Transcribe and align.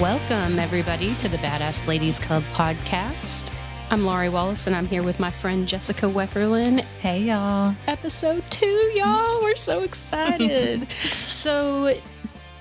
Welcome, 0.00 0.58
everybody, 0.58 1.14
to 1.16 1.28
the 1.28 1.36
Badass 1.36 1.86
Ladies 1.86 2.18
Club 2.18 2.42
podcast. 2.52 3.52
I'm 3.90 4.04
Laurie 4.04 4.28
Wallace, 4.28 4.66
and 4.66 4.74
I'm 4.74 4.86
here 4.86 5.04
with 5.04 5.20
my 5.20 5.30
friend 5.30 5.68
Jessica 5.68 6.06
Weckerlin. 6.06 6.80
Hey, 7.00 7.20
y'all. 7.20 7.76
Episode 7.86 8.42
two, 8.50 8.66
y'all. 8.66 9.40
We're 9.40 9.54
so 9.54 9.82
excited. 9.82 10.88
so, 11.28 11.96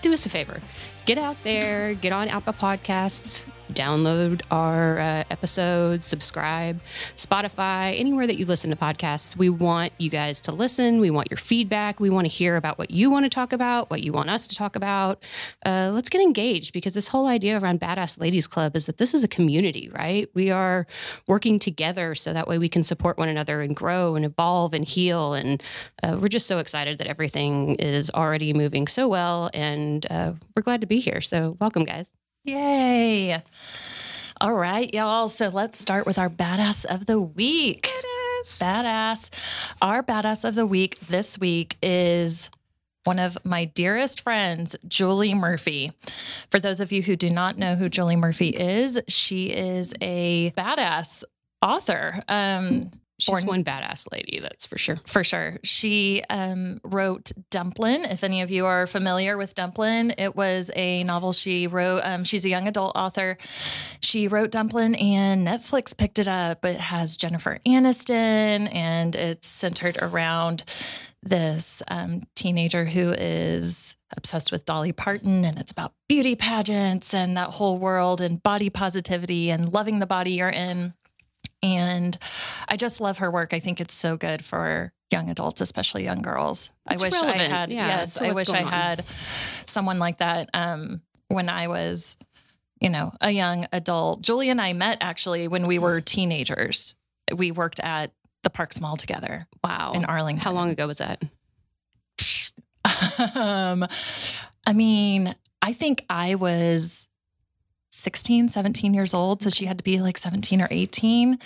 do 0.01 0.13
us 0.13 0.27
a 0.27 0.29
favor 0.29 0.61
get 1.05 1.17
out 1.17 1.35
there, 1.43 1.95
get 1.95 2.13
on 2.13 2.27
Apple 2.27 2.53
Podcasts, 2.53 3.47
download 3.73 4.41
our 4.51 4.99
uh, 4.99 5.23
episodes, 5.29 6.07
subscribe, 6.07 6.79
Spotify, 7.15 7.99
anywhere 7.99 8.27
that 8.27 8.37
you 8.37 8.45
listen 8.45 8.69
to 8.69 8.75
podcasts. 8.75 9.35
We 9.35 9.49
want 9.49 9.93
you 9.97 10.09
guys 10.09 10.41
to 10.41 10.51
listen. 10.51 10.99
We 10.99 11.09
want 11.09 11.29
your 11.29 11.37
feedback. 11.37 11.99
We 11.99 12.09
want 12.09 12.25
to 12.25 12.33
hear 12.33 12.55
about 12.55 12.77
what 12.77 12.91
you 12.91 13.09
want 13.09 13.25
to 13.25 13.29
talk 13.29 13.53
about, 13.53 13.89
what 13.89 14.03
you 14.03 14.13
want 14.13 14.29
us 14.29 14.47
to 14.47 14.55
talk 14.55 14.75
about. 14.75 15.23
Uh, 15.65 15.91
let's 15.93 16.09
get 16.09 16.21
engaged 16.21 16.73
because 16.73 16.93
this 16.93 17.07
whole 17.07 17.27
idea 17.27 17.59
around 17.59 17.79
Badass 17.79 18.19
Ladies 18.19 18.47
Club 18.47 18.75
is 18.75 18.85
that 18.85 18.97
this 18.97 19.13
is 19.13 19.23
a 19.23 19.27
community, 19.27 19.89
right? 19.93 20.29
We 20.33 20.51
are 20.51 20.85
working 21.27 21.59
together 21.59 22.15
so 22.15 22.33
that 22.33 22.47
way 22.47 22.57
we 22.57 22.69
can 22.69 22.83
support 22.83 23.17
one 23.17 23.29
another 23.29 23.61
and 23.61 23.75
grow 23.75 24.15
and 24.15 24.25
evolve 24.25 24.73
and 24.73 24.85
heal. 24.85 25.33
And 25.33 25.61
uh, 26.01 26.17
we're 26.19 26.27
just 26.27 26.47
so 26.47 26.59
excited 26.59 26.99
that 26.99 27.07
everything 27.07 27.75
is 27.75 28.11
already 28.11 28.53
moving 28.53 28.87
so 28.87 29.07
well. 29.07 29.49
And 29.53 30.05
uh, 30.09 30.33
we're 30.55 30.63
glad 30.63 30.81
to 30.81 30.87
be 30.87 30.99
here. 30.99 31.21
So, 31.21 31.57
welcome, 31.59 31.83
guys. 31.83 32.15
Yay. 32.45 33.41
All 34.41 34.53
right, 34.53 34.93
y'all. 34.93 35.29
So 35.29 35.47
let's 35.47 35.79
start 35.79 36.05
with 36.05 36.19
our 36.19 36.29
badass 36.29 36.85
of 36.85 37.05
the 37.05 37.21
week. 37.21 37.89
Badass. 38.43 38.61
Badass. 38.61 39.73
Our 39.81 40.03
badass 40.03 40.43
of 40.43 40.55
the 40.55 40.65
week 40.65 40.99
this 40.99 41.39
week 41.39 41.77
is 41.81 42.49
one 43.05 43.19
of 43.19 43.37
my 43.45 43.63
dearest 43.65 44.21
friends, 44.21 44.75
Julie 44.85 45.33
Murphy. 45.33 45.93
For 46.51 46.59
those 46.59 46.81
of 46.81 46.91
you 46.91 47.01
who 47.01 47.15
do 47.15 47.29
not 47.29 47.57
know 47.57 47.75
who 47.75 47.87
Julie 47.87 48.17
Murphy 48.17 48.49
is, 48.49 48.99
she 49.07 49.45
is 49.45 49.93
a 50.01 50.51
badass 50.51 51.23
author. 51.61 52.23
Um, 52.27 52.91
She's 53.23 53.45
one 53.45 53.63
badass 53.63 54.11
lady, 54.11 54.39
that's 54.39 54.65
for 54.65 54.77
sure. 54.77 54.99
For 55.05 55.23
sure. 55.23 55.57
She 55.63 56.23
um, 56.29 56.79
wrote 56.83 57.31
Dumplin'. 57.49 58.05
If 58.05 58.23
any 58.23 58.41
of 58.41 58.51
you 58.51 58.65
are 58.65 58.87
familiar 58.87 59.37
with 59.37 59.55
Dumplin', 59.55 60.13
it 60.17 60.35
was 60.35 60.71
a 60.75 61.03
novel 61.03 61.33
she 61.33 61.67
wrote. 61.67 62.01
Um, 62.03 62.23
she's 62.23 62.45
a 62.45 62.49
young 62.49 62.67
adult 62.67 62.95
author. 62.95 63.37
She 64.01 64.27
wrote 64.27 64.51
Dumplin', 64.51 64.95
and 64.95 65.47
Netflix 65.47 65.95
picked 65.95 66.19
it 66.19 66.27
up. 66.27 66.65
It 66.65 66.79
has 66.79 67.17
Jennifer 67.17 67.59
Aniston, 67.65 68.73
and 68.73 69.15
it's 69.15 69.47
centered 69.47 69.97
around 70.01 70.63
this 71.21 71.81
um, 71.87 72.23
teenager 72.35 72.85
who 72.85 73.11
is 73.11 73.95
obsessed 74.15 74.51
with 74.51 74.65
Dolly 74.65 74.91
Parton, 74.91 75.45
and 75.45 75.57
it's 75.57 75.71
about 75.71 75.93
beauty 76.07 76.35
pageants 76.35 77.13
and 77.13 77.37
that 77.37 77.49
whole 77.49 77.79
world 77.79 78.21
and 78.21 78.43
body 78.43 78.69
positivity 78.69 79.49
and 79.49 79.71
loving 79.71 79.99
the 79.99 80.05
body 80.05 80.33
you're 80.33 80.49
in. 80.49 80.93
And 81.63 82.17
I 82.67 82.75
just 82.75 82.99
love 83.01 83.19
her 83.19 83.31
work. 83.31 83.53
I 83.53 83.59
think 83.59 83.79
it's 83.79 83.93
so 83.93 84.17
good 84.17 84.43
for 84.43 84.91
young 85.11 85.29
adults, 85.29 85.61
especially 85.61 86.03
young 86.03 86.21
girls. 86.21 86.69
It's 86.91 87.01
I 87.01 87.05
wish 87.05 87.13
relevant. 87.13 87.39
I 87.39 87.43
had, 87.43 87.71
yeah, 87.71 87.87
yes, 87.87 88.21
I 88.21 88.33
wish 88.33 88.49
I 88.49 88.63
on. 88.63 88.67
had 88.67 89.05
someone 89.07 89.97
like 89.97 90.17
that 90.17 90.49
um, 90.53 91.01
when 91.29 91.47
I 91.47 91.69
was, 91.69 92.17
you 92.81 92.89
know, 92.89 93.13
a 93.21 93.31
young 93.31 93.65
adult. 93.71 94.21
Julie 94.21 94.49
and 94.49 94.59
I 94.59 94.73
met 94.73 94.97
actually 94.99 95.47
when 95.47 95.65
we 95.65 95.79
were 95.79 96.01
teenagers. 96.01 96.95
We 97.33 97.51
worked 97.51 97.79
at 97.79 98.11
the 98.43 98.49
Parks 98.49 98.81
Mall 98.81 98.97
together. 98.97 99.47
Wow. 99.63 99.93
In 99.95 100.03
Arlington. 100.03 100.43
How 100.43 100.51
long 100.51 100.69
ago 100.69 100.85
was 100.85 100.97
that? 100.97 101.23
um, 103.35 103.87
I 104.67 104.73
mean, 104.73 105.33
I 105.61 105.71
think 105.71 106.03
I 106.09 106.35
was 106.35 107.07
16, 107.93 108.49
17 108.49 108.93
years 108.93 109.13
old. 109.13 109.43
So 109.43 109.51
she 109.51 109.65
had 109.65 109.77
to 109.77 109.83
be 109.83 109.99
like 110.01 110.17
17 110.17 110.61
or 110.61 110.67
18. 110.71 111.37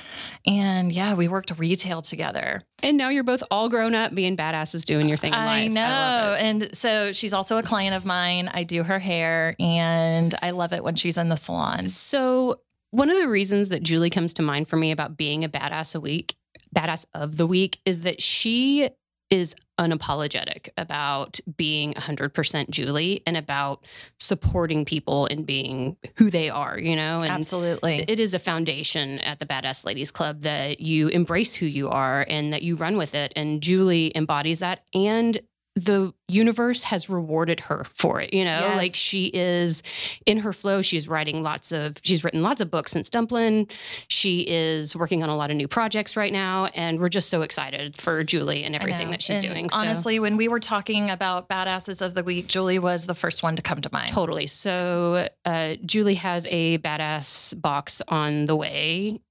And 0.45 0.91
yeah, 0.93 1.13
we 1.13 1.27
worked 1.27 1.51
retail 1.57 2.01
together. 2.01 2.61
And 2.81 2.95
now 2.95 3.09
you're 3.09 3.25
both 3.25 3.43
all 3.51 3.67
grown 3.67 3.93
up 3.93 4.15
being 4.15 4.37
badasses 4.37 4.85
doing 4.85 5.09
your 5.09 5.17
thing 5.17 5.33
in 5.33 5.39
I 5.39 5.67
know. 5.67 5.81
I 5.81 6.37
and 6.37 6.69
so 6.75 7.11
she's 7.11 7.33
also 7.33 7.57
a 7.57 7.63
client 7.63 7.95
of 7.95 8.05
mine. 8.05 8.49
I 8.53 8.63
do 8.63 8.83
her 8.83 8.97
hair 8.97 9.55
and 9.59 10.33
I 10.41 10.51
love 10.51 10.71
it 10.71 10.83
when 10.83 10.95
she's 10.95 11.17
in 11.17 11.27
the 11.27 11.35
salon. 11.35 11.87
So, 11.87 12.61
one 12.91 13.09
of 13.09 13.17
the 13.17 13.27
reasons 13.27 13.67
that 13.69 13.83
Julie 13.83 14.09
comes 14.09 14.33
to 14.35 14.41
mind 14.41 14.69
for 14.69 14.77
me 14.77 14.91
about 14.91 15.17
being 15.17 15.43
a 15.43 15.49
badass 15.49 15.93
a 15.93 15.99
week, 15.99 16.35
badass 16.73 17.05
of 17.13 17.35
the 17.35 17.45
week, 17.45 17.79
is 17.85 18.01
that 18.03 18.21
she 18.21 18.89
is 19.29 19.55
unapologetic 19.77 20.69
about 20.77 21.39
being 21.55 21.93
100% 21.93 22.69
Julie 22.69 23.21
and 23.25 23.37
about 23.37 23.85
supporting 24.19 24.85
people 24.85 25.27
and 25.27 25.45
being 25.45 25.97
who 26.15 26.29
they 26.29 26.49
are, 26.49 26.79
you 26.79 26.95
know? 26.95 27.21
And 27.21 27.31
Absolutely. 27.31 28.03
It 28.07 28.19
is 28.19 28.33
a 28.33 28.39
foundation 28.39 29.19
at 29.19 29.39
the 29.39 29.45
Badass 29.45 29.85
Ladies 29.85 30.11
Club 30.11 30.41
that 30.41 30.79
you 30.79 31.09
embrace 31.09 31.53
who 31.53 31.65
you 31.65 31.89
are 31.89 32.25
and 32.27 32.53
that 32.53 32.63
you 32.63 32.75
run 32.75 32.97
with 32.97 33.13
it. 33.13 33.33
And 33.35 33.61
Julie 33.61 34.11
embodies 34.15 34.59
that. 34.59 34.83
And 34.93 35.39
the 35.77 36.13
universe 36.27 36.83
has 36.83 37.09
rewarded 37.09 37.59
her 37.59 37.85
for 37.93 38.19
it. 38.19 38.33
You 38.33 38.43
know, 38.43 38.59
yes. 38.59 38.77
like 38.77 38.95
she 38.95 39.27
is 39.27 39.83
in 40.25 40.39
her 40.39 40.51
flow. 40.51 40.81
She's 40.81 41.07
writing 41.07 41.43
lots 41.43 41.71
of, 41.71 41.97
she's 42.01 42.23
written 42.23 42.41
lots 42.41 42.61
of 42.61 42.71
books 42.71 42.91
since 42.91 43.09
Dumplin'. 43.09 43.67
She 44.07 44.41
is 44.41 44.95
working 44.95 45.23
on 45.23 45.29
a 45.29 45.35
lot 45.35 45.51
of 45.51 45.57
new 45.57 45.67
projects 45.67 46.17
right 46.17 46.33
now. 46.33 46.65
And 46.73 46.99
we're 46.99 47.09
just 47.09 47.29
so 47.29 47.43
excited 47.43 47.95
for 47.95 48.23
Julie 48.23 48.63
and 48.63 48.75
everything 48.75 49.11
that 49.11 49.21
she's 49.21 49.37
and 49.37 49.45
doing. 49.45 49.69
Honestly, 49.71 50.17
so. 50.17 50.21
when 50.23 50.35
we 50.35 50.47
were 50.47 50.59
talking 50.59 51.09
about 51.09 51.47
badasses 51.47 52.01
of 52.01 52.15
the 52.15 52.23
week, 52.23 52.47
Julie 52.47 52.79
was 52.79 53.05
the 53.05 53.15
first 53.15 53.43
one 53.43 53.55
to 53.55 53.61
come 53.61 53.81
to 53.81 53.89
mind. 53.93 54.09
Totally. 54.09 54.47
So 54.47 55.27
uh, 55.45 55.75
Julie 55.85 56.15
has 56.15 56.47
a 56.49 56.79
badass 56.79 57.59
box 57.61 58.01
on 58.07 58.45
the 58.45 58.55
way. 58.55 59.21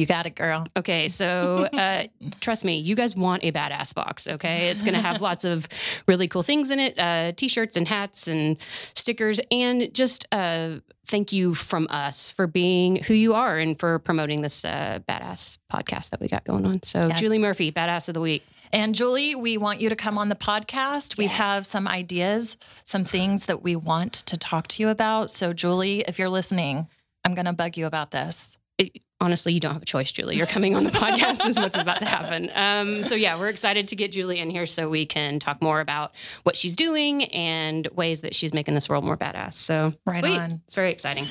You 0.00 0.06
got 0.06 0.26
it, 0.26 0.34
girl. 0.34 0.66
Okay, 0.78 1.08
so 1.08 1.68
uh, 1.74 2.04
trust 2.40 2.64
me, 2.64 2.78
you 2.78 2.94
guys 2.94 3.14
want 3.14 3.44
a 3.44 3.52
badass 3.52 3.94
box. 3.94 4.26
Okay, 4.26 4.70
it's 4.70 4.82
going 4.82 4.94
to 4.94 5.00
have 5.00 5.20
lots 5.20 5.44
of 5.44 5.68
really 6.08 6.26
cool 6.26 6.42
things 6.42 6.70
in 6.70 6.80
it: 6.80 6.98
uh, 6.98 7.32
t-shirts 7.32 7.76
and 7.76 7.86
hats 7.86 8.26
and 8.26 8.56
stickers, 8.94 9.40
and 9.50 9.92
just 9.92 10.26
uh, 10.32 10.76
thank 11.06 11.32
you 11.32 11.54
from 11.54 11.86
us 11.90 12.30
for 12.30 12.46
being 12.46 12.96
who 13.02 13.12
you 13.12 13.34
are 13.34 13.58
and 13.58 13.78
for 13.78 13.98
promoting 13.98 14.40
this 14.40 14.64
uh, 14.64 15.00
badass 15.06 15.58
podcast 15.70 16.08
that 16.10 16.20
we 16.20 16.28
got 16.28 16.44
going 16.44 16.64
on. 16.64 16.82
So, 16.82 17.08
yes. 17.08 17.20
Julie 17.20 17.38
Murphy, 17.38 17.70
badass 17.70 18.08
of 18.08 18.14
the 18.14 18.22
week. 18.22 18.42
And 18.72 18.94
Julie, 18.94 19.34
we 19.34 19.58
want 19.58 19.82
you 19.82 19.90
to 19.90 19.96
come 19.96 20.16
on 20.16 20.30
the 20.30 20.34
podcast. 20.34 21.18
We 21.18 21.24
yes. 21.24 21.36
have 21.36 21.66
some 21.66 21.86
ideas, 21.86 22.56
some 22.84 23.04
things 23.04 23.46
that 23.46 23.62
we 23.62 23.76
want 23.76 24.14
to 24.14 24.38
talk 24.38 24.66
to 24.68 24.82
you 24.82 24.88
about. 24.88 25.30
So, 25.30 25.52
Julie, 25.52 26.04
if 26.08 26.18
you're 26.18 26.30
listening, 26.30 26.88
I'm 27.22 27.34
going 27.34 27.44
to 27.44 27.52
bug 27.52 27.76
you 27.76 27.84
about 27.84 28.12
this. 28.12 28.56
It, 28.78 29.02
honestly, 29.20 29.52
you 29.52 29.60
don't 29.60 29.74
have 29.74 29.82
a 29.82 29.86
choice, 29.86 30.10
Julie. 30.10 30.36
You're 30.36 30.46
coming 30.46 30.74
on 30.74 30.84
the 30.84 30.90
podcast, 30.90 31.46
is 31.46 31.58
what's 31.58 31.78
about 31.78 32.00
to 32.00 32.06
happen. 32.06 32.50
Um, 32.54 33.04
so, 33.04 33.14
yeah, 33.14 33.38
we're 33.38 33.48
excited 33.48 33.88
to 33.88 33.96
get 33.96 34.12
Julie 34.12 34.38
in 34.38 34.50
here 34.50 34.66
so 34.66 34.88
we 34.88 35.06
can 35.06 35.38
talk 35.38 35.60
more 35.60 35.80
about 35.80 36.14
what 36.42 36.56
she's 36.56 36.74
doing 36.76 37.24
and 37.26 37.86
ways 37.88 38.22
that 38.22 38.34
she's 38.34 38.54
making 38.54 38.74
this 38.74 38.88
world 38.88 39.04
more 39.04 39.16
badass. 39.16 39.52
So, 39.52 39.92
right 40.06 40.20
sweet. 40.20 40.38
on. 40.38 40.60
It's 40.64 40.74
very 40.74 40.90
exciting. 40.90 41.26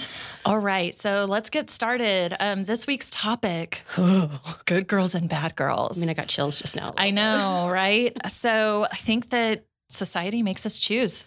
All 0.45 0.59
right. 0.59 0.93
So, 0.93 1.25
let's 1.25 1.49
get 1.49 1.69
started. 1.69 2.35
Um, 2.39 2.65
this 2.65 2.85
week's 2.85 3.09
topic 3.09 3.83
good 4.65 4.87
girls 4.87 5.15
and 5.15 5.29
bad 5.29 5.55
girls. 5.55 5.97
I 5.97 6.01
mean, 6.01 6.09
I 6.09 6.13
got 6.13 6.27
chills 6.27 6.59
just 6.59 6.75
now. 6.75 6.93
I 6.97 7.11
know, 7.11 7.69
right? 7.71 8.15
So, 8.29 8.85
I 8.91 8.95
think 8.95 9.29
that 9.29 9.65
society 9.89 10.43
makes 10.43 10.65
us 10.65 10.77
choose 10.77 11.25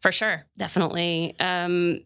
for 0.00 0.10
sure. 0.10 0.46
Definitely. 0.56 1.36
Um, 1.38 2.00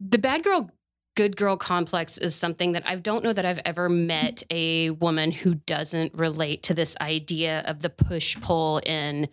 the 0.00 0.18
bad 0.18 0.44
girl 0.44 0.70
good 1.14 1.36
girl 1.36 1.56
complex 1.56 2.18
is 2.18 2.34
something 2.34 2.72
that 2.72 2.86
I 2.86 2.96
don't 2.96 3.22
know 3.22 3.32
that 3.32 3.46
I've 3.46 3.60
ever 3.64 3.88
met 3.88 4.42
a 4.50 4.90
woman 4.90 5.30
who 5.30 5.54
doesn't 5.54 6.14
relate 6.14 6.62
to 6.64 6.74
this 6.74 6.96
idea 7.00 7.60
of 7.66 7.82
the 7.82 7.90
push 7.90 8.40
pull 8.40 8.80
in 8.84 9.28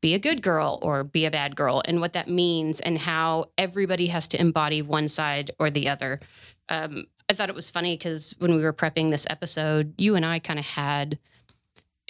be 0.00 0.14
a 0.14 0.18
good 0.18 0.42
girl 0.42 0.78
or 0.82 1.04
be 1.04 1.24
a 1.24 1.30
bad 1.30 1.56
girl 1.56 1.82
and 1.84 2.00
what 2.00 2.12
that 2.12 2.28
means 2.28 2.80
and 2.80 2.98
how 2.98 3.46
everybody 3.56 4.06
has 4.06 4.28
to 4.28 4.40
embody 4.40 4.80
one 4.80 5.08
side 5.08 5.50
or 5.58 5.70
the 5.70 5.88
other. 5.88 6.20
Um, 6.68 7.06
I 7.28 7.34
thought 7.34 7.48
it 7.48 7.54
was 7.54 7.70
funny 7.70 7.96
because 7.96 8.34
when 8.38 8.54
we 8.54 8.62
were 8.62 8.72
prepping 8.72 9.10
this 9.10 9.26
episode, 9.28 9.94
you 9.98 10.14
and 10.14 10.24
I 10.24 10.38
kind 10.38 10.58
of 10.58 10.66
had 10.66 11.18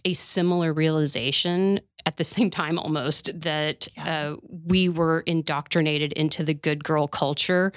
a 0.04 0.12
similar 0.12 0.72
realization 0.72 1.80
at 2.06 2.16
the 2.16 2.24
same 2.24 2.50
time 2.50 2.78
almost 2.78 3.30
that 3.40 3.88
yeah. 3.96 4.30
uh, 4.30 4.36
we 4.66 4.88
were 4.88 5.20
indoctrinated 5.20 6.12
into 6.12 6.44
the 6.44 6.54
good 6.54 6.84
girl 6.84 7.08
culture 7.08 7.72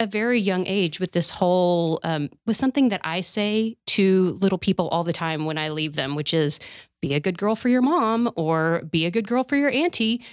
a 0.00 0.06
very 0.06 0.40
young 0.40 0.66
age 0.66 1.00
with 1.00 1.12
this 1.12 1.30
whole 1.30 2.00
um, 2.02 2.30
with 2.46 2.56
something 2.56 2.88
that 2.90 3.00
I 3.04 3.20
say 3.20 3.76
to 3.88 4.38
little 4.40 4.58
people 4.58 4.88
all 4.88 5.04
the 5.04 5.12
time 5.12 5.44
when 5.44 5.58
I 5.58 5.68
leave 5.70 5.94
them, 5.94 6.14
which 6.14 6.34
is 6.34 6.60
be 7.00 7.14
a 7.14 7.20
good 7.20 7.38
girl 7.38 7.54
for 7.54 7.68
your 7.68 7.82
mom 7.82 8.30
or 8.36 8.82
be 8.90 9.06
a 9.06 9.10
good 9.10 9.26
girl 9.26 9.44
for 9.44 9.56
your 9.56 9.70
auntie, 9.70 10.24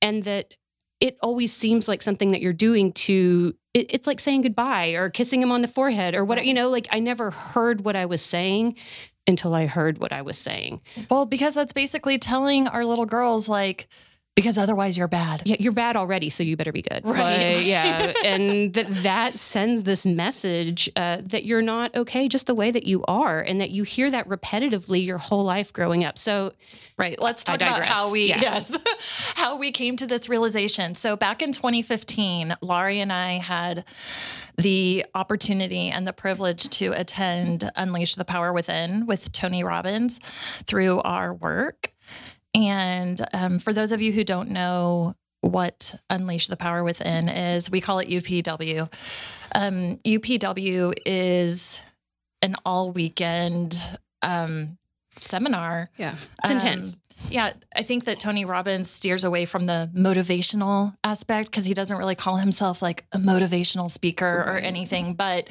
and 0.00 0.24
that 0.24 0.54
it 1.00 1.18
always 1.22 1.52
seems 1.52 1.88
like 1.88 2.00
something 2.02 2.30
that 2.30 2.40
you're 2.40 2.52
doing 2.52 2.92
to 2.92 3.54
it, 3.74 3.92
it's 3.92 4.06
like 4.06 4.20
saying 4.20 4.42
goodbye 4.42 4.90
or 4.90 5.10
kissing 5.10 5.42
him 5.42 5.50
on 5.50 5.62
the 5.62 5.68
forehead 5.68 6.14
or 6.14 6.24
what 6.24 6.44
you 6.44 6.54
know 6.54 6.68
like 6.68 6.86
I 6.90 7.00
never 7.00 7.30
heard 7.30 7.84
what 7.84 7.96
I 7.96 8.06
was 8.06 8.22
saying 8.22 8.76
until 9.26 9.54
I 9.54 9.66
heard 9.66 9.98
what 9.98 10.12
I 10.12 10.22
was 10.22 10.38
saying. 10.38 10.80
Well, 11.10 11.26
because 11.26 11.54
that's 11.54 11.72
basically 11.72 12.18
telling 12.18 12.68
our 12.68 12.84
little 12.84 13.06
girls 13.06 13.48
like 13.48 13.88
Because 14.34 14.56
otherwise 14.56 14.96
you're 14.96 15.08
bad. 15.08 15.42
Yeah, 15.44 15.56
you're 15.60 15.72
bad 15.72 15.94
already, 15.94 16.30
so 16.30 16.42
you 16.42 16.56
better 16.56 16.72
be 16.72 16.80
good. 16.80 17.04
Right. 17.04 17.56
Like, 17.56 17.66
yeah, 17.66 18.12
and 18.24 18.72
that 18.72 19.02
that 19.02 19.38
sends 19.38 19.82
this 19.82 20.06
message 20.06 20.90
uh, 20.96 21.18
that 21.24 21.44
you're 21.44 21.60
not 21.60 21.94
okay 21.94 22.28
just 22.28 22.46
the 22.46 22.54
way 22.54 22.70
that 22.70 22.84
you 22.84 23.04
are, 23.06 23.40
and 23.40 23.60
that 23.60 23.70
you 23.70 23.82
hear 23.82 24.10
that 24.10 24.28
repetitively 24.28 25.04
your 25.04 25.18
whole 25.18 25.44
life 25.44 25.72
growing 25.72 26.02
up. 26.04 26.16
So, 26.18 26.52
Right. 26.98 27.18
Let's 27.18 27.42
talk 27.42 27.56
about 27.56 27.82
how 27.82 28.12
we 28.12 28.28
Yeah. 28.28 28.40
yes, 28.40 28.76
how 29.34 29.56
we 29.56 29.72
came 29.72 29.96
to 29.96 30.06
this 30.06 30.28
realization. 30.28 30.94
So 30.94 31.16
back 31.16 31.42
in 31.42 31.52
2015, 31.52 32.54
Laurie 32.60 33.00
and 33.00 33.12
I 33.12 33.38
had 33.38 33.84
the 34.56 35.04
opportunity 35.14 35.88
and 35.88 36.06
the 36.06 36.12
privilege 36.12 36.68
to 36.70 36.92
attend 36.92 37.68
Unleash 37.76 38.14
the 38.14 38.24
Power 38.24 38.52
Within 38.52 39.06
with 39.06 39.32
Tony 39.32 39.64
Robbins 39.64 40.18
through 40.66 41.00
our 41.00 41.32
work. 41.34 41.91
And 42.54 43.20
um, 43.32 43.58
for 43.58 43.72
those 43.72 43.92
of 43.92 44.02
you 44.02 44.12
who 44.12 44.24
don't 44.24 44.50
know 44.50 45.14
what 45.40 45.94
Unleash 46.10 46.48
the 46.48 46.56
Power 46.56 46.84
Within 46.84 47.28
is, 47.28 47.70
we 47.70 47.80
call 47.80 47.98
it 47.98 48.08
UPW. 48.08 48.92
Um, 49.54 49.96
UPW 49.98 50.94
is 51.04 51.82
an 52.42 52.54
all 52.64 52.92
weekend 52.92 53.74
um, 54.22 54.78
seminar 55.16 55.90
yeah, 55.96 56.14
it's 56.42 56.50
um, 56.50 56.56
intense. 56.56 57.00
Yeah, 57.30 57.52
I 57.76 57.82
think 57.82 58.06
that 58.06 58.18
Tony 58.18 58.44
Robbins 58.44 58.90
steers 58.90 59.22
away 59.22 59.44
from 59.44 59.66
the 59.66 59.88
motivational 59.94 60.96
aspect 61.04 61.50
because 61.50 61.64
he 61.64 61.72
doesn't 61.72 61.96
really 61.96 62.16
call 62.16 62.36
himself 62.36 62.82
like 62.82 63.04
a 63.12 63.18
motivational 63.18 63.88
speaker 63.90 64.26
or 64.26 64.56
anything, 64.56 65.14
but 65.14 65.48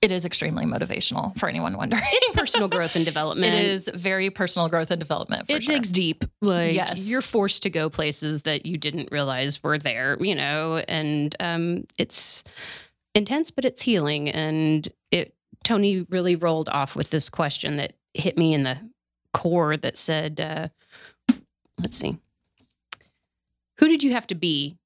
it 0.00 0.10
is 0.10 0.24
extremely 0.24 0.64
motivational 0.64 1.36
for 1.38 1.48
anyone 1.50 1.76
wondering. 1.76 2.02
It's 2.10 2.34
personal 2.34 2.66
growth 2.68 2.96
and 2.96 3.04
development. 3.12 3.52
It 3.52 3.64
is 3.66 3.90
very 3.94 4.30
personal 4.30 4.68
growth 4.68 4.90
and 4.90 4.98
development. 4.98 5.48
For 5.48 5.56
it 5.56 5.64
sure. 5.64 5.74
digs 5.74 5.90
deep. 5.90 6.24
Like 6.40 6.74
Yes. 6.74 7.06
you're 7.06 7.22
forced 7.22 7.62
to 7.64 7.70
go 7.70 7.90
places 7.90 8.42
that 8.42 8.64
you 8.64 8.78
didn't 8.78 9.10
realize 9.12 9.62
were 9.62 9.78
there, 9.78 10.16
you 10.20 10.34
know, 10.34 10.82
and 10.88 11.36
um, 11.40 11.84
it's 11.98 12.42
intense, 13.14 13.50
but 13.50 13.64
it's 13.66 13.82
healing. 13.82 14.30
And 14.30 14.88
it 15.10 15.34
Tony 15.62 16.06
really 16.08 16.36
rolled 16.36 16.68
off 16.70 16.96
with 16.96 17.10
this 17.10 17.28
question 17.28 17.76
that 17.76 17.92
hit 18.14 18.36
me 18.38 18.54
in 18.54 18.62
the 18.62 18.78
core 19.32 19.76
that 19.76 19.96
said, 19.96 20.40
uh, 20.40 20.68
let's 21.80 21.96
see, 21.96 22.18
who 23.78 23.88
did 23.88 24.02
you 24.02 24.12
have 24.12 24.26
to 24.28 24.34
be 24.34 24.76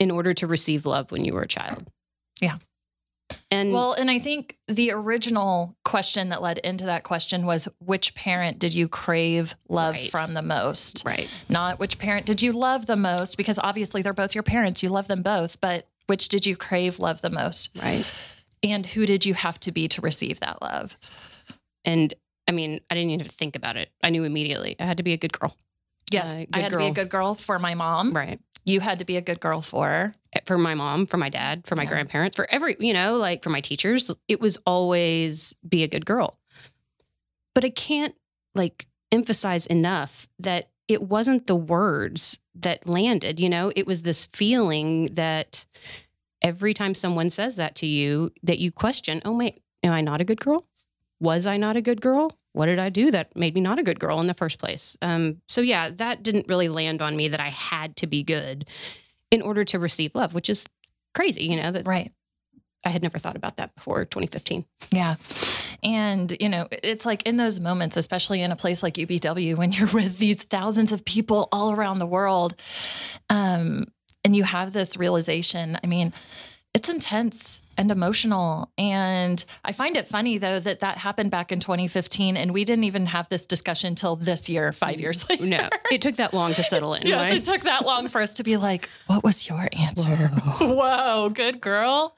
in 0.00 0.10
order 0.10 0.34
to 0.34 0.46
receive 0.46 0.86
love 0.86 1.10
when 1.12 1.24
you 1.24 1.32
were 1.34 1.42
a 1.42 1.48
child? 1.48 1.86
Yeah. 2.40 2.56
And 3.50 3.72
Well, 3.72 3.92
and 3.94 4.10
I 4.10 4.18
think 4.18 4.56
the 4.68 4.90
original 4.92 5.76
question 5.84 6.30
that 6.30 6.42
led 6.42 6.58
into 6.58 6.86
that 6.86 7.04
question 7.04 7.46
was 7.46 7.68
which 7.78 8.14
parent 8.14 8.58
did 8.58 8.74
you 8.74 8.88
crave 8.88 9.54
love 9.68 9.94
Right. 9.94 10.10
from 10.10 10.34
the 10.34 10.42
most? 10.42 11.04
right. 11.06 11.28
Not 11.48 11.78
which 11.78 11.98
parent 11.98 12.26
did 12.26 12.42
you 12.42 12.52
love 12.52 12.86
the 12.86 12.96
most? 12.96 13.36
Because 13.36 13.58
obviously 13.58 14.02
they're 14.02 14.12
both 14.12 14.34
your 14.34 14.42
parents. 14.42 14.82
You 14.82 14.88
love 14.88 15.08
them 15.08 15.22
both, 15.22 15.60
but 15.60 15.88
which 16.06 16.28
did 16.28 16.44
you 16.44 16.56
crave 16.56 16.98
love 16.98 17.20
the 17.22 17.30
most? 17.30 17.70
Right. 17.80 18.04
And 18.62 18.84
who 18.84 19.06
did 19.06 19.24
you 19.24 19.34
have 19.34 19.60
to 19.60 19.72
be 19.72 19.88
to 19.88 20.00
receive 20.00 20.40
that 20.40 20.60
love? 20.60 20.96
And 21.84 22.12
I 22.48 22.52
mean, 22.52 22.80
I 22.90 22.94
didn't 22.94 23.10
even 23.10 23.20
have 23.20 23.28
to 23.28 23.34
think 23.36 23.56
about 23.56 23.76
it. 23.76 23.90
I 24.02 24.10
knew 24.10 24.24
immediately 24.24 24.76
I 24.78 24.84
had 24.86 24.98
to 24.98 25.02
be 25.02 25.12
a 25.12 25.16
good 25.16 25.38
girl. 25.38 25.56
Yes, 26.10 26.28
Uh, 26.28 26.32
I 26.40 26.44
good 26.44 26.62
had 26.62 26.72
to 26.72 26.78
be 26.78 26.86
a 26.86 26.90
good 26.92 27.08
girl 27.08 27.34
for 27.34 27.58
my 27.58 27.74
mom. 27.74 28.12
Right. 28.12 28.38
You 28.66 28.80
had 28.80 28.98
to 29.00 29.04
be 29.04 29.16
a 29.16 29.20
good 29.20 29.40
girl 29.40 29.60
for. 29.62 30.12
For 30.46 30.58
my 30.58 30.74
mom, 30.74 31.06
for 31.06 31.16
my 31.16 31.28
dad, 31.28 31.66
for 31.66 31.76
my 31.76 31.84
Yeah. 31.84 31.90
grandparents, 31.90 32.36
for 32.36 32.46
every, 32.50 32.76
you 32.80 32.92
know, 32.92 33.16
like 33.16 33.42
for 33.42 33.50
my 33.50 33.60
teachers, 33.60 34.10
it 34.28 34.40
was 34.40 34.58
always 34.66 35.54
be 35.66 35.82
a 35.82 35.88
good 35.88 36.04
girl. 36.06 36.38
But 37.54 37.64
I 37.64 37.70
can't 37.70 38.14
like 38.54 38.86
emphasize 39.12 39.66
enough 39.66 40.28
that 40.38 40.70
it 40.88 41.02
wasn't 41.02 41.46
the 41.46 41.56
words 41.56 42.40
that 42.54 42.86
landed, 42.86 43.40
you 43.40 43.48
know, 43.48 43.72
it 43.74 43.86
was 43.86 44.02
this 44.02 44.24
feeling 44.26 45.14
that 45.14 45.64
every 46.42 46.74
time 46.74 46.94
someone 46.94 47.30
says 47.30 47.56
that 47.56 47.74
to 47.76 47.86
you, 47.86 48.30
that 48.42 48.58
you 48.58 48.70
question, 48.70 49.22
oh, 49.24 49.32
wait, 49.36 49.60
am 49.82 49.92
I 49.92 50.00
not 50.02 50.20
a 50.20 50.24
good 50.24 50.40
girl? 50.40 50.66
Was 51.20 51.46
I 51.46 51.56
not 51.56 51.76
a 51.76 51.82
good 51.82 52.00
girl? 52.00 52.36
What 52.52 52.66
did 52.66 52.78
I 52.78 52.88
do 52.88 53.10
that 53.10 53.36
made 53.36 53.54
me 53.54 53.60
not 53.60 53.78
a 53.78 53.82
good 53.82 53.98
girl 53.98 54.20
in 54.20 54.26
the 54.26 54.34
first 54.34 54.58
place? 54.58 54.96
Um, 55.02 55.40
so, 55.48 55.60
yeah, 55.60 55.90
that 55.90 56.22
didn't 56.22 56.46
really 56.48 56.68
land 56.68 57.02
on 57.02 57.16
me 57.16 57.28
that 57.28 57.40
I 57.40 57.48
had 57.48 57.96
to 57.96 58.06
be 58.06 58.22
good 58.22 58.66
in 59.30 59.42
order 59.42 59.64
to 59.64 59.78
receive 59.78 60.14
love, 60.14 60.34
which 60.34 60.48
is 60.48 60.66
crazy, 61.14 61.44
you 61.44 61.60
know, 61.60 61.70
that 61.70 61.86
Right. 61.86 62.12
I 62.86 62.90
had 62.90 63.02
never 63.02 63.18
thought 63.18 63.36
about 63.36 63.56
that 63.56 63.74
before 63.74 64.04
2015. 64.04 64.64
Yeah. 64.92 65.14
And, 65.82 66.36
you 66.38 66.48
know, 66.48 66.68
it's 66.70 67.06
like 67.06 67.22
in 67.22 67.38
those 67.38 67.58
moments, 67.58 67.96
especially 67.96 68.42
in 68.42 68.52
a 68.52 68.56
place 68.56 68.82
like 68.82 68.94
UPW, 68.94 69.56
when 69.56 69.72
you're 69.72 69.88
with 69.88 70.18
these 70.18 70.42
thousands 70.44 70.92
of 70.92 71.04
people 71.04 71.48
all 71.50 71.72
around 71.72 71.98
the 71.98 72.06
world, 72.06 72.54
um, 73.30 73.86
and 74.22 74.36
you 74.36 74.44
have 74.44 74.72
this 74.72 74.96
realization. 74.96 75.78
I 75.82 75.86
mean, 75.86 76.12
it's 76.74 76.88
intense 76.88 77.62
and 77.78 77.90
emotional. 77.90 78.70
And 78.76 79.42
I 79.64 79.72
find 79.72 79.96
it 79.96 80.08
funny, 80.08 80.38
though, 80.38 80.58
that 80.60 80.80
that 80.80 80.98
happened 80.98 81.30
back 81.30 81.52
in 81.52 81.60
2015, 81.60 82.36
and 82.36 82.52
we 82.52 82.64
didn't 82.64 82.84
even 82.84 83.06
have 83.06 83.28
this 83.28 83.46
discussion 83.46 83.94
till 83.94 84.16
this 84.16 84.48
year, 84.48 84.72
five 84.72 85.00
years 85.00 85.28
later. 85.30 85.46
No, 85.46 85.68
it 85.90 86.02
took 86.02 86.16
that 86.16 86.34
long 86.34 86.52
to 86.54 86.62
settle 86.62 86.94
in. 86.94 87.06
Yes, 87.06 87.30
right? 87.30 87.36
it 87.36 87.44
took 87.44 87.62
that 87.62 87.86
long 87.86 88.08
for 88.08 88.20
us 88.20 88.34
to 88.34 88.42
be 88.42 88.56
like, 88.56 88.88
what 89.06 89.22
was 89.22 89.48
your 89.48 89.68
answer? 89.78 90.16
Whoa, 90.60 91.30
good 91.34 91.60
girl. 91.60 92.16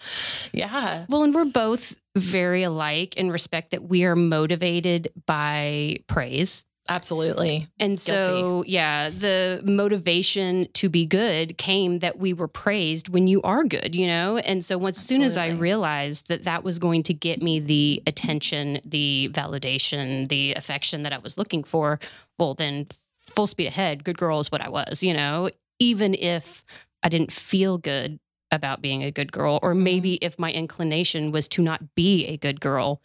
Yeah. 0.52 1.04
Well, 1.08 1.22
and 1.22 1.34
we're 1.34 1.44
both 1.44 1.94
very 2.14 2.62
alike 2.62 3.16
in 3.16 3.30
respect 3.30 3.72
that 3.72 3.82
we 3.82 4.04
are 4.04 4.16
motivated 4.16 5.08
by 5.26 5.98
praise. 6.06 6.64
Absolutely. 6.88 7.66
And 7.80 7.98
so, 7.98 8.62
yeah, 8.66 9.10
the 9.10 9.60
motivation 9.64 10.68
to 10.74 10.88
be 10.88 11.04
good 11.04 11.58
came 11.58 11.98
that 11.98 12.18
we 12.18 12.32
were 12.32 12.48
praised 12.48 13.08
when 13.08 13.26
you 13.26 13.42
are 13.42 13.64
good, 13.64 13.94
you 13.94 14.06
know? 14.06 14.38
And 14.38 14.64
so, 14.64 14.84
as 14.86 14.96
soon 14.96 15.22
as 15.22 15.36
I 15.36 15.48
realized 15.48 16.28
that 16.28 16.44
that 16.44 16.62
was 16.64 16.78
going 16.78 17.02
to 17.04 17.14
get 17.14 17.42
me 17.42 17.58
the 17.60 18.02
attention, 18.06 18.80
the 18.84 19.30
validation, 19.32 20.28
the 20.28 20.54
affection 20.54 21.02
that 21.02 21.12
I 21.12 21.18
was 21.18 21.36
looking 21.36 21.64
for, 21.64 21.98
well, 22.38 22.54
then 22.54 22.86
full 23.34 23.46
speed 23.46 23.66
ahead, 23.66 24.04
good 24.04 24.18
girl 24.18 24.38
is 24.40 24.52
what 24.52 24.60
I 24.60 24.68
was, 24.68 25.02
you 25.02 25.14
know? 25.14 25.50
Even 25.78 26.14
if 26.14 26.64
I 27.02 27.08
didn't 27.08 27.32
feel 27.32 27.78
good 27.78 28.18
about 28.52 28.80
being 28.80 29.02
a 29.02 29.10
good 29.10 29.32
girl, 29.32 29.58
or 29.62 29.72
mm-hmm. 29.72 29.82
maybe 29.82 30.14
if 30.16 30.38
my 30.38 30.52
inclination 30.52 31.32
was 31.32 31.48
to 31.48 31.62
not 31.62 31.94
be 31.94 32.26
a 32.26 32.36
good 32.36 32.60
girl, 32.60 33.02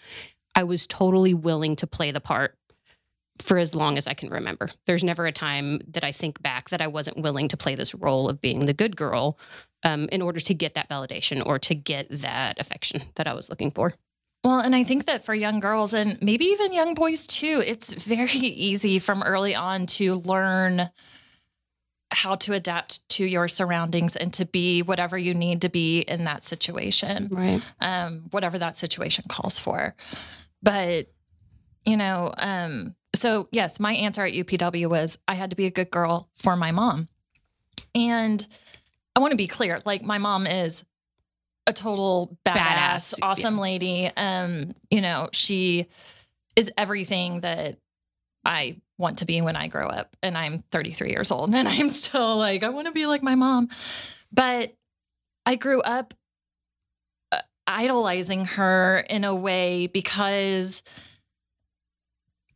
I 0.55 0.63
was 0.63 0.85
totally 0.85 1.33
willing 1.33 1.75
to 1.77 1.87
play 1.87 2.11
the 2.11 2.21
part 2.21 2.57
for 3.41 3.57
as 3.57 3.73
long 3.75 3.97
as 3.97 4.07
I 4.07 4.13
can 4.13 4.29
remember. 4.29 4.69
There's 4.85 5.03
never 5.03 5.25
a 5.25 5.31
time 5.31 5.81
that 5.89 6.03
I 6.03 6.11
think 6.11 6.41
back 6.41 6.69
that 6.69 6.81
I 6.81 6.87
wasn't 6.87 7.17
willing 7.17 7.47
to 7.49 7.57
play 7.57 7.75
this 7.75 7.93
role 7.95 8.29
of 8.29 8.41
being 8.41 8.65
the 8.65 8.73
good 8.73 8.95
girl 8.95 9.37
um, 9.83 10.07
in 10.11 10.21
order 10.21 10.39
to 10.39 10.53
get 10.53 10.75
that 10.75 10.89
validation 10.89 11.45
or 11.45 11.59
to 11.59 11.75
get 11.75 12.07
that 12.09 12.59
affection 12.59 13.01
that 13.15 13.27
I 13.27 13.33
was 13.33 13.49
looking 13.49 13.71
for. 13.71 13.93
Well, 14.43 14.59
and 14.59 14.75
I 14.75 14.83
think 14.83 15.05
that 15.05 15.23
for 15.23 15.33
young 15.35 15.59
girls 15.59 15.93
and 15.93 16.17
maybe 16.21 16.45
even 16.45 16.73
young 16.73 16.93
boys 16.95 17.27
too, 17.27 17.61
it's 17.65 17.93
very 17.93 18.29
easy 18.31 18.99
from 18.99 19.21
early 19.23 19.53
on 19.55 19.85
to 19.87 20.15
learn 20.15 20.89
how 22.13 22.35
to 22.35 22.51
adapt 22.53 23.07
to 23.07 23.23
your 23.25 23.47
surroundings 23.47 24.15
and 24.17 24.33
to 24.33 24.45
be 24.45 24.81
whatever 24.81 25.17
you 25.17 25.33
need 25.33 25.61
to 25.61 25.69
be 25.69 26.01
in 26.01 26.25
that 26.25 26.43
situation, 26.43 27.29
Right. 27.31 27.61
um, 27.79 28.25
whatever 28.31 28.59
that 28.59 28.75
situation 28.75 29.23
calls 29.29 29.57
for. 29.57 29.95
But, 30.61 31.07
you 31.85 31.95
know, 31.95 32.33
um, 32.37 32.95
so 33.15 33.47
yes, 33.51 33.79
my 33.79 33.93
answer 33.93 34.23
at 34.23 34.33
UPW 34.33 34.89
was 34.89 35.17
I 35.27 35.35
had 35.35 35.49
to 35.51 35.55
be 35.55 35.65
a 35.65 35.71
good 35.71 35.91
girl 35.91 36.29
for 36.33 36.55
my 36.55 36.71
mom. 36.71 37.07
And 37.93 38.45
I 39.15 39.19
want 39.19 39.31
to 39.31 39.37
be 39.37 39.47
clear 39.47 39.81
like, 39.85 40.03
my 40.03 40.17
mom 40.17 40.47
is 40.47 40.85
a 41.67 41.73
total 41.73 42.37
badass, 42.45 42.55
Badass, 42.55 43.19
awesome 43.21 43.57
lady. 43.57 44.09
Um, 44.15 44.73
you 44.89 45.01
know, 45.01 45.29
she 45.31 45.87
is 46.55 46.71
everything 46.77 47.41
that 47.41 47.77
I 48.43 48.77
want 48.97 49.19
to 49.19 49.25
be 49.25 49.41
when 49.41 49.55
I 49.55 49.67
grow 49.67 49.87
up. 49.87 50.15
And 50.23 50.37
I'm 50.37 50.63
33 50.71 51.11
years 51.11 51.31
old 51.31 51.53
and 51.53 51.67
I'm 51.67 51.89
still 51.89 52.37
like, 52.37 52.63
I 52.63 52.69
want 52.69 52.87
to 52.87 52.93
be 52.93 53.05
like 53.05 53.23
my 53.23 53.35
mom. 53.35 53.69
But 54.31 54.73
I 55.45 55.55
grew 55.55 55.81
up 55.81 56.13
uh, 57.31 57.39
idolizing 57.67 58.45
her 58.45 59.03
in 59.09 59.23
a 59.23 59.35
way 59.35 59.87
because, 59.87 60.83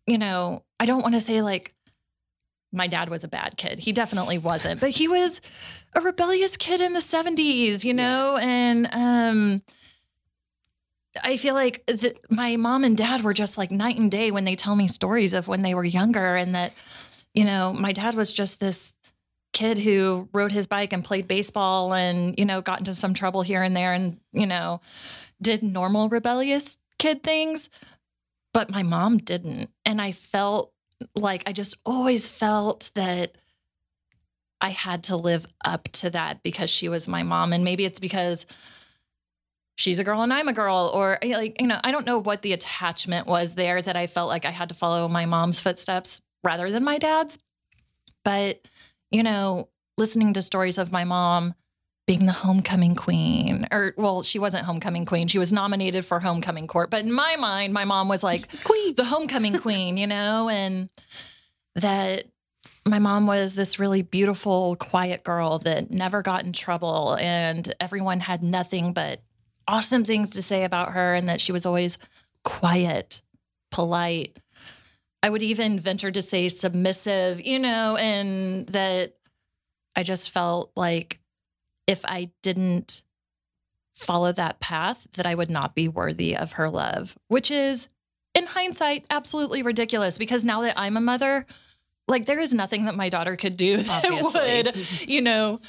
you 0.07 0.17
know, 0.17 0.63
I 0.79 0.85
don't 0.85 1.01
want 1.01 1.15
to 1.15 1.21
say 1.21 1.41
like 1.41 1.73
my 2.71 2.87
dad 2.87 3.09
was 3.09 3.23
a 3.23 3.27
bad 3.27 3.57
kid. 3.57 3.79
He 3.79 3.91
definitely 3.91 4.37
wasn't, 4.37 4.81
but 4.81 4.89
he 4.89 5.07
was 5.07 5.39
a 5.95 6.01
rebellious 6.01 6.57
kid 6.57 6.81
in 6.81 6.93
the 6.93 6.99
70s, 6.99 7.83
you 7.83 7.93
know? 7.93 8.37
And 8.37 8.87
um 8.93 9.61
I 11.23 11.37
feel 11.37 11.53
like 11.53 11.85
th- 11.85 12.17
my 12.29 12.57
mom 12.57 12.83
and 12.83 12.97
dad 12.97 13.21
were 13.21 13.33
just 13.33 13.57
like 13.57 13.71
night 13.71 13.97
and 13.97 14.11
day 14.11 14.31
when 14.31 14.43
they 14.43 14.55
tell 14.55 14.75
me 14.75 14.89
stories 14.89 15.33
of 15.33 15.47
when 15.47 15.61
they 15.61 15.73
were 15.73 15.85
younger 15.85 16.35
and 16.35 16.55
that 16.55 16.73
you 17.35 17.43
know, 17.43 17.73
my 17.73 17.91
dad 17.91 18.15
was 18.15 18.31
just 18.31 18.59
this 18.59 18.95
kid 19.51 19.77
who 19.77 20.27
rode 20.33 20.51
his 20.51 20.67
bike 20.67 20.93
and 20.93 21.03
played 21.03 21.27
baseball 21.27 21.93
and, 21.93 22.33
you 22.39 22.45
know, 22.45 22.61
got 22.61 22.79
into 22.79 22.95
some 22.95 23.13
trouble 23.13 23.41
here 23.41 23.61
and 23.61 23.75
there 23.75 23.93
and, 23.93 24.17
you 24.31 24.45
know, 24.47 24.81
did 25.41 25.61
normal 25.61 26.09
rebellious 26.09 26.77
kid 26.97 27.23
things. 27.23 27.69
But 28.55 28.69
my 28.71 28.83
mom 28.83 29.17
didn't. 29.17 29.69
And 29.83 30.01
I 30.01 30.13
felt 30.13 30.71
like 31.13 31.43
I 31.45 31.51
just 31.51 31.75
always 31.85 32.29
felt 32.29 32.89
that 32.95 33.35
I 34.61 34.69
had 34.69 35.03
to 35.03 35.17
live 35.17 35.45
up 35.65 35.89
to 35.95 36.09
that 36.11 36.41
because 36.41 36.69
she 36.69 36.87
was 36.87 37.09
my 37.09 37.21
mom. 37.21 37.51
And 37.51 37.65
maybe 37.65 37.83
it's 37.83 37.99
because 37.99 38.45
she's 39.75 39.99
a 39.99 40.05
girl 40.05 40.21
and 40.21 40.31
I'm 40.31 40.47
a 40.47 40.53
girl, 40.53 40.89
or 40.95 41.19
eh, 41.21 41.35
like, 41.35 41.59
you 41.59 41.67
know, 41.67 41.77
I 41.83 41.91
don't 41.91 42.05
know 42.05 42.17
what 42.17 42.43
the 42.43 42.53
attachment 42.53 43.27
was 43.27 43.55
there 43.55 43.81
that 43.81 43.97
I 43.97 44.07
felt 44.07 44.29
like 44.29 44.45
I 44.45 44.51
had 44.51 44.69
to 44.69 44.75
follow 44.75 45.09
my 45.09 45.25
mom's 45.25 45.59
footsteps 45.59 46.21
rather 46.41 46.71
than 46.71 46.85
my 46.85 46.97
dad's. 46.97 47.37
But, 48.23 48.65
you 49.11 49.23
know, 49.23 49.67
listening 49.97 50.31
to 50.31 50.41
stories 50.41 50.77
of 50.77 50.93
my 50.93 51.03
mom 51.03 51.55
being 52.07 52.25
the 52.27 52.31
homecoming 52.31 52.95
queen, 52.95 53.67
or 53.71 53.93
well, 53.97 54.21
she 54.21 54.37
wasn't 54.37 54.63
homecoming 54.63 55.05
queen. 55.05 55.27
She 55.27 55.39
was 55.39 55.51
nominated 55.51 56.05
for 56.05 56.19
homecoming 56.19 56.67
court. 56.67 56.91
But 56.91 57.03
in 57.03 57.11
my 57.11 57.35
mind, 57.37 57.73
my 57.73 57.85
mom 57.85 58.07
was 58.07 58.21
like 58.21 58.47
the 58.49 59.05
homecoming 59.05 59.57
queen, 59.57 59.97
you 59.97 60.05
know, 60.05 60.47
and 60.49 60.89
that 61.75 62.25
my 62.87 62.99
mom 62.99 63.25
was 63.25 63.55
this 63.55 63.79
really 63.79 64.03
beautiful, 64.03 64.75
quiet 64.75 65.23
girl 65.23 65.57
that 65.59 65.89
never 65.89 66.21
got 66.21 66.43
in 66.45 66.53
trouble, 66.53 67.17
and 67.19 67.73
everyone 67.79 68.19
had 68.19 68.43
nothing 68.43 68.93
but 68.93 69.21
awesome 69.67 70.03
things 70.03 70.31
to 70.31 70.43
say 70.43 70.63
about 70.63 70.91
her, 70.91 71.15
and 71.15 71.27
that 71.27 71.41
she 71.41 71.51
was 71.51 71.65
always 71.65 71.97
quiet, 72.43 73.23
polite. 73.71 74.37
I 75.23 75.29
would 75.29 75.41
even 75.41 75.79
venture 75.79 76.11
to 76.11 76.21
say 76.21 76.49
submissive, 76.49 77.41
you 77.41 77.57
know, 77.57 77.95
and 77.95 78.67
that 78.67 79.15
I 79.95 80.03
just 80.03 80.29
felt 80.29 80.71
like 80.75 81.19
if 81.87 82.03
I 82.05 82.31
didn't 82.41 83.03
follow 83.93 84.31
that 84.33 84.59
path, 84.59 85.07
that 85.13 85.25
I 85.25 85.35
would 85.35 85.49
not 85.49 85.75
be 85.75 85.87
worthy 85.87 86.35
of 86.35 86.53
her 86.53 86.69
love, 86.69 87.17
which 87.27 87.49
is 87.49 87.87
in 88.33 88.45
hindsight 88.45 89.05
absolutely 89.09 89.63
ridiculous 89.63 90.17
because 90.17 90.43
now 90.43 90.61
that 90.61 90.77
I'm 90.77 90.97
a 90.97 91.01
mother, 91.01 91.45
like 92.07 92.25
there 92.25 92.39
is 92.39 92.53
nothing 92.53 92.85
that 92.85 92.95
my 92.95 93.09
daughter 93.09 93.35
could 93.35 93.57
do 93.57 93.77
that 93.81 94.05
Obviously. 94.05 94.63
would, 94.63 94.75
you 95.09 95.21
know, 95.21 95.61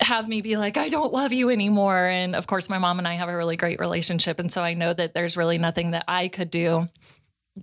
have 0.00 0.28
me 0.28 0.42
be 0.42 0.56
like, 0.56 0.76
I 0.76 0.88
don't 0.88 1.12
love 1.12 1.32
you 1.32 1.48
anymore. 1.50 2.06
And 2.06 2.36
of 2.36 2.46
course, 2.46 2.68
my 2.68 2.78
mom 2.78 2.98
and 2.98 3.08
I 3.08 3.14
have 3.14 3.28
a 3.28 3.36
really 3.36 3.56
great 3.56 3.80
relationship. 3.80 4.38
And 4.38 4.52
so 4.52 4.62
I 4.62 4.74
know 4.74 4.92
that 4.92 5.14
there's 5.14 5.36
really 5.36 5.58
nothing 5.58 5.92
that 5.92 6.04
I 6.06 6.28
could 6.28 6.50
do 6.50 6.86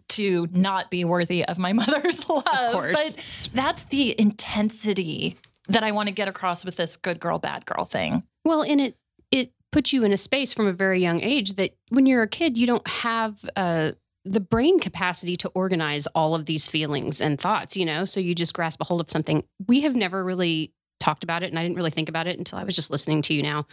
to 0.10 0.48
not 0.52 0.90
be 0.90 1.06
worthy 1.06 1.46
of 1.46 1.60
my 1.60 1.74
mother's 1.74 2.28
love. 2.28 2.44
Of 2.48 2.74
course. 2.74 3.16
But 3.16 3.50
that's 3.54 3.84
the 3.86 4.20
intensity 4.20 5.38
that 5.68 5.84
I 5.84 5.92
want 5.92 6.10
to 6.10 6.14
get 6.14 6.28
across 6.28 6.66
with 6.66 6.76
this 6.76 6.98
good 6.98 7.20
girl, 7.20 7.40
bad 7.40 7.66
girl 7.66 7.86
thing. 7.86 8.24
Well, 8.44 8.64
and 8.64 8.82
it 8.82 8.98
it 9.32 9.52
puts 9.72 9.94
you 9.94 10.04
in 10.04 10.12
a 10.12 10.18
space 10.18 10.54
from 10.54 10.68
a 10.68 10.74
very 10.74 11.02
young 11.02 11.22
age 11.22 11.54
that 11.54 11.76
when 11.90 12.06
you're 12.06 12.22
a 12.22 12.28
kid, 12.28 12.58
you 12.58 12.68
don't 12.68 12.88
have 12.88 13.44
uh, 13.56 13.94
the 14.26 14.40
brain 14.40 14.80
capacity 14.80 15.36
to 15.38 15.50
organize 15.50 16.08
all 16.08 16.36
of 16.36 16.46
these 16.46 16.68
feelings 16.68 17.20
and 17.20 17.40
thoughts, 17.40 17.76
you 17.76 17.86
know? 17.86 18.06
So 18.06 18.20
you 18.20 18.36
just 18.36 18.54
grasp 18.54 18.80
a 18.82 18.84
hold 18.84 19.02
of 19.02 19.10
something. 19.10 19.44
We 19.68 19.82
have 19.82 19.96
never 19.96 20.24
really 20.24 20.72
talked 21.00 21.24
about 21.24 21.44
it, 21.44 21.48
and 21.48 21.60
I 21.60 21.64
didn't 21.64 21.76
really 21.76 21.92
think 21.92 22.10
about 22.10 22.28
it 22.28 22.38
until 22.38 22.60
I 22.60 22.64
was 22.64 22.76
just 22.76 22.92
listening 22.92 23.22
to 23.24 23.34
you 23.34 23.42
now. 23.42 23.66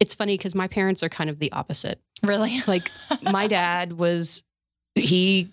It's 0.00 0.14
funny 0.14 0.36
because 0.36 0.54
my 0.54 0.66
parents 0.66 1.02
are 1.02 1.08
kind 1.08 1.30
of 1.30 1.38
the 1.38 1.52
opposite. 1.52 2.00
Really? 2.22 2.60
Like, 2.66 2.90
my 3.22 3.46
dad 3.46 3.92
was, 3.94 4.42
he 4.94 5.50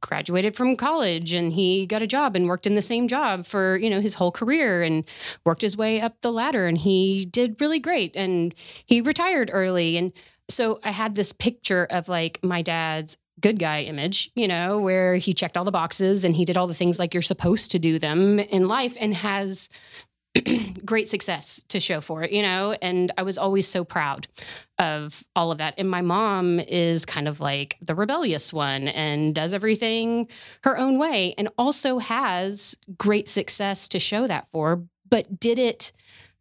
graduated 0.00 0.56
from 0.56 0.76
college 0.76 1.32
and 1.32 1.52
he 1.52 1.86
got 1.86 2.02
a 2.02 2.06
job 2.06 2.36
and 2.36 2.48
worked 2.48 2.66
in 2.66 2.74
the 2.74 2.82
same 2.82 3.08
job 3.08 3.46
for 3.46 3.76
you 3.76 3.90
know 3.90 4.00
his 4.00 4.14
whole 4.14 4.32
career 4.32 4.82
and 4.82 5.04
worked 5.44 5.62
his 5.62 5.76
way 5.76 6.00
up 6.00 6.20
the 6.20 6.32
ladder 6.32 6.66
and 6.66 6.78
he 6.78 7.26
did 7.26 7.60
really 7.60 7.78
great 7.78 8.14
and 8.16 8.54
he 8.86 9.00
retired 9.00 9.50
early. 9.52 9.96
And 9.96 10.12
so 10.48 10.78
i 10.84 10.90
had 10.90 11.14
this 11.14 11.32
picture 11.32 11.86
of 11.90 12.08
like 12.08 12.38
my 12.42 12.62
dad's 12.62 13.16
good 13.40 13.58
guy 13.58 13.82
image 13.82 14.30
you 14.34 14.48
know 14.48 14.78
where 14.80 15.16
he 15.16 15.34
checked 15.34 15.56
all 15.56 15.64
the 15.64 15.70
boxes 15.70 16.24
and 16.24 16.34
he 16.34 16.44
did 16.44 16.56
all 16.56 16.66
the 16.66 16.74
things 16.74 16.98
like 16.98 17.12
you're 17.12 17.22
supposed 17.22 17.70
to 17.70 17.78
do 17.78 17.98
them 17.98 18.38
in 18.38 18.66
life 18.66 18.96
and 18.98 19.14
has 19.14 19.68
great 20.84 21.08
success 21.08 21.62
to 21.68 21.80
show 21.80 22.00
for 22.00 22.22
it, 22.22 22.32
you 22.32 22.42
know? 22.42 22.76
And 22.82 23.12
I 23.18 23.22
was 23.22 23.38
always 23.38 23.66
so 23.66 23.84
proud 23.84 24.26
of 24.78 25.24
all 25.34 25.50
of 25.52 25.58
that. 25.58 25.74
And 25.78 25.90
my 25.90 26.02
mom 26.02 26.60
is 26.60 27.06
kind 27.06 27.28
of 27.28 27.40
like 27.40 27.76
the 27.80 27.94
rebellious 27.94 28.52
one 28.52 28.88
and 28.88 29.34
does 29.34 29.52
everything 29.52 30.28
her 30.62 30.76
own 30.76 30.98
way 30.98 31.34
and 31.38 31.48
also 31.58 31.98
has 31.98 32.76
great 32.98 33.28
success 33.28 33.88
to 33.88 33.98
show 33.98 34.26
that 34.26 34.48
for, 34.52 34.82
but 35.08 35.40
did 35.40 35.58
it 35.58 35.92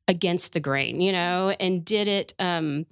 against 0.07 0.53
the 0.53 0.59
grain, 0.59 1.01
you 1.01 1.11
know, 1.11 1.55
and 1.59 1.83
did 1.83 2.07
it 2.07 2.33
um, 2.37 2.85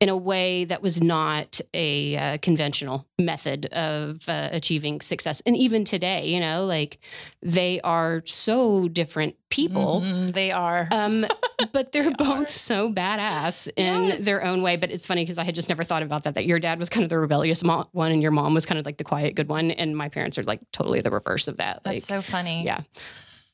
in 0.00 0.08
a 0.08 0.16
way 0.16 0.64
that 0.64 0.82
was 0.82 1.02
not 1.02 1.60
a 1.74 2.16
uh, 2.16 2.36
conventional 2.42 3.06
method 3.18 3.66
of 3.66 4.28
uh, 4.28 4.48
achieving 4.52 5.00
success. 5.00 5.42
And 5.44 5.56
even 5.56 5.84
today, 5.84 6.28
you 6.28 6.38
know, 6.38 6.64
like 6.66 6.98
they 7.42 7.80
are 7.80 8.22
so 8.24 8.88
different 8.88 9.34
people. 9.50 10.02
Mm-hmm, 10.04 10.26
they 10.28 10.52
are. 10.52 10.86
Um, 10.92 11.26
but 11.72 11.90
they're 11.90 12.04
they 12.04 12.10
both 12.10 12.44
are. 12.44 12.46
so 12.46 12.92
badass 12.92 13.68
in 13.76 14.04
yes. 14.04 14.20
their 14.20 14.44
own 14.44 14.62
way. 14.62 14.76
But 14.76 14.92
it's 14.92 15.06
funny 15.06 15.22
because 15.22 15.38
I 15.38 15.44
had 15.44 15.56
just 15.56 15.68
never 15.68 15.82
thought 15.82 16.04
about 16.04 16.22
that, 16.22 16.34
that 16.34 16.46
your 16.46 16.60
dad 16.60 16.78
was 16.78 16.88
kind 16.88 17.02
of 17.02 17.10
the 17.10 17.18
rebellious 17.18 17.64
one 17.64 18.12
and 18.12 18.22
your 18.22 18.30
mom 18.30 18.54
was 18.54 18.64
kind 18.64 18.78
of 18.78 18.86
like 18.86 18.98
the 18.98 19.04
quiet, 19.04 19.34
good 19.34 19.48
one. 19.48 19.72
And 19.72 19.96
my 19.96 20.08
parents 20.08 20.38
are 20.38 20.44
like 20.44 20.60
totally 20.70 21.00
the 21.00 21.10
reverse 21.10 21.48
of 21.48 21.56
that. 21.56 21.82
That's 21.82 21.94
like, 21.94 22.02
so 22.02 22.22
funny. 22.22 22.64
Yeah. 22.64 22.82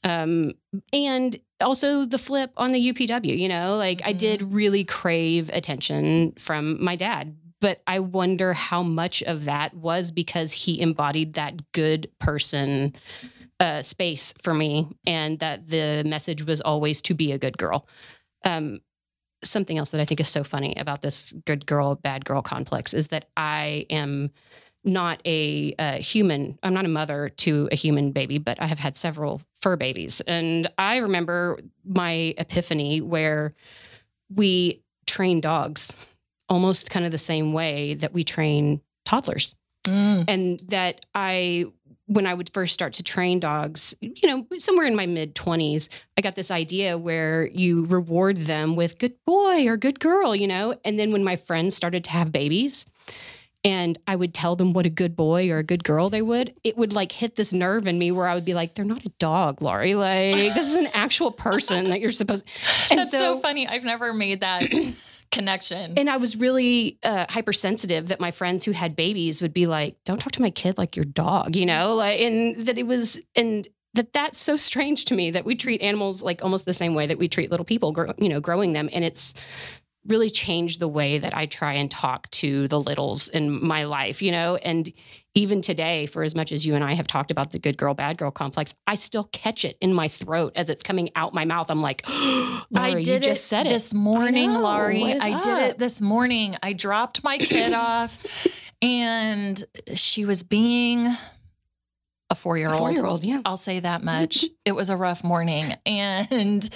Um, 0.05 0.53
and 0.93 1.38
also 1.61 2.05
the 2.05 2.19
flip 2.19 2.53
on 2.57 2.73
the 2.73 2.93
UPW, 2.93 3.37
you 3.37 3.49
know, 3.49 3.76
like 3.76 3.99
mm-hmm. 3.99 4.09
I 4.09 4.12
did 4.12 4.41
mm-hmm. 4.41 4.55
really 4.55 4.85
crave 4.85 5.50
attention 5.53 6.33
from 6.38 6.83
my 6.83 6.97
dad, 6.97 7.37
but 7.61 7.83
I 7.87 8.00
wonder 8.00 8.53
how 8.53 8.83
much 8.83 9.23
of 9.23 9.45
that 9.47 9.75
was 9.75 10.11
because 10.11 10.53
he 10.53 10.81
embodied 10.81 11.35
that 11.35 11.73
good 11.73 12.11
person 12.19 12.95
uh, 13.59 13.81
space 13.81 14.35
for 14.43 14.53
me 14.53 14.88
and 15.07 15.38
that 15.38 15.67
the 15.69 16.03
message 16.07 16.45
was 16.45 16.61
always 16.61 17.00
to 17.03 17.15
be 17.15 17.33
a 17.33 17.38
good 17.38 17.57
girl. 17.57 17.88
Um, 18.45 18.81
something 19.43 19.79
else 19.79 19.91
that 19.91 20.00
I 20.00 20.05
think 20.05 20.21
is 20.21 20.29
so 20.29 20.45
funny 20.45 20.75
about 20.76 21.03
this 21.03 21.33
good 21.45 21.67
girl, 21.67 21.95
bad 21.95 22.25
girl 22.25 22.43
complex 22.43 22.93
is 22.93 23.09
that 23.09 23.29
I 23.37 23.87
am 23.91 24.31
not 24.87 25.21
a, 25.26 25.75
a, 25.78 25.97
human. 25.99 26.59
I'm 26.62 26.73
not 26.73 26.85
a 26.85 26.88
mother 26.88 27.28
to 27.28 27.69
a 27.73 27.75
human 27.75 28.12
baby, 28.12 28.38
but 28.38 28.61
I 28.62 28.66
have 28.66 28.78
had 28.78 28.97
several 28.97 29.43
fur 29.61 29.76
babies. 29.76 30.21
And 30.23 30.69
I 30.78 30.99
remember 30.99 31.59
my 31.85 32.35
epiphany 32.38 33.00
where 33.00 33.55
we 34.35 34.83
train 35.07 35.40
dogs 35.40 35.93
almost 36.49 36.90
kind 36.90 37.05
of 37.05 37.11
the 37.11 37.19
same 37.19 37.52
way 37.52 37.95
that 37.95 38.12
we 38.12 38.23
train 38.23 38.81
toddlers. 39.05 39.55
Mm. 39.85 40.25
And 40.28 40.61
that 40.69 41.05
I, 41.14 41.66
when 42.07 42.26
I 42.26 42.35
would 42.35 42.52
first 42.52 42.73
start 42.73 42.95
to 42.95 43.02
train 43.02 43.40
dogs, 43.40 43.95
you 44.00 44.28
know, 44.28 44.47
somewhere 44.59 44.87
in 44.87 44.95
my 44.95 45.07
mid 45.07 45.35
20s, 45.35 45.88
I 46.16 46.21
got 46.21 46.37
this 46.37 46.52
idea 46.52 46.97
where 46.97 47.49
you 47.49 47.87
reward 47.87 48.37
them 48.37 48.76
with 48.76 48.99
good 48.99 49.14
boy 49.26 49.66
or 49.66 49.76
good 49.76 49.99
girl, 49.99 50.35
you 50.35 50.47
know? 50.47 50.78
And 50.85 50.99
then 50.99 51.11
when 51.11 51.25
my 51.25 51.35
friends 51.35 51.75
started 51.75 52.05
to 52.05 52.11
have 52.11 52.31
babies, 52.31 52.87
and 53.65 53.99
I 54.07 54.17
would 54.17 54.35
tell 54.35 54.57
them 54.57 54.73
what 54.73 54.87
a 54.87 54.91
good 54.91 55.17
boy 55.17 55.51
or 55.51 55.59
a 55.59 55.63
good 55.63 55.85
girl 55.85 56.09
they 56.09 56.23
would, 56.23 56.55
it 56.63 56.77
would 56.77 56.93
like 56.93 57.13
hit 57.13 57.35
this 57.35 57.53
nerve 57.53 57.87
in 57.87 57.99
me 57.99 58.13
where 58.13 58.29
I 58.29 58.35
would 58.35 58.45
be 58.45 58.55
like, 58.55 58.75
they're 58.75 58.85
not 58.85 59.05
a 59.05 59.11
dog, 59.19 59.61
Laurie. 59.61 59.95
Like, 59.95 60.55
this 60.55 60.69
is 60.69 60.77
an 60.77 60.89
actual 60.95 61.31
person 61.31 61.91
that 61.91 62.01
you're 62.01 62.11
supposed 62.11 62.47
and 62.91 62.99
That's 62.99 63.11
so, 63.11 63.37
so 63.37 63.39
funny. 63.41 63.67
I've 63.67 63.85
never 63.85 64.13
made 64.13 64.41
that 64.41 64.71
connection. 65.33 65.95
And 65.97 66.09
I 66.09 66.17
was 66.19 66.37
really 66.37 66.99
uh, 67.03 67.27
hypersensitive 67.29 68.09
that 68.09 68.21
my 68.21 68.31
friends 68.31 68.65
who 68.65 68.73
had 68.73 68.95
babies 68.95 69.43
would 69.43 69.53
be 69.53 69.67
like, 69.67 69.97
don't 70.05 70.19
talk 70.19 70.33
to 70.33 70.43
my 70.43 70.51
kid 70.51 70.79
like 70.79 70.97
your 70.97 71.05
dog, 71.05 71.57
you 71.57 71.67
know? 71.67 71.95
Like, 71.95 72.21
and 72.21 72.67
that 72.67 72.79
it 72.79 72.87
was, 72.87 73.21
and 73.35 73.67
that 73.95 74.13
that's 74.13 74.39
so 74.39 74.57
strange 74.57 75.07
to 75.07 75.15
me 75.15 75.31
that 75.33 75.45
we 75.45 75.57
treat 75.57 75.81
animals 75.81 76.23
like 76.23 76.43
almost 76.45 76.67
the 76.67 76.75
same 76.75 76.95
way 76.95 77.07
that 77.07 77.19
we 77.19 77.29
treat 77.29 77.51
little 77.51 77.65
people, 77.65 77.93
grow, 77.93 78.13
you 78.19 78.29
know, 78.29 78.41
growing 78.41 78.73
them. 78.73 78.89
And 78.93 79.05
it's 79.05 79.35
really 80.07 80.31
changed 80.31 80.81
the 80.81 80.89
way 80.89 81.19
that 81.19 81.37
I 81.37 81.47
try 81.47 81.75
and 81.75 81.91
talk 81.91 82.31
to 82.33 82.69
the 82.69 82.81
littles 82.81 83.29
in 83.29 83.65
my 83.65 83.85
life, 83.85 84.23
you 84.23 84.31
know? 84.33 84.57
And 84.57 84.93
even 85.35 85.61
today, 85.61 86.07
for 86.07 86.23
as 86.23 86.35
much 86.35 86.53
as 86.53 86.65
you 86.65 86.75
and 86.75 86.83
I 86.83 86.95
have 86.95 87.07
talked 87.07 87.31
about 87.31 87.51
the 87.51 87.59
good 87.59 87.77
girl, 87.77 87.93
bad 87.95 88.17
girl 88.17 88.31
complex, 88.31 88.75
I 88.87 88.95
still 88.95 89.25
catch 89.25 89.65
it 89.65 89.77
in 89.81 89.93
my 89.93 90.09
throat 90.09 90.53
as 90.57 90.71
it's 90.71 90.83
coming 90.83 91.11
out 91.15 91.35
my 91.35 91.45
mouth. 91.45 91.71
I'm 91.71 91.83
like, 91.83 92.03
I 92.09 93.01
did 93.03 93.27
it 93.27 93.37
said 93.37 93.67
this 93.67 93.93
it. 93.93 93.97
morning, 93.97 94.51
I 94.51 94.59
Laurie. 94.59 95.13
I 95.15 95.33
up? 95.33 95.43
did 95.43 95.59
it 95.59 95.79
this 95.79 96.01
morning. 96.01 96.57
I 96.63 96.73
dropped 96.73 97.23
my 97.23 97.39
kid 97.39 97.73
off 97.75 98.47
and 98.81 99.63
she 99.95 100.25
was 100.25 100.43
being 100.43 101.09
a 102.31 102.35
four 102.35 102.59
year 102.59 102.69
old. 102.71 102.79
Four 102.79 102.93
year 102.93 103.07
old, 103.07 103.25
yeah. 103.25 103.41
I'll 103.45 103.57
say 103.57 103.81
that 103.81 104.03
much. 104.05 104.45
it 104.65 104.73
was 104.73 104.91
a 104.91 104.97
rough 104.97 105.23
morning. 105.23 105.75
And 105.85 106.69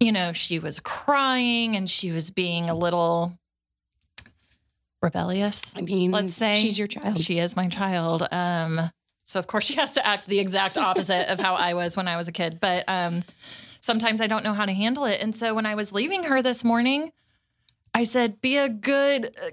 you 0.00 0.12
know, 0.12 0.32
she 0.32 0.58
was 0.58 0.80
crying 0.80 1.76
and 1.76 1.88
she 1.88 2.10
was 2.10 2.30
being 2.30 2.70
a 2.70 2.74
little 2.74 3.38
rebellious. 5.02 5.72
I 5.76 5.82
mean, 5.82 6.10
let's 6.10 6.34
say 6.34 6.56
she's 6.56 6.78
your 6.78 6.88
child. 6.88 7.18
She 7.18 7.38
is 7.38 7.54
my 7.54 7.68
child. 7.68 8.26
Um, 8.32 8.80
so 9.24 9.38
of 9.38 9.46
course 9.46 9.64
she 9.64 9.74
has 9.74 9.94
to 9.94 10.06
act 10.06 10.26
the 10.26 10.40
exact 10.40 10.78
opposite 10.78 11.30
of 11.30 11.38
how 11.38 11.54
I 11.54 11.74
was 11.74 11.96
when 11.96 12.08
I 12.08 12.16
was 12.16 12.28
a 12.28 12.32
kid. 12.32 12.58
But 12.60 12.84
um, 12.88 13.22
sometimes 13.80 14.20
I 14.20 14.26
don't 14.26 14.42
know 14.42 14.54
how 14.54 14.64
to 14.64 14.72
handle 14.72 15.04
it. 15.04 15.22
And 15.22 15.34
so 15.34 15.54
when 15.54 15.66
I 15.66 15.74
was 15.74 15.92
leaving 15.92 16.24
her 16.24 16.40
this 16.42 16.64
morning, 16.64 17.12
I 17.94 18.04
said, 18.04 18.40
"Be 18.40 18.56
a 18.56 18.68
good." 18.68 19.34
Uh, 19.42 19.50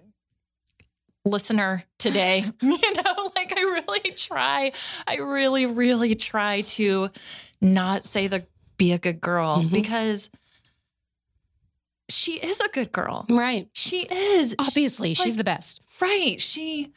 listener 1.26 1.84
today 1.98 2.42
you 2.62 2.94
know 2.94 3.32
like 3.36 3.52
i 3.58 3.60
really 3.60 4.12
try 4.12 4.72
i 5.06 5.18
really 5.18 5.66
really 5.66 6.16
try 6.16 6.62
to 6.62 7.10
not 7.60 8.06
say 8.06 8.28
the 8.28 8.46
be 8.78 8.92
a 8.94 8.98
good 8.98 9.20
girl 9.22 9.64
Mhm. 9.64 9.72
because 9.74 10.30
she 12.10 12.34
is 12.40 12.60
a 12.60 12.70
good 12.70 12.92
girl. 12.92 13.26
Right. 13.30 13.70
She 13.74 14.02
is. 14.06 14.52
She- 14.52 14.56
Obviously, 14.60 15.14
she's 15.14 15.34
like- 15.34 15.38
the 15.38 15.44
best. 15.44 15.82
right. 16.00 16.40
She 16.42 16.94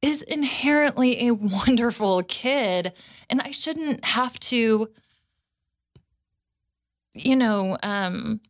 is 0.00 0.22
inherently 0.22 1.26
a 1.26 1.34
wonderful 1.34 2.22
kid. 2.22 2.92
And 3.28 3.40
I 3.42 3.50
shouldn't 3.50 4.04
have 4.04 4.38
to, 4.40 4.88
you 7.14 7.34
know, 7.36 7.76
um, 7.82 8.40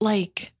like 0.00 0.52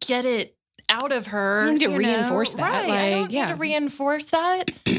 get 0.00 0.24
it 0.24 0.56
out 0.88 1.12
of 1.12 1.26
her. 1.28 1.66
You 1.66 1.72
need 1.72 1.78
to 1.80 1.84
you 1.84 1.90
know? 1.90 1.96
reinforce 1.98 2.52
that, 2.54 2.88
Right. 2.88 2.90
I 2.90 3.10
don't 3.10 3.30
yeah. 3.30 3.42
need 3.42 3.48
to 3.48 3.56
reinforce 3.56 4.24
that. 4.26 4.70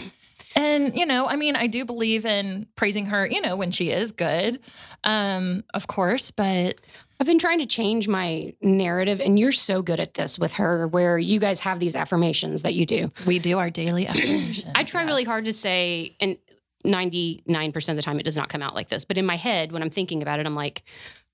and, 0.56 0.98
you 0.98 1.06
know, 1.06 1.26
I 1.26 1.36
mean, 1.36 1.56
I 1.56 1.68
do 1.68 1.86
believe 1.86 2.26
in 2.26 2.68
praising 2.76 3.08
her, 3.08 3.26
you 3.28 3.42
know, 3.42 3.56
when 3.56 3.72
she 3.72 3.90
is 3.92 4.12
good. 4.12 4.60
Um, 5.04 5.64
of 5.74 5.88
course, 5.88 6.32
but 6.32 6.80
I've 7.20 7.28
been 7.28 7.40
trying 7.40 7.60
to 7.60 7.66
change 7.66 8.08
my 8.08 8.54
narrative, 8.62 9.22
and 9.22 9.38
you're 9.40 9.52
so 9.52 9.82
good 9.82 10.00
at 10.00 10.14
this 10.14 10.38
with 10.40 10.54
her, 10.54 10.88
where 10.88 11.18
you 11.18 11.40
guys 11.40 11.60
have 11.62 11.80
these 11.80 11.96
affirmations 11.96 12.64
that 12.64 12.74
you 12.74 12.86
do. 12.86 13.12
we 13.26 13.40
do 13.40 13.58
our 13.60 13.70
daily 13.70 14.08
affirmations. 14.10 14.66
I 14.76 14.84
try 14.84 15.04
really 15.04 15.24
hard 15.24 15.46
to 15.46 15.54
say, 15.54 16.16
and 16.20 16.38
99% 16.86 17.90
of 17.90 17.96
the 17.96 18.02
time 18.02 18.20
it 18.20 18.24
does 18.24 18.36
not 18.38 18.50
come 18.50 18.62
out 18.62 18.76
like 18.76 18.90
this, 18.90 19.06
but 19.06 19.18
in 19.18 19.26
my 19.26 19.38
head, 19.38 19.72
when 19.72 19.82
I'm 19.82 19.90
thinking 19.90 20.22
about 20.22 20.40
it, 20.40 20.46
I'm 20.46 20.56
like, 20.56 20.84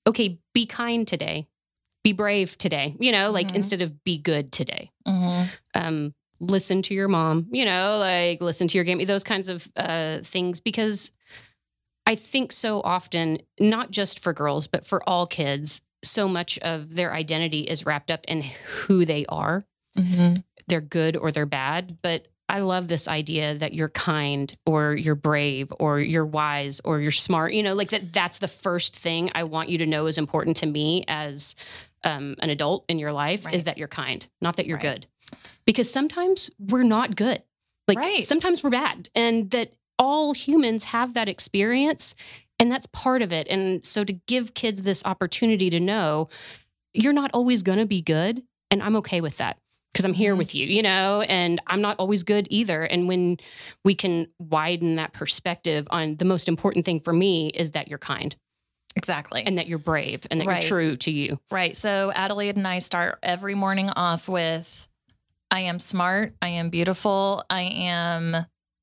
okay, 0.06 0.38
be 0.54 0.66
kind 0.66 1.06
today, 1.06 1.48
be 2.04 2.12
brave 2.12 2.56
today, 2.56 2.94
you 3.00 3.12
know, 3.12 3.30
like 3.30 3.48
Mhm. 3.48 3.56
instead 3.56 3.82
of 3.82 4.04
be 4.04 4.16
good 4.18 4.52
today. 4.52 4.90
Mhm. 5.06 5.48
Um, 5.74 6.14
listen 6.40 6.82
to 6.82 6.94
your 6.94 7.08
mom, 7.08 7.46
you 7.52 7.64
know, 7.64 7.98
like 7.98 8.40
listen 8.40 8.66
to 8.68 8.78
your 8.78 8.84
game, 8.84 8.98
those 9.06 9.24
kinds 9.24 9.48
of 9.48 9.68
uh, 9.76 10.18
things, 10.22 10.58
because 10.60 11.12
I 12.06 12.14
think 12.14 12.50
so 12.52 12.80
often, 12.82 13.40
not 13.60 13.90
just 13.90 14.20
for 14.20 14.32
girls, 14.32 14.66
but 14.66 14.86
for 14.86 15.06
all 15.08 15.26
kids, 15.26 15.82
so 16.02 16.26
much 16.26 16.58
of 16.60 16.94
their 16.96 17.12
identity 17.12 17.60
is 17.60 17.84
wrapped 17.84 18.10
up 18.10 18.24
in 18.26 18.42
who 18.42 19.04
they 19.04 19.26
are 19.28 19.64
Mhm. 19.98 20.42
they're 20.68 20.80
good 20.80 21.16
or 21.16 21.30
they're 21.32 21.46
bad, 21.46 21.98
but 22.00 22.26
I 22.48 22.60
love 22.60 22.88
this 22.88 23.06
idea 23.08 23.54
that 23.56 23.74
you're 23.74 23.88
kind 23.88 24.52
or 24.66 24.96
you're 24.96 25.14
brave 25.16 25.72
or 25.78 26.00
you're 26.00 26.24
wise 26.26 26.80
or 26.84 27.00
you're 27.00 27.10
smart. 27.12 27.52
You 27.52 27.62
know, 27.62 27.74
like 27.74 27.90
that 27.90 28.12
that's 28.12 28.38
the 28.38 28.48
first 28.48 28.96
thing 28.96 29.30
I 29.34 29.44
want 29.44 29.68
you 29.68 29.78
to 29.78 29.86
know 29.86 30.06
is 30.06 30.16
important 30.18 30.56
to 30.58 30.66
me 30.66 31.04
as 31.08 31.54
um, 32.04 32.34
an 32.38 32.50
adult 32.50 32.84
in 32.88 32.98
your 32.98 33.12
life 33.12 33.44
Right. 33.44 33.54
is 33.54 33.64
that 33.64 33.78
you're 33.78 33.88
kind, 33.88 34.26
not 34.40 34.56
that 34.56 34.66
you're 34.66 34.78
Right. 34.78 34.94
good. 34.94 35.06
Because 35.70 35.88
sometimes 35.88 36.50
we're 36.58 36.82
not 36.82 37.14
good. 37.14 37.44
Like 37.86 37.98
Right. 37.98 38.24
sometimes 38.24 38.64
we're 38.64 38.70
bad. 38.70 39.08
And 39.14 39.48
that 39.52 39.72
all 40.00 40.32
humans 40.32 40.82
have 40.82 41.14
that 41.14 41.28
experience 41.28 42.16
and 42.58 42.72
that's 42.72 42.86
part 42.86 43.22
of 43.22 43.32
it. 43.32 43.46
And 43.48 43.86
so 43.86 44.02
to 44.02 44.12
give 44.26 44.54
kids 44.54 44.82
this 44.82 45.04
opportunity 45.04 45.70
to 45.70 45.78
know 45.78 46.28
you're 46.92 47.12
not 47.12 47.30
always 47.32 47.62
going 47.62 47.78
to 47.78 47.86
be 47.86 48.02
good 48.02 48.42
and 48.72 48.82
I'm 48.82 48.96
okay 48.96 49.20
with 49.20 49.36
that 49.36 49.58
because 49.92 50.04
I'm 50.04 50.12
here 50.12 50.34
Mhm. 50.34 50.38
with 50.38 50.56
you, 50.56 50.66
you 50.66 50.82
know, 50.82 51.20
and 51.22 51.60
I'm 51.68 51.80
not 51.80 51.96
always 52.00 52.24
good 52.24 52.48
either. 52.50 52.82
And 52.82 53.06
when 53.06 53.36
we 53.84 53.94
can 53.94 54.26
widen 54.40 54.96
that 54.96 55.12
perspective 55.12 55.86
on 55.90 56.16
the 56.16 56.24
most 56.24 56.48
important 56.48 56.84
thing 56.84 56.98
for 56.98 57.12
me 57.12 57.50
is 57.50 57.70
that 57.72 57.86
you're 57.88 57.98
kind 58.00 58.34
Exactly. 58.96 59.44
and 59.46 59.56
that 59.56 59.68
you're 59.68 59.78
brave 59.78 60.26
and 60.32 60.40
that 60.40 60.48
Right. 60.48 60.62
you're 60.64 60.68
true 60.68 60.96
to 60.96 61.12
you. 61.12 61.38
right. 61.52 61.76
So 61.76 62.10
Adelaide 62.12 62.56
and 62.56 62.66
I 62.66 62.80
start 62.80 63.20
every 63.22 63.54
morning 63.54 63.88
off 63.90 64.28
with 64.28 64.88
I 65.50 65.60
am 65.60 65.78
smart, 65.78 66.34
I 66.40 66.48
am 66.48 66.70
beautiful, 66.70 67.44
I 67.50 67.62
am 67.62 68.36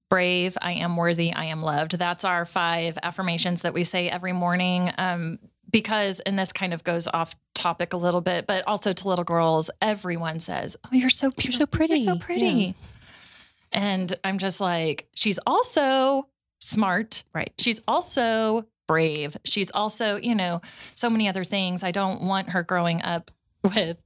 brave, 0.10 0.58
I 0.62 0.74
am 0.74 0.96
worthy, 0.98 1.34
I 1.34 1.46
am 1.46 1.62
loved. 1.62 1.98
That's 1.98 2.26
our 2.26 2.46
five 2.46 2.98
affirmations 3.02 3.62
that 3.62 3.74
we 3.74 3.84
say 3.84 4.10
every 4.10 4.34
morning. 4.34 4.92
Um, 4.98 5.40
because, 5.70 6.20
and 6.22 6.40
this 6.40 6.54
kind 6.54 6.74
of 6.74 6.84
goes 6.84 7.08
off 7.08 7.36
topic 7.54 7.94
a 7.94 7.98
little 7.98 8.22
bit, 8.22 8.48
but 8.48 8.66
also 8.68 8.94
to 8.94 9.08
little 9.08 9.26
girls, 9.26 9.70
everyone 9.82 10.40
says, 10.40 10.78
Oh, 10.86 10.90
you're 10.92 11.10
so 11.10 11.32
You're 11.38 11.52
so 11.52 11.66
beautiful. 11.66 11.88
You're 11.96 12.16
so 12.16 12.20
pretty." 12.20 12.42
pretty. 12.46 12.60
Yeah. 12.60 12.74
And 13.74 14.14
I'm 14.24 14.38
just 14.38 14.62
like, 14.62 15.08
she's 15.14 15.40
also 15.46 16.30
smart. 16.62 17.24
Right. 17.34 17.52
She's 17.58 17.82
also 17.88 18.66
brave. 18.88 19.36
She's 19.44 19.72
also, 19.72 20.16
you 20.16 20.36
know, 20.36 20.62
so 20.96 21.10
many 21.10 21.28
other 21.28 21.44
things. 21.44 21.84
I 21.84 21.92
don't 21.92 22.22
want 22.22 22.52
her 22.52 22.64
growing 22.64 23.02
up 23.02 23.32
with, 23.64 23.98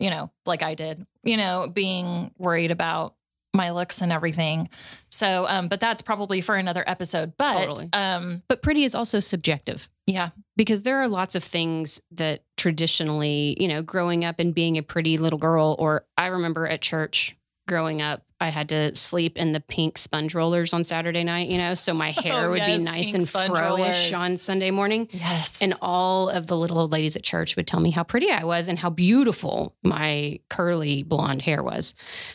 you 0.00 0.10
know, 0.10 0.30
like 0.46 0.62
I 0.62 0.74
did, 0.74 1.06
you 1.22 1.36
know, 1.36 1.68
being 1.72 2.32
worried 2.38 2.70
about 2.70 3.14
my 3.54 3.70
looks 3.72 4.00
and 4.00 4.12
everything. 4.12 4.68
So, 5.10 5.44
um, 5.48 5.68
but 5.68 5.80
that's 5.80 6.02
probably 6.02 6.40
for 6.40 6.54
another 6.54 6.84
episode. 6.86 7.32
But, 7.36 7.64
Totally. 7.66 7.88
um, 7.92 8.42
But 8.48 8.62
pretty 8.62 8.84
is 8.84 8.94
also 8.94 9.18
subjective. 9.20 9.88
yeah, 10.06 10.30
because 10.56 10.82
there 10.82 11.00
are 11.02 11.08
lots 11.08 11.34
of 11.34 11.42
things 11.44 12.00
that 12.12 12.42
traditionally, 12.56 13.56
you 13.60 13.68
know, 13.68 13.82
growing 13.82 14.24
up 14.24 14.38
and 14.40 14.54
being 14.54 14.78
a 14.78 14.82
pretty 14.82 15.16
little 15.18 15.38
girl, 15.38 15.76
or 15.78 16.04
I 16.16 16.26
remember 16.28 16.66
at 16.66 16.80
church 16.80 17.36
growing 17.68 18.02
up, 18.02 18.22
I 18.40 18.48
had 18.48 18.70
to 18.70 18.94
sleep 18.96 19.36
in 19.36 19.52
the 19.52 19.60
pink 19.60 19.98
sponge 19.98 20.34
rollers 20.34 20.72
on 20.72 20.82
Saturday 20.82 21.22
night, 21.24 21.48
you 21.48 21.58
know, 21.58 21.74
so 21.74 21.92
my 21.94 22.10
hair 22.22 22.46
Oh, 22.46 22.50
would 22.52 22.58
yes, 22.58 22.78
be 22.78 22.84
nice 22.90 23.14
and 23.14 23.22
froish 23.28 24.12
on 24.12 24.36
Sunday 24.38 24.70
morning. 24.70 25.08
yes, 25.12 25.60
And 25.60 25.74
all 25.82 26.28
of 26.30 26.46
the 26.46 26.56
little 26.56 26.78
old 26.78 26.90
ladies 26.90 27.16
at 27.16 27.22
church 27.22 27.54
would 27.56 27.66
tell 27.66 27.80
me 27.80 27.90
how 27.90 28.02
pretty 28.02 28.30
I 28.30 28.44
was 28.44 28.66
and 28.68 28.78
how 28.78 28.90
beautiful 28.90 29.76
my 29.84 30.40
curly 30.48 31.02
blonde 31.02 31.42
hair 31.42 31.62
was. 31.62 31.94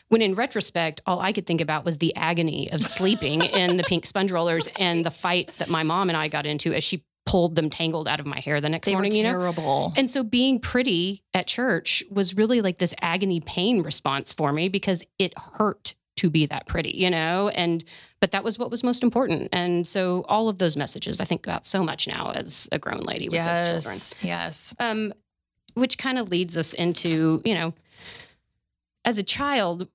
When 0.09 0.21
in 0.21 0.35
retrospect, 0.35 1.01
all 1.05 1.19
I 1.19 1.33
could 1.33 1.47
think 1.47 1.59
about 1.61 1.85
was 1.85 1.97
the 1.97 2.15
agony 2.15 2.71
of 2.71 2.83
sleeping 2.83 3.41
in 3.41 3.77
the 3.77 3.83
pink 3.83 4.05
sponge 4.05 4.31
rollers 4.31 4.69
and 4.77 5.03
the 5.03 5.11
fights 5.25 5.55
that 5.57 5.69
my 5.69 5.83
mom 5.83 6.09
and 6.09 6.15
I 6.17 6.27
got 6.27 6.45
into 6.45 6.73
as 6.73 6.83
she 6.83 7.03
pulled 7.25 7.55
them 7.55 7.69
tangled 7.69 8.07
out 8.07 8.19
of 8.19 8.25
my 8.25 8.39
hair 8.39 8.61
the 8.61 8.69
next 8.69 8.85
they 8.85 8.93
morning, 8.93 9.11
you 9.13 9.23
know? 9.23 9.31
terrible. 9.31 9.93
And 9.97 10.09
so 10.09 10.23
being 10.23 10.59
pretty 10.59 11.23
at 11.33 11.47
church 11.47 12.03
was 12.09 12.35
really 12.35 12.61
like 12.61 12.77
this 12.77 12.93
agony 13.01 13.39
pain 13.39 13.81
response 13.81 14.31
for 14.31 14.53
me 14.53 14.69
because 14.69 15.03
it 15.17 15.33
hurt 15.37 15.95
to 16.17 16.29
be 16.29 16.45
that 16.45 16.67
pretty, 16.67 16.91
you 16.91 17.09
know? 17.09 17.49
And 17.49 17.83
but 18.21 18.31
that 18.31 18.43
was 18.43 18.57
what 18.57 18.71
was 18.71 18.83
most 18.83 19.03
important. 19.03 19.49
And 19.51 19.87
so 19.87 20.23
all 20.29 20.49
of 20.49 20.59
those 20.59 20.77
messages 20.77 21.19
I 21.19 21.25
think 21.25 21.45
about 21.45 21.65
so 21.65 21.83
much 21.83 22.07
now 22.07 22.31
as 22.31 22.69
a 22.71 22.79
grown 22.79 23.01
lady 23.01 23.27
with 23.27 23.39
those 23.39 23.61
children. 23.61 23.93
yes, 23.95 24.15
yes. 24.21 24.75
Um 24.79 25.13
which 25.73 25.97
kind 25.97 26.17
of 26.17 26.29
leads 26.29 26.55
us 26.55 26.73
into, 26.73 27.41
you 27.43 27.53
know, 27.53 27.73
as 29.03 29.17
a 29.17 29.23
child, 29.23 29.89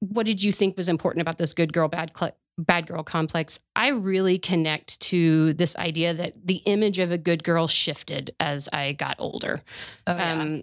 what 0.00 0.26
did 0.26 0.42
you 0.42 0.50
think 0.52 0.76
was 0.76 0.88
important 0.88 1.22
about 1.22 1.38
this 1.38 1.52
good 1.52 1.72
girl 1.72 1.86
bad 1.86 2.10
cl- 2.16 2.36
bad 2.58 2.86
girl 2.86 3.02
complex? 3.02 3.58
I 3.74 3.88
really 3.88 4.38
connect 4.38 5.00
to 5.02 5.52
this 5.54 5.76
idea 5.76 6.14
that 6.14 6.46
the 6.46 6.56
image 6.66 6.98
of 6.98 7.12
a 7.12 7.18
good 7.18 7.44
girl 7.44 7.66
shifted 7.66 8.34
as 8.40 8.68
I 8.72 8.92
got 8.92 9.16
older. 9.18 9.62
Oh, 10.06 10.16
yeah. 10.16 10.32
Um, 10.32 10.62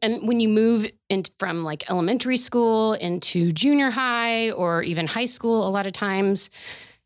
and 0.00 0.26
when 0.26 0.40
you 0.40 0.48
move 0.48 0.90
in 1.08 1.24
from 1.38 1.62
like 1.62 1.88
elementary 1.90 2.36
school 2.36 2.94
into 2.94 3.52
junior 3.52 3.90
high 3.90 4.50
or 4.50 4.82
even 4.82 5.06
high 5.06 5.26
school, 5.26 5.66
a 5.66 5.70
lot 5.70 5.86
of 5.86 5.92
times, 5.92 6.50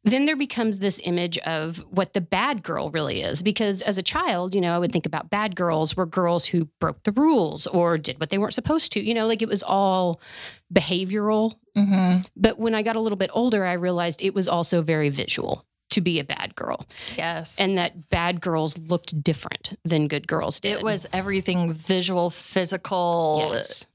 then 0.04 0.26
there 0.26 0.36
becomes 0.36 0.78
this 0.78 1.00
image 1.04 1.38
of 1.38 1.78
what 1.90 2.12
the 2.12 2.20
bad 2.20 2.62
girl 2.62 2.90
really 2.90 3.20
is. 3.20 3.42
Because 3.42 3.82
as 3.82 3.98
a 3.98 4.02
child, 4.02 4.54
you 4.54 4.60
know, 4.60 4.74
I 4.74 4.78
would 4.78 4.92
think 4.92 5.06
about 5.06 5.28
bad 5.28 5.56
girls 5.56 5.96
were 5.96 6.06
girls 6.06 6.46
who 6.46 6.66
broke 6.80 7.02
the 7.02 7.12
rules 7.12 7.66
or 7.66 7.98
did 7.98 8.20
what 8.20 8.30
they 8.30 8.38
weren't 8.38 8.54
supposed 8.54 8.92
to. 8.92 9.00
You 9.00 9.12
know, 9.12 9.26
like 9.26 9.42
it 9.42 9.48
was 9.48 9.62
all 9.62 10.20
behavioral. 10.72 11.54
Mhm. 11.76 12.26
But 12.36 12.58
when 12.58 12.74
I 12.74 12.82
got 12.82 12.96
a 12.96 13.00
little 13.00 13.16
bit 13.18 13.30
older, 13.32 13.64
I 13.64 13.72
realized 13.74 14.20
it 14.22 14.34
was 14.34 14.48
also 14.48 14.82
very 14.82 15.08
visual 15.08 15.64
to 15.90 16.00
be 16.02 16.18
a 16.20 16.24
bad 16.24 16.54
girl 16.54 16.84
Yes. 17.16 17.58
and 17.58 17.78
that 17.78 18.10
bad 18.10 18.42
girls 18.42 18.78
looked 18.78 19.22
different 19.22 19.78
than 19.84 20.06
good 20.06 20.28
girls 20.28 20.60
did. 20.60 20.72
it 20.72 20.82
was 20.82 21.06
everything 21.14 21.72
visual, 21.72 22.28
physical 22.28 23.48
Yes. 23.52 23.86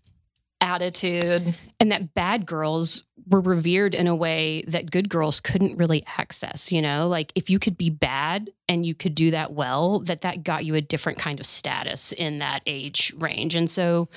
attitude. 0.60 1.54
and 1.80 1.92
that 1.92 2.14
bad 2.16 2.46
girls 2.46 3.04
were 3.28 3.42
revered 3.42 3.94
in 3.94 4.08
a 4.08 4.16
way 4.16 4.64
that 4.68 4.90
good 4.90 5.10
girls 5.10 5.40
couldn't 5.42 5.78
really 5.78 6.04
access 6.18 6.72
you 6.72 6.82
know 6.82 7.08
like 7.08 7.32
if 7.36 7.50
you 7.50 7.60
could 7.60 7.78
be 7.78 7.90
bad 7.90 8.50
and 8.70 8.86
you 8.86 8.96
could 8.96 9.14
do 9.14 9.32
that 9.32 9.52
well 9.54 10.00
that 10.00 10.22
that 10.22 10.44
got 10.44 10.64
you 10.66 10.74
a 10.76 10.82
different 10.82 11.20
kind 11.20 11.40
of 11.40 11.46
status 11.46 12.12
in 12.14 12.40
that 12.40 12.62
age 12.66 13.14
range 13.18 13.56
and 13.56 13.70
so 13.70 14.08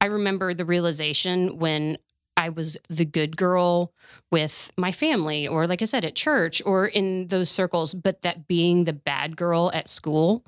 i 0.00 0.06
remember 0.06 0.54
the 0.54 0.64
realization 0.64 1.58
when 1.58 1.98
i 2.36 2.48
was 2.48 2.76
the 2.88 3.04
good 3.04 3.36
girl 3.36 3.92
with 4.30 4.70
my 4.76 4.92
family 4.92 5.46
or 5.46 5.66
like 5.66 5.82
i 5.82 5.84
said 5.84 6.04
at 6.04 6.14
church 6.14 6.62
or 6.64 6.86
in 6.86 7.26
those 7.28 7.50
circles 7.50 7.94
but 7.94 8.22
that 8.22 8.46
being 8.46 8.84
the 8.84 8.92
bad 8.92 9.36
girl 9.36 9.70
at 9.74 9.88
school 9.88 10.44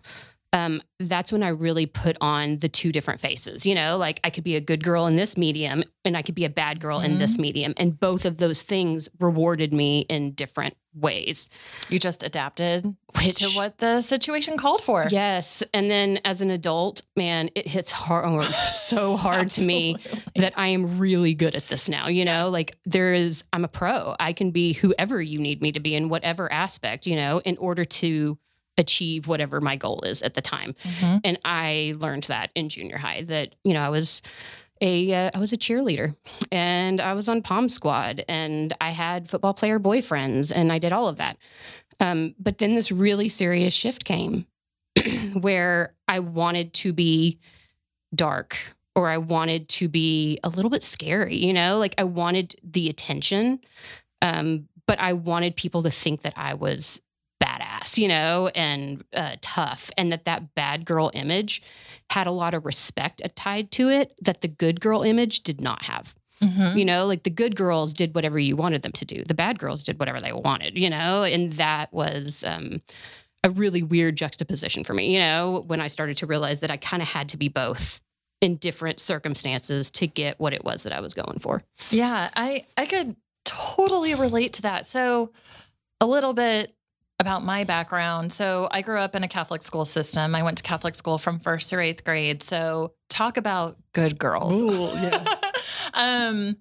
um, 0.52 0.82
that's 0.98 1.30
when 1.30 1.42
I 1.42 1.48
really 1.48 1.86
put 1.86 2.16
on 2.20 2.58
the 2.58 2.68
two 2.68 2.90
different 2.90 3.20
faces. 3.20 3.66
You 3.66 3.74
know, 3.74 3.96
like 3.98 4.20
I 4.24 4.30
could 4.30 4.44
be 4.44 4.56
a 4.56 4.60
good 4.60 4.82
girl 4.82 5.06
in 5.06 5.16
this 5.16 5.36
medium 5.36 5.82
and 6.04 6.16
I 6.16 6.22
could 6.22 6.34
be 6.34 6.44
a 6.44 6.50
bad 6.50 6.80
girl 6.80 7.00
in 7.00 7.18
this 7.18 7.38
medium. 7.38 7.74
And 7.76 7.98
both 7.98 8.24
of 8.24 8.38
those 8.38 8.62
things 8.62 9.08
rewarded 9.20 9.72
me 9.72 10.00
in 10.08 10.32
different 10.32 10.74
ways. 11.00 11.48
You 11.88 11.98
just 11.98 12.22
adapted 12.22 12.84
Which, 13.16 13.36
to 13.36 13.48
what 13.56 13.78
the 13.78 14.00
situation 14.00 14.56
called 14.56 14.82
for. 14.82 15.06
Yes. 15.10 15.62
And 15.72 15.90
then 15.90 16.20
as 16.24 16.40
an 16.40 16.50
adult, 16.50 17.02
man, 17.16 17.50
it 17.54 17.66
hits 17.66 17.90
hard, 17.90 18.42
so 18.72 19.16
hard 19.16 19.50
to 19.50 19.66
me 19.66 19.96
that 20.36 20.54
I 20.56 20.68
am 20.68 20.98
really 20.98 21.34
good 21.34 21.54
at 21.54 21.68
this 21.68 21.88
now. 21.88 22.08
You 22.08 22.24
know, 22.24 22.48
like 22.48 22.78
there 22.84 23.14
is, 23.14 23.44
I'm 23.52 23.64
a 23.64 23.68
pro. 23.68 24.14
I 24.20 24.32
can 24.32 24.50
be 24.50 24.72
whoever 24.72 25.20
you 25.20 25.38
need 25.38 25.62
me 25.62 25.72
to 25.72 25.80
be 25.80 25.94
in 25.94 26.08
whatever 26.08 26.52
aspect, 26.52 27.06
you 27.06 27.16
know, 27.16 27.40
in 27.40 27.56
order 27.58 27.84
to 27.84 28.38
achieve 28.76 29.26
whatever 29.26 29.60
my 29.60 29.76
goal 29.76 30.00
is 30.02 30.22
at 30.22 30.34
the 30.34 30.40
time. 30.40 30.74
Mhm. 30.84 31.20
And 31.24 31.38
I 31.44 31.96
learned 31.98 32.22
that 32.24 32.50
in 32.54 32.68
junior 32.68 32.96
high 32.96 33.22
that, 33.24 33.56
you 33.64 33.74
know, 33.74 33.82
I 33.82 33.88
was 33.88 34.22
a 34.80 35.12
uh, 35.12 35.30
I 35.34 35.38
was 35.38 35.52
a 35.52 35.56
cheerleader 35.56 36.14
and 36.52 37.00
I 37.00 37.14
was 37.14 37.28
on 37.28 37.42
pom 37.42 37.68
squad 37.68 38.24
and 38.28 38.72
I 38.80 38.90
had 38.90 39.28
football 39.28 39.54
player 39.54 39.78
boyfriends 39.78 40.52
and 40.54 40.72
I 40.72 40.78
did 40.78 40.92
all 40.92 41.08
of 41.08 41.16
that. 41.16 41.36
Um, 42.00 42.34
but 42.38 42.58
then 42.58 42.74
this 42.74 42.92
really 42.92 43.28
serious 43.28 43.74
shift 43.74 44.04
came 44.04 44.46
where 45.34 45.94
I 46.06 46.20
wanted 46.20 46.72
to 46.74 46.92
be 46.92 47.38
dark 48.14 48.56
or 48.94 49.08
I 49.08 49.18
wanted 49.18 49.68
to 49.70 49.88
be 49.88 50.38
a 50.42 50.48
little 50.48 50.70
bit 50.70 50.82
scary, 50.82 51.36
you 51.36 51.52
know, 51.52 51.78
like 51.78 51.94
I 51.98 52.04
wanted 52.04 52.56
the 52.64 52.88
attention. 52.88 53.60
Um, 54.22 54.68
but 54.86 54.98
I 54.98 55.12
wanted 55.12 55.54
people 55.54 55.82
to 55.82 55.90
think 55.90 56.22
that 56.22 56.32
I 56.36 56.54
was 56.54 57.00
badass, 57.58 57.98
you 57.98 58.08
know, 58.08 58.48
and 58.54 59.02
uh, 59.12 59.36
tough, 59.40 59.90
and 59.96 60.12
that 60.12 60.24
that 60.24 60.54
bad 60.54 60.84
girl 60.84 61.10
image 61.14 61.62
had 62.10 62.26
a 62.26 62.30
lot 62.32 62.54
of 62.54 62.64
respect 62.64 63.20
tied 63.34 63.70
to 63.72 63.88
it 63.88 64.14
that 64.22 64.40
the 64.40 64.48
good 64.48 64.80
girl 64.80 65.02
image 65.02 65.42
did 65.42 65.60
not 65.60 65.84
have. 65.84 66.14
Mhm. 66.40 66.78
You 66.78 66.84
know, 66.84 67.06
like 67.06 67.24
the 67.24 67.30
good 67.30 67.56
girls 67.56 67.92
did 67.92 68.14
whatever 68.14 68.38
you 68.38 68.54
wanted 68.56 68.82
them 68.82 68.92
to 68.92 69.04
do. 69.04 69.24
The 69.24 69.34
bad 69.34 69.58
girls 69.58 69.82
did 69.82 69.98
whatever 69.98 70.20
they 70.20 70.32
wanted, 70.32 70.78
you 70.78 70.88
know, 70.88 71.24
and 71.24 71.52
that 71.54 71.92
was 71.92 72.44
um, 72.46 72.80
a 73.42 73.50
really 73.50 73.82
weird 73.82 74.16
juxtaposition 74.16 74.84
for 74.84 74.94
me, 74.94 75.12
you 75.12 75.18
know, 75.18 75.64
when 75.66 75.80
I 75.80 75.88
started 75.88 76.16
to 76.18 76.26
realize 76.26 76.60
that 76.60 76.70
I 76.70 76.76
kind 76.76 77.02
of 77.02 77.08
had 77.08 77.28
to 77.30 77.36
be 77.36 77.48
both 77.48 78.00
in 78.40 78.54
different 78.54 79.00
circumstances 79.00 79.90
to 79.90 80.06
get 80.06 80.38
what 80.38 80.52
it 80.52 80.64
was 80.64 80.84
that 80.84 80.92
I 80.92 81.00
was 81.00 81.12
going 81.12 81.40
for. 81.40 81.62
Yeah, 81.90 82.30
I 82.36 82.64
I 82.76 82.86
could 82.86 83.16
totally 83.44 84.14
relate 84.14 84.52
to 84.54 84.62
that. 84.62 84.86
So 84.86 85.32
a 86.00 86.06
little 86.06 86.34
bit 86.34 86.72
about 87.20 87.44
my 87.44 87.64
background. 87.64 88.32
So 88.32 88.68
I 88.70 88.82
grew 88.82 88.98
up 88.98 89.16
in 89.16 89.24
a 89.24 89.28
Catholic 89.28 89.62
school 89.62 89.84
system. 89.84 90.34
I 90.34 90.42
went 90.42 90.58
to 90.58 90.62
Catholic 90.62 90.94
school 90.94 91.18
from 91.18 91.40
1st 91.40 91.70
through 91.70 91.84
8th 91.84 92.04
grade. 92.04 92.42
So 92.42 92.92
talk 93.08 93.36
about 93.36 93.76
good 93.92 94.18
girls. 94.18 94.62
um 95.94 96.56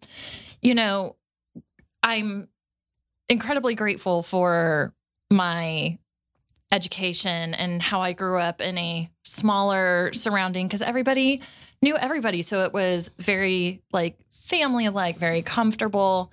you 0.62 0.74
know, 0.74 1.16
I'm 2.02 2.48
incredibly 3.30 3.76
grateful 3.76 4.24
for 4.24 4.94
my 5.30 5.98
education 6.72 7.54
and 7.54 7.82
how 7.82 8.02
I 8.02 8.14
grew 8.14 8.40
up 8.40 8.60
in 8.60 8.78
a 8.78 9.10
smaller 9.24 10.12
surrounding 10.14 10.68
because 10.68 10.82
everybody 10.82 11.42
knew 11.82 11.96
everybody. 11.96 12.42
So 12.42 12.64
it 12.64 12.74
was 12.74 13.12
very 13.20 13.82
like 13.92 14.18
family 14.32 14.90
like, 14.90 15.18
very 15.18 15.42
comfortable. 15.42 16.32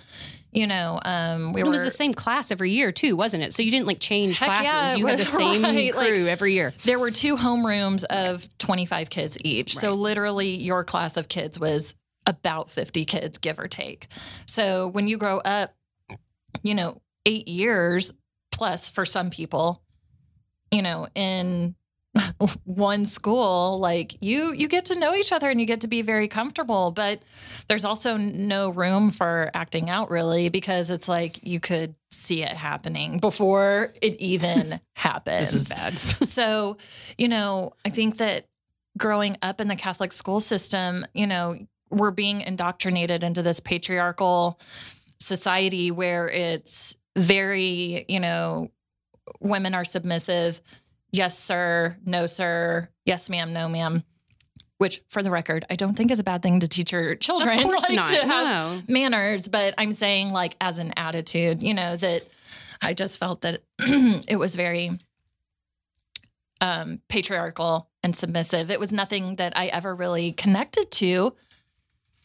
You 0.54 0.68
know, 0.68 1.00
um, 1.04 1.52
we 1.52 1.62
it 1.62 1.64
were 1.64 1.70
was 1.72 1.82
the 1.82 1.90
same 1.90 2.14
class 2.14 2.52
every 2.52 2.70
year 2.70 2.92
too, 2.92 3.16
wasn't 3.16 3.42
it? 3.42 3.52
So 3.52 3.62
you 3.62 3.72
didn't 3.72 3.88
like 3.88 3.98
change 3.98 4.38
classes. 4.38 4.64
yeah, 4.66 4.94
you 4.94 5.06
had 5.06 5.18
the 5.18 5.24
same 5.26 5.62
right, 5.64 5.94
like- 5.94 6.08
crew 6.08 6.28
every 6.28 6.52
year. 6.54 6.72
there 6.84 6.98
were 7.00 7.10
two 7.10 7.36
homerooms 7.36 8.04
of 8.04 8.48
25 8.58 9.10
kids 9.10 9.36
each. 9.44 9.76
So 9.76 9.92
literally 9.94 10.50
your 10.50 10.84
class 10.84 11.16
of 11.16 11.26
kids 11.28 11.58
was 11.58 11.96
about 12.24 12.70
50 12.70 13.04
kids, 13.04 13.38
give 13.38 13.58
or 13.58 13.66
take. 13.66 14.06
So 14.46 14.86
when 14.88 15.08
you 15.08 15.18
grow 15.18 15.38
up, 15.38 15.74
you 16.62 16.74
know, 16.74 17.02
eight 17.26 17.48
years 17.48 18.12
plus 18.52 18.88
for 18.88 19.04
some 19.04 19.30
people, 19.30 19.82
you 20.70 20.82
know, 20.82 21.08
in 21.16 21.74
one 22.64 23.04
school 23.04 23.78
like 23.80 24.22
you 24.22 24.52
you 24.52 24.68
get 24.68 24.84
to 24.84 24.98
know 24.98 25.14
each 25.14 25.32
other 25.32 25.50
and 25.50 25.60
you 25.60 25.66
get 25.66 25.80
to 25.80 25.88
be 25.88 26.00
very 26.00 26.28
comfortable 26.28 26.92
but 26.92 27.20
there's 27.66 27.84
also 27.84 28.16
no 28.16 28.68
room 28.70 29.10
for 29.10 29.50
acting 29.52 29.90
out 29.90 30.10
really 30.10 30.48
because 30.48 30.90
it's 30.90 31.08
like 31.08 31.40
you 31.42 31.58
could 31.58 31.94
see 32.14 32.42
it 32.42 32.56
happening 32.56 33.18
before 33.18 33.92
it 34.00 34.14
even 34.20 34.80
happens 34.94 35.50
This 35.50 35.62
is 35.62 35.68
bad. 35.68 35.92
so, 36.26 36.76
you 37.18 37.28
know, 37.28 37.72
I 37.84 37.90
think 37.90 38.18
that 38.18 38.46
growing 38.96 39.36
up 39.42 39.60
in 39.60 39.68
the 39.68 39.76
Catholic 39.76 40.12
school 40.12 40.40
system, 40.40 41.06
you 41.12 41.26
know, 41.26 41.58
we're 41.90 42.12
being 42.12 42.40
indoctrinated 42.40 43.22
into 43.24 43.42
this 43.42 43.60
patriarchal 43.60 44.58
society 45.20 45.90
where 45.90 46.28
it's 46.28 46.96
very, 47.16 48.04
you 48.08 48.20
know, 48.20 48.70
women 49.40 49.74
are 49.74 49.84
submissive. 49.84 50.60
Yes, 51.14 51.38
sir. 51.38 51.96
No, 52.04 52.26
sir. 52.26 52.88
Yes, 53.04 53.30
ma'am. 53.30 53.52
No, 53.52 53.68
ma'am. 53.68 54.02
Which, 54.78 55.00
for 55.08 55.22
the 55.22 55.30
record, 55.30 55.64
I 55.70 55.76
don't 55.76 55.94
think 55.94 56.10
is 56.10 56.18
a 56.18 56.24
bad 56.24 56.42
thing 56.42 56.58
to 56.58 56.66
teach 56.66 56.90
your 56.90 57.14
children. 57.14 57.56
of 57.60 57.64
course 57.64 57.88
like, 57.88 57.94
not. 57.94 58.08
To 58.08 58.16
have 58.16 58.86
no. 58.88 58.92
manners, 58.92 59.46
but 59.46 59.74
I'm 59.78 59.92
saying 59.92 60.30
like 60.32 60.56
as 60.60 60.78
an 60.78 60.92
attitude, 60.96 61.62
you 61.62 61.72
know, 61.72 61.94
that 61.96 62.22
I 62.82 62.94
just 62.94 63.20
felt 63.20 63.42
that 63.42 63.62
it 63.78 64.36
was 64.36 64.56
very 64.56 64.98
um, 66.60 67.00
patriarchal 67.08 67.88
and 68.02 68.16
submissive. 68.16 68.72
It 68.72 68.80
was 68.80 68.92
nothing 68.92 69.36
that 69.36 69.56
I 69.56 69.66
ever 69.66 69.94
really 69.94 70.32
connected 70.32 70.90
to, 70.90 71.32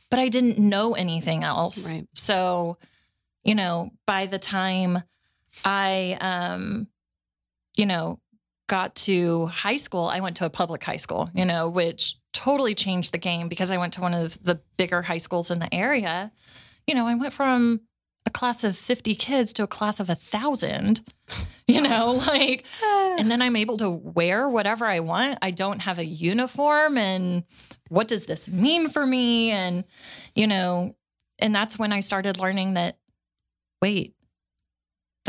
but 0.10 0.18
I 0.18 0.30
didn't 0.30 0.58
know 0.58 0.96
anything 0.96 1.44
else. 1.44 1.92
Right. 1.92 2.08
So, 2.16 2.80
you 3.44 3.54
know, 3.54 3.92
by 4.08 4.26
the 4.26 4.40
time 4.40 5.04
I, 5.64 6.18
um, 6.20 6.88
you 7.76 7.86
know, 7.86 8.20
got 8.70 8.96
to 8.96 9.48
high 9.48 9.76
school, 9.76 10.06
I 10.06 10.22
went 10.22 10.38
to 10.38 10.46
a 10.46 10.50
public 10.50 10.82
high 10.82 10.96
school, 10.96 11.30
you 11.34 11.44
know, 11.44 11.68
which 11.68 12.16
totally 12.32 12.74
changed 12.74 13.12
the 13.12 13.18
game 13.18 13.50
because 13.50 13.72
I 13.72 13.78
went 13.78 13.94
to 13.94 14.02
one 14.02 14.14
of 14.14 14.42
the 14.42 14.62
bigger 14.78 15.02
high 15.02 15.18
schools 15.18 15.52
in 15.52 15.60
the 15.60 15.74
area. 15.74 16.32
You 16.88 16.96
know, 16.96 17.06
I 17.06 17.16
went 17.16 17.34
from 17.34 17.82
a 18.26 18.30
class 18.30 18.64
of 18.64 18.78
50 18.78 19.16
kids 19.16 19.52
to 19.54 19.64
a 19.64 19.68
class 19.68 20.00
of 20.00 20.10
a 20.10 20.16
thousand, 20.16 21.02
you 21.68 21.82
know, 21.82 22.12
like, 22.28 22.66
and 22.84 23.30
then 23.30 23.42
I'm 23.42 23.56
able 23.56 23.78
to 23.78 23.90
wear 23.90 24.48
whatever 24.48 24.86
I 24.86 25.02
want. 25.02 25.40
I 25.42 25.52
don't 25.52 25.80
have 25.80 25.98
a 26.00 26.06
uniform. 26.06 26.98
And 26.98 27.44
what 27.90 28.08
does 28.08 28.26
this 28.26 28.48
mean 28.48 28.88
for 28.88 29.06
me? 29.06 29.52
And, 29.52 29.84
you 30.36 30.48
know, 30.48 30.96
and 31.40 31.54
that's 31.54 31.80
when 31.80 31.92
I 31.92 32.02
started 32.02 32.40
learning 32.40 32.76
that, 32.76 32.98
wait, 33.82 34.14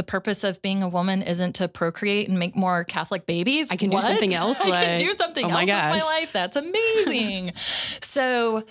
the 0.01 0.05
purpose 0.05 0.45
of 0.45 0.63
being 0.63 0.83
a 0.83 0.89
woman 0.89 1.21
isn't 1.21 1.57
to 1.57 1.69
procreate 1.69 2.27
and 2.27 2.39
make 2.39 2.57
more 2.57 2.85
Catholic 2.85 3.27
babies. 3.27 3.71
I 3.71 3.77
can 3.77 3.91
do 3.91 4.01
something 4.01 4.33
else, 4.45 4.59
I 4.63 4.69
like- 4.71 4.83
can 4.83 4.99
do 4.99 5.13
something 5.13 5.45
oh 5.45 5.49
else 5.51 5.67
my 5.67 5.93
with 5.93 6.03
my 6.03 6.07
life. 6.07 6.33
That's 6.33 6.57
amazing. 6.57 7.53
so, 8.01 8.65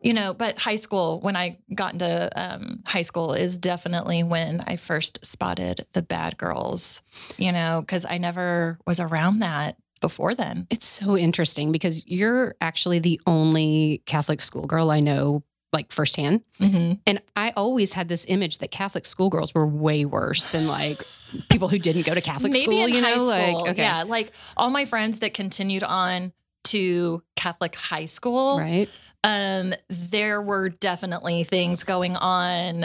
you 0.00 0.14
know, 0.14 0.32
but 0.32 0.60
high 0.60 0.76
school, 0.76 1.18
when 1.22 1.34
I 1.34 1.58
got 1.74 1.94
into 1.94 2.30
um, 2.36 2.84
high 2.86 3.02
school, 3.02 3.32
is 3.32 3.58
definitely 3.58 4.22
when 4.22 4.60
I 4.60 4.76
first 4.76 5.26
spotted 5.26 5.84
the 5.92 6.02
bad 6.02 6.38
girls, 6.38 7.02
you 7.36 7.50
know, 7.50 7.80
because 7.80 8.06
I 8.08 8.18
never 8.18 8.78
was 8.86 9.00
around 9.00 9.40
that 9.40 9.78
before 10.00 10.36
then. 10.36 10.68
It's 10.70 10.86
so 10.86 11.16
interesting 11.16 11.72
because 11.72 12.06
you're 12.06 12.54
actually 12.60 13.00
the 13.00 13.20
only 13.26 14.02
Catholic 14.06 14.40
schoolgirl 14.40 14.92
I 14.92 15.00
know 15.00 15.42
like 15.76 15.92
firsthand. 15.92 16.42
Mm-hmm. 16.60 16.94
And 17.06 17.22
I 17.36 17.52
always 17.56 17.92
had 17.92 18.08
this 18.08 18.24
image 18.28 18.58
that 18.58 18.70
Catholic 18.72 19.06
schoolgirls 19.06 19.54
were 19.54 19.66
way 19.66 20.04
worse 20.04 20.46
than 20.48 20.66
like 20.66 21.02
people 21.50 21.68
who 21.68 21.78
didn't 21.78 22.04
go 22.06 22.14
to 22.14 22.20
Catholic 22.20 22.50
Maybe 22.52 22.64
school, 22.78 22.86
in 22.86 22.94
you 22.94 23.00
know? 23.00 23.08
high 23.08 23.16
school. 23.16 23.28
like 23.62 23.70
okay. 23.72 23.82
Yeah. 23.82 24.02
Like 24.02 24.32
all 24.56 24.70
my 24.70 24.84
friends 24.86 25.20
that 25.20 25.34
continued 25.34 25.84
on 25.84 26.32
to 26.64 27.22
Catholic 27.36 27.76
high 27.76 28.06
school, 28.06 28.58
Right. 28.58 28.88
um, 29.22 29.72
there 29.88 30.42
were 30.42 30.68
definitely 30.68 31.44
things 31.44 31.84
going 31.84 32.16
on. 32.16 32.84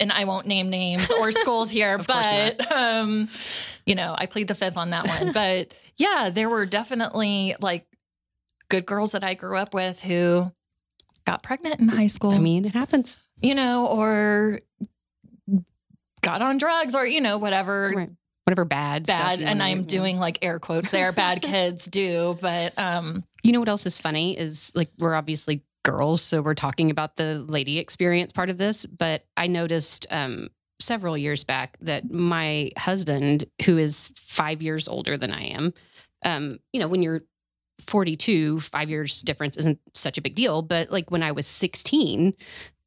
And 0.00 0.12
I 0.12 0.24
won't 0.24 0.46
name 0.46 0.70
names 0.70 1.10
or 1.10 1.32
schools 1.42 1.70
here, 1.70 1.98
but 1.98 2.70
um, 2.72 3.28
you 3.84 3.96
know, 3.96 4.14
I 4.16 4.26
plead 4.26 4.46
the 4.48 4.54
fifth 4.54 4.76
on 4.76 4.90
that 4.90 5.06
one. 5.08 5.32
but 5.34 5.74
yeah, 5.96 6.30
there 6.32 6.48
were 6.48 6.64
definitely 6.66 7.54
like 7.60 7.84
good 8.70 8.86
girls 8.86 9.12
that 9.12 9.24
I 9.24 9.34
grew 9.34 9.56
up 9.56 9.74
with 9.74 10.00
who 10.00 10.52
got 11.28 11.42
pregnant 11.42 11.80
in 11.80 11.88
high 11.88 12.06
school 12.06 12.32
I 12.32 12.38
mean, 12.38 12.64
it 12.64 12.72
happens. 12.72 13.18
you 13.40 13.54
know, 13.54 13.86
or 13.86 14.60
got 16.22 16.42
on 16.42 16.58
drugs 16.58 16.94
or, 16.94 17.06
you 17.06 17.20
know, 17.20 17.38
whatever 17.38 17.92
Right. 17.94 18.10
Whatever 18.44 18.64
bad 18.64 19.06
stuff 19.06 19.18
bad. 19.18 19.42
And 19.42 19.62
I'm 19.62 19.80
yeah. 19.80 19.84
doing 19.84 20.18
like 20.18 20.38
air 20.40 20.58
quotes 20.58 20.90
there, 20.90 21.12
bad 21.12 21.42
kids 21.42 21.84
do. 21.84 22.38
But 22.40 22.72
um, 22.78 23.24
You 23.42 23.52
know 23.52 23.58
what 23.60 23.68
else 23.68 23.84
is 23.84 23.98
funny 23.98 24.38
is 24.38 24.72
like 24.74 24.88
we're 24.98 25.14
obviously 25.14 25.62
girls, 25.84 26.22
so 26.22 26.40
we're 26.40 26.54
talking 26.54 26.90
about 26.90 27.16
the 27.16 27.44
lady 27.46 27.78
experience 27.78 28.32
part 28.32 28.48
of 28.48 28.56
this. 28.56 28.86
But 28.86 29.26
I 29.36 29.48
noticed 29.48 30.06
um, 30.10 30.48
several 30.80 31.18
years 31.18 31.44
back 31.44 31.76
that 31.82 32.10
my 32.10 32.70
husband, 32.78 33.44
who 33.66 33.76
is 33.76 34.10
five 34.16 34.62
years 34.62 34.88
older 34.88 35.18
than 35.18 35.30
I 35.30 35.48
am, 35.48 35.74
um, 36.24 36.58
you 36.72 36.80
know, 36.80 36.88
when 36.88 37.02
you're 37.02 37.20
42, 37.86 38.60
five 38.60 38.90
years 38.90 39.22
difference 39.22 39.56
isn't 39.56 39.78
such 39.94 40.18
a 40.18 40.22
big 40.22 40.34
deal. 40.34 40.62
But 40.62 40.90
like 40.90 41.10
when 41.10 41.22
I 41.22 41.32
was 41.32 41.46
16, 41.46 42.34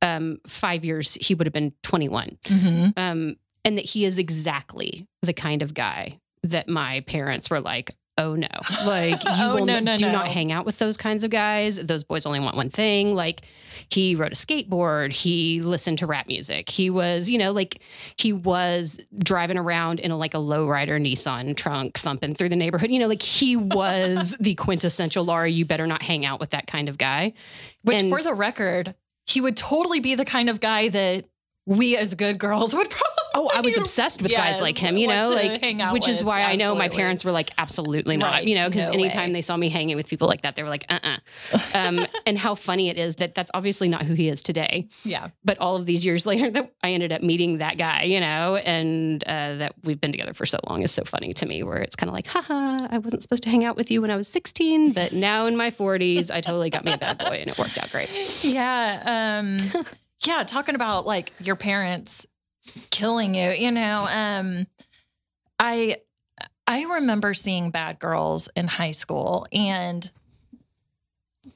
um, 0.02 0.40
five 0.48 0.84
years, 0.84 1.16
he 1.16 1.36
would 1.36 1.48
have 1.48 1.54
been 1.54 1.74
21 1.84 2.38
mhm. 2.44 2.94
um, 2.98 3.36
and 3.64 3.78
that 3.78 3.86
he 3.86 4.06
is 4.06 4.18
exactly 4.18 5.08
the 5.22 5.34
kind 5.34 5.62
of 5.62 5.74
guy 5.74 6.20
that 6.44 6.68
my 6.68 7.02
parents 7.02 7.50
were 7.50 7.60
like, 7.60 7.92
oh 8.18 8.36
no, 8.36 8.48
like 8.86 9.24
you 9.24 9.30
Oh, 9.34 9.56
will 9.56 9.66
no, 9.66 9.80
no, 9.80 9.98
do 9.98 10.06
no. 10.08 10.12
not 10.12 10.28
hang 10.28 10.52
out 10.52 10.66
with 10.66 10.78
those 10.80 10.98
kinds 10.98 11.24
of 11.24 11.30
guys. 11.32 11.78
Those 11.78 12.04
boys 12.04 12.26
only 12.26 12.40
want 12.40 12.56
one 12.56 12.70
thing. 12.70 13.16
Like 13.16 13.42
he 13.90 14.16
rode 14.16 14.32
a 14.32 14.36
skateboard. 14.36 15.12
He 15.12 15.62
listened 15.62 15.98
to 16.00 16.06
rap 16.08 16.28
music. 16.28 16.70
He 16.70 16.90
was, 16.90 17.30
you 17.30 17.38
know, 17.38 17.52
like 17.52 17.82
he 18.18 18.32
was 18.34 19.00
driving 19.18 19.58
around 19.58 20.00
in 20.00 20.12
a 20.12 20.18
like 20.18 20.34
a 20.34 20.38
lowrider 20.38 21.02
Nissan 21.02 21.56
trunk, 21.56 21.98
thumping 21.98 22.36
through 22.36 22.50
the 22.50 22.56
neighborhood. 22.56 22.92
You 22.92 23.00
know, 23.00 23.08
like 23.08 23.22
he 23.22 23.56
was 23.58 24.36
the 24.40 24.56
quintessential 24.56 25.24
Laura. 25.26 25.50
You 25.50 25.66
better 25.66 25.88
not 25.88 26.02
hang 26.02 26.26
out 26.26 26.40
with 26.40 26.52
that 26.52 26.68
kind 26.68 26.90
of 26.90 26.98
guy. 26.98 27.34
Which, 27.84 28.02
And- 28.02 28.10
for 28.10 28.22
the 28.22 28.34
record, 28.34 28.94
he 29.26 29.42
would 29.42 29.58
totally 29.58 30.00
be 30.00 30.16
the 30.16 30.26
kind 30.26 30.50
of 30.50 30.60
guy 30.60 30.90
that 30.90 31.28
we 31.66 31.96
as 31.98 32.16
good 32.16 32.38
girls 32.38 32.76
would 32.76 32.90
probably. 32.90 33.18
Oh, 33.34 33.50
I 33.54 33.62
was 33.62 33.78
obsessed 33.78 34.22
with 34.22 34.32
guys 34.32 34.62
like 34.62 34.78
him, 34.78 34.98
you 34.98 35.08
know, 35.08 35.30
like 35.30 35.62
which 35.92 36.08
is 36.08 36.20
with, 36.20 36.28
why 36.28 36.44
I 36.44 36.56
know 36.56 36.76
my 36.76 36.90
parents 36.90 37.24
were 37.24 37.32
like, 37.32 37.52
absolutely 37.58 38.18
not, 38.18 38.32
Right, 38.32 38.48
you 38.48 38.56
know, 38.56 38.70
because 38.70 38.88
no 38.88 38.94
anytime 38.94 39.30
way. 39.30 39.34
they 39.34 39.42
saw 39.42 39.56
me 39.58 39.70
hanging 39.70 39.96
with 39.96 40.08
people 40.08 40.28
like 40.28 40.42
that, 40.42 40.56
they 40.56 40.64
were 40.64 40.70
like, 40.70 40.86
uh, 40.90 41.00
uh 41.04 41.60
Um, 41.74 42.06
and 42.26 42.38
how 42.38 42.56
funny 42.56 42.90
it 42.90 42.98
is 42.98 43.18
that 43.18 43.36
that's 43.36 43.52
obviously 43.54 43.88
not 43.90 44.04
who 44.04 44.14
he 44.14 44.28
is 44.28 44.44
today. 44.44 44.88
Yeah. 45.04 45.30
But 45.44 45.58
all 45.60 45.76
of 45.76 45.86
these 45.86 46.06
years 46.06 46.26
later, 46.32 46.50
that 46.52 46.74
I 46.84 46.92
ended 46.92 47.12
up 47.12 47.22
meeting 47.22 47.60
that 47.60 47.78
guy, 47.78 48.04
you 48.04 48.20
know, 48.20 48.58
and 48.58 49.24
uh, 49.26 49.56
that 49.56 49.76
we've 49.84 50.00
been 50.00 50.12
together 50.12 50.34
for 50.34 50.46
so 50.46 50.60
long 50.68 50.82
is 50.82 50.92
so 50.92 51.04
funny 51.04 51.34
to 51.36 51.46
me. 51.46 51.64
Where 51.64 51.78
it's 51.78 51.96
kind 51.96 52.10
of 52.10 52.14
like, 52.14 52.28
haha, 52.28 52.88
I 52.90 52.98
wasn't 52.98 53.24
supposed 53.24 53.44
to 53.44 53.50
hang 53.50 53.66
out 53.66 53.76
with 53.76 53.92
you 53.92 54.02
when 54.02 54.12
I 54.12 54.16
was 54.16 54.28
16, 54.28 54.92
but 54.94 55.14
now 55.14 55.46
in 55.46 55.56
my 55.56 55.72
40s, 55.72 56.32
I 56.32 56.42
totally 56.42 56.70
got 56.70 56.84
me 56.84 56.92
a 56.94 56.98
bad 56.98 57.18
boy, 57.18 57.38
and 57.42 57.50
it 57.50 57.58
worked 57.58 57.78
out 57.78 57.92
great. 57.92 58.10
Yeah. 58.44 59.40
Um, 59.40 59.86
yeah. 60.26 60.44
Talking 60.44 60.76
about 60.76 61.06
like 61.06 61.32
your 61.40 61.56
parents 61.56 62.26
killing 62.90 63.36
you, 63.36 63.50
you 63.52 63.72
know, 63.72 64.08
um, 64.10 64.68
I, 65.60 65.98
I 66.68 66.84
remember 66.84 67.34
seeing 67.34 67.72
bad 67.72 68.00
girls 68.00 68.50
in 68.56 68.68
high 68.68 68.92
school 68.92 69.46
and 69.52 70.10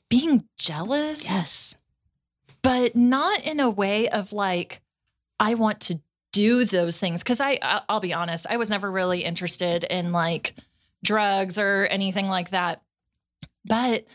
being 0.10 0.46
jealous. 0.58 1.26
Yes. 1.30 1.76
but 2.62 2.96
not 2.96 3.46
in 3.46 3.60
a 3.60 3.70
way 3.70 4.10
of 4.10 4.34
like 4.34 4.82
I 5.40 5.54
want 5.56 5.82
to 5.82 6.00
do 6.32 6.66
those 6.66 6.98
things 6.98 7.24
because 7.24 7.40
I 7.40 7.58
I- 7.62 7.82
I'll 7.88 8.00
be 8.00 8.14
honest, 8.14 8.48
I 8.50 8.58
was 8.58 8.70
never 8.70 8.92
really 8.92 9.24
interested 9.24 9.84
in 9.84 10.12
like 10.12 10.56
drugs 11.04 11.58
or 11.60 11.88
anything 11.90 12.28
like 12.28 12.50
that. 12.52 12.82
But 13.64 14.06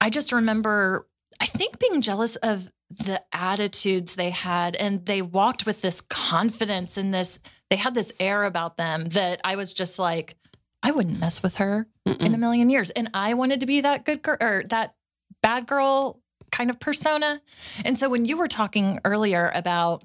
I 0.00 0.10
just 0.10 0.32
remember 0.32 1.06
I 1.40 1.46
think 1.46 1.78
being 1.78 2.00
jealous 2.00 2.36
of 2.36 2.70
the 2.90 3.20
attitudes 3.32 4.14
they 4.14 4.30
had 4.30 4.76
and 4.76 5.04
they 5.06 5.20
walked 5.22 5.66
with 5.66 5.82
this 5.82 6.00
confidence 6.00 6.96
and 6.96 7.12
this 7.12 7.40
they 7.68 7.76
had 7.76 7.94
this 7.94 8.12
air 8.20 8.44
about 8.44 8.76
them 8.76 9.06
that 9.06 9.40
I 9.42 9.56
was 9.56 9.72
just 9.72 9.98
like 9.98 10.36
I 10.82 10.92
wouldn't 10.92 11.18
mess 11.18 11.42
with 11.42 11.56
her 11.56 11.88
in 12.04 12.32
a 12.34 12.38
million 12.38 12.70
years. 12.70 12.90
And 12.90 13.10
I 13.12 13.34
wanted 13.34 13.60
to 13.60 13.66
be 13.66 13.80
that 13.80 14.04
good 14.04 14.22
girl 14.22 14.36
or 14.40 14.62
that 14.68 14.94
bad 15.42 15.66
girl 15.66 16.20
kind 16.52 16.70
of 16.70 16.78
persona. 16.78 17.40
And 17.84 17.98
so 17.98 18.08
when 18.08 18.24
you 18.24 18.36
were 18.36 18.46
talking 18.46 19.00
earlier 19.04 19.50
about 19.52 20.04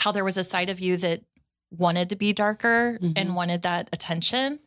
how 0.00 0.10
there 0.10 0.24
was 0.24 0.36
a 0.36 0.42
side 0.42 0.70
of 0.70 0.80
you 0.80 0.96
that 0.96 1.22
wanted 1.70 2.08
to 2.10 2.16
be 2.16 2.32
darker 2.32 2.98
Mhm. 3.00 3.12
and 3.16 3.36
wanted 3.36 3.62
that 3.62 3.88
attention, 3.92 4.58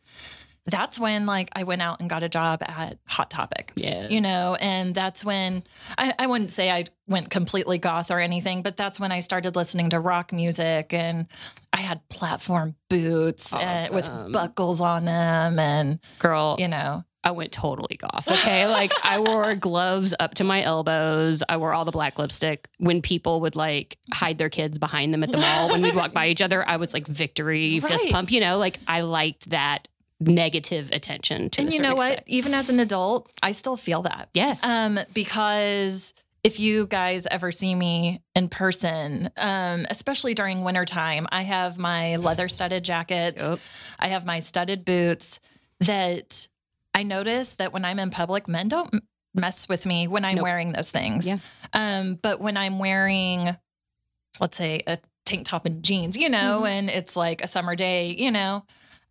that's 0.66 0.98
when 0.98 1.26
like 1.26 1.50
I 1.54 1.64
went 1.64 1.82
out 1.82 2.00
and 2.00 2.10
got 2.10 2.22
a 2.22 2.28
job 2.28 2.62
at 2.62 2.98
Hot 3.06 3.30
Topic. 3.30 3.72
Yeah. 3.76 4.08
You 4.08 4.20
know, 4.20 4.56
and 4.60 4.94
that's 4.94 5.24
when 5.24 5.62
I, 5.96 6.12
I 6.18 6.26
wouldn't 6.26 6.50
say 6.50 6.70
I 6.70 6.84
went 7.06 7.30
completely 7.30 7.78
goth 7.78 8.10
or 8.10 8.18
anything, 8.18 8.62
but 8.62 8.76
that's 8.76 8.98
when 8.98 9.12
I 9.12 9.20
started 9.20 9.54
listening 9.56 9.90
to 9.90 10.00
rock 10.00 10.32
music 10.32 10.92
and 10.92 11.26
I 11.72 11.78
had 11.78 12.06
platform 12.08 12.74
boots 12.88 13.54
uh, 13.54 13.88
with 13.92 14.10
buckles 14.32 14.80
on 14.80 15.04
them 15.04 15.58
and, 15.58 16.00
girl, 16.18 16.56
you 16.58 16.68
know, 16.68 17.04
I 17.22 17.32
went 17.32 17.50
totally 17.50 17.96
goth. 17.96 18.28
Okay. 18.30 18.68
Like 18.68 18.92
I 19.04 19.18
wore 19.18 19.54
gloves 19.56 20.14
up 20.20 20.34
to 20.36 20.44
my 20.44 20.62
elbows. 20.62 21.42
I 21.48 21.56
wore 21.56 21.74
all 21.74 21.84
the 21.84 21.90
black 21.90 22.20
lipstick. 22.20 22.68
When 22.78 23.02
people 23.02 23.40
would 23.40 23.56
like 23.56 23.98
hide 24.12 24.38
their 24.38 24.48
kids 24.48 24.78
behind 24.78 25.12
them 25.12 25.24
at 25.24 25.32
the 25.32 25.38
mall 25.38 25.70
when 25.70 25.82
we'd 25.82 25.96
walk 25.96 26.12
by 26.12 26.28
each 26.28 26.40
other, 26.40 26.66
I 26.66 26.76
was 26.76 26.94
like 26.94 27.06
victory 27.08 27.80
fist 27.80 28.10
pump. 28.10 28.30
You 28.30 28.38
know, 28.40 28.58
like 28.58 28.78
I 28.86 29.00
liked 29.00 29.50
that 29.50 29.88
negative 30.20 30.90
attention 30.92 31.50
to 31.50 31.60
and 31.62 31.72
you 31.72 31.80
know 31.80 31.94
what? 31.94 32.08
extent. 32.08 32.28
Even 32.28 32.54
as 32.54 32.70
an 32.70 32.80
adult, 32.80 33.30
I 33.42 33.52
still 33.52 33.76
feel 33.76 34.02
that. 34.02 34.28
Yes. 34.34 34.64
Um, 34.64 34.98
because 35.12 36.14
if 36.42 36.58
you 36.60 36.86
guys 36.86 37.26
ever 37.30 37.50
see 37.52 37.74
me 37.74 38.22
in 38.34 38.48
person, 38.48 39.28
um, 39.36 39.84
especially 39.90 40.32
during 40.34 40.62
wintertime, 40.64 41.26
I 41.30 41.42
have 41.42 41.76
my 41.78 42.16
leather 42.16 42.48
studded 42.48 42.84
jackets, 42.84 43.42
Yup. 43.46 43.58
I 43.98 44.08
have 44.08 44.24
my 44.24 44.40
studded 44.40 44.84
boots 44.84 45.40
that 45.80 46.46
I 46.94 47.02
notice 47.02 47.56
that 47.56 47.72
when 47.72 47.84
I'm 47.84 47.98
in 47.98 48.10
public, 48.10 48.48
men 48.48 48.68
don't 48.68 49.02
mess 49.34 49.68
with 49.68 49.84
me 49.84 50.08
when 50.08 50.24
I'm 50.24 50.36
Nope. 50.36 50.44
wearing 50.44 50.72
those 50.72 50.90
things. 50.90 51.26
Yeah. 51.26 51.38
Um, 51.74 52.14
but 52.14 52.40
when 52.40 52.56
I'm 52.56 52.78
wearing, 52.78 53.54
let's 54.40 54.56
say, 54.56 54.82
a 54.86 54.96
tank 55.26 55.46
top 55.46 55.66
and 55.66 55.82
jeans, 55.82 56.16
you 56.16 56.30
know, 56.30 56.62
Mhm. 56.64 56.68
and 56.70 56.88
it's 56.90 57.16
like 57.16 57.42
a 57.42 57.46
summer 57.48 57.74
day, 57.76 58.12
you 58.16 58.30
know, 58.30 58.64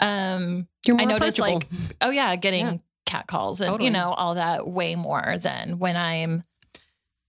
um, 0.06 0.68
You're 0.86 1.00
I 1.02 1.06
noticed, 1.06 1.40
like, 1.40 1.68
oh 2.02 2.10
yeah, 2.10 2.36
getting 2.36 2.66
Yeah. 2.66 2.78
cat 3.06 3.28
calls 3.28 3.62
and 3.62 3.70
Totally. 3.72 3.88
you 3.88 3.94
know 3.94 4.10
all 4.12 4.36
that 4.36 4.68
way 4.68 4.96
more 4.96 5.38
than 5.40 5.80
when 5.80 5.96
I'm 5.98 6.44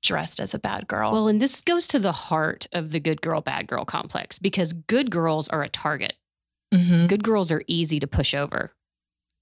dressed 0.02 0.40
as 0.40 0.54
a 0.54 0.58
bad 0.58 0.86
girl. 0.86 1.10
Well, 1.12 1.28
and 1.28 1.40
this 1.40 1.60
goes 1.60 1.88
to 1.88 1.98
the 1.98 2.12
heart 2.12 2.66
of 2.72 2.90
the 2.92 3.00
good 3.00 3.20
girl, 3.22 3.40
bad 3.40 3.66
girl 3.66 3.84
complex 3.84 4.38
because 4.38 4.72
good 4.72 5.10
girls 5.10 5.48
are 5.48 5.62
a 5.62 5.68
target. 5.68 6.14
Mhm. 6.72 7.08
Good 7.08 7.24
girls 7.24 7.50
are 7.50 7.62
easy 7.66 7.98
to 8.00 8.06
push 8.06 8.34
over. 8.34 8.72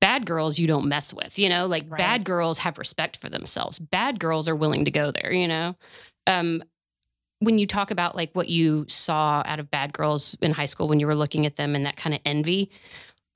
Bad 0.01 0.27
girls 0.27 0.59
you 0.59 0.67
don't 0.67 0.87
mess 0.87 1.13
with, 1.13 1.39
you 1.39 1.49
know, 1.49 1.67
like 1.67 1.85
Right. 1.89 1.99
bad 1.99 2.25
girls 2.25 2.59
have 2.61 2.79
respect 2.79 3.17
for 3.19 3.29
themselves. 3.29 3.79
Bad 3.79 4.21
girls 4.21 4.49
are 4.49 4.57
willing 4.57 4.85
to 4.85 4.91
go 4.91 5.11
there, 5.11 5.33
you 5.33 5.49
know. 5.49 5.77
Um 6.27 6.63
when 7.41 7.59
you 7.59 7.67
talk 7.67 7.91
about 7.91 8.15
like 8.17 8.31
what 8.33 8.49
you 8.49 8.87
saw 8.89 9.43
out 9.45 9.61
of 9.61 9.71
bad 9.71 9.93
girls 9.93 10.35
in 10.41 10.53
high 10.53 10.65
school 10.65 10.89
when 10.89 10.99
you 11.01 11.07
were 11.07 11.17
looking 11.17 11.45
at 11.45 11.57
them 11.57 11.75
and 11.75 11.85
that 11.85 11.97
kind 11.97 12.15
of 12.15 12.21
envy, 12.25 12.71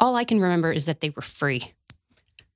all 0.00 0.16
I 0.16 0.24
can 0.24 0.40
remember 0.40 0.70
is 0.72 0.86
that 0.86 1.00
they 1.00 1.10
were 1.10 1.22
free. 1.22 1.72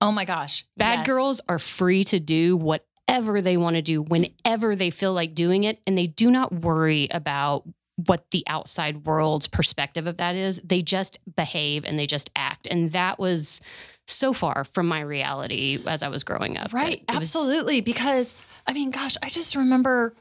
oh 0.00 0.12
my 0.12 0.24
gosh, 0.24 0.64
Bad 0.76 1.00
yes. 1.00 1.06
girls 1.06 1.40
are 1.48 1.58
free 1.58 2.04
to 2.04 2.18
do 2.20 2.56
whatever 2.56 3.40
they 3.40 3.56
want 3.56 3.76
to 3.76 3.82
do 3.82 4.02
whenever 4.02 4.74
they 4.76 4.90
feel 4.90 5.12
like 5.12 5.34
doing 5.34 5.64
it. 5.64 5.80
And 5.86 5.96
they 5.96 6.06
do 6.06 6.30
not 6.30 6.52
worry 6.52 7.08
about 7.10 7.64
what 8.06 8.30
the 8.30 8.42
outside 8.48 9.04
world's 9.06 9.46
perspective 9.48 10.06
of 10.06 10.16
that 10.16 10.34
is. 10.34 10.60
They 10.64 10.82
just 10.82 11.18
behave 11.36 11.84
and 11.84 11.98
they 11.98 12.06
just 12.06 12.30
act. 12.34 12.66
And 12.70 12.90
that 12.92 13.18
was 13.18 13.60
so 14.06 14.32
far 14.32 14.64
from 14.64 14.88
my 14.88 15.00
reality 15.00 15.78
as 15.86 16.02
I 16.02 16.08
was 16.08 16.24
growing 16.24 16.56
up. 16.58 16.72
right? 16.72 16.94
it 17.08 17.10
was- 17.10 17.16
Absolutely, 17.36 17.80
because 17.80 18.32
I 18.66 18.72
mean, 18.72 18.90
gosh, 18.90 19.16
I 19.22 19.28
just 19.28 19.54
remember 19.56 20.14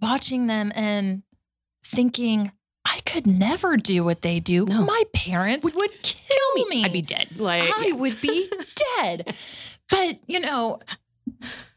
watching 0.00 0.46
them 0.46 0.72
and 0.74 1.22
thinking. 1.84 2.52
I 2.84 3.00
could 3.06 3.26
never 3.26 3.76
do 3.76 4.02
what 4.04 4.22
they 4.22 4.40
do. 4.40 4.64
No. 4.64 4.82
My 4.84 5.02
parents 5.12 5.72
would, 5.74 6.02
kill 6.02 6.66
me. 6.68 6.84
I'd 6.84 6.92
be 6.92 7.02
dead. 7.02 7.28
Like, 7.38 7.70
I 7.74 7.92
would 7.92 8.20
be 8.20 8.48
dead. 9.00 9.34
But, 9.88 10.18
you 10.26 10.40
know, 10.40 10.80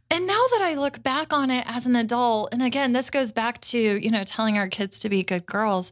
and 0.10 0.26
now 0.28 0.44
that 0.52 0.62
I 0.64 0.76
look 0.76 1.04
back 1.04 1.32
on 1.34 1.52
it 1.52 1.64
as 1.68 1.86
an 1.86 1.96
adult, 1.96 2.54
and 2.54 2.64
again, 2.64 2.92
this 2.92 3.10
goes 3.10 3.32
back 3.32 3.62
to, 3.62 3.78
you 3.80 4.10
know, 4.10 4.24
telling 4.24 4.58
our 4.58 4.68
kids 4.68 5.00
to 5.00 5.10
be 5.10 5.24
good 5.24 5.46
girls. 5.46 5.92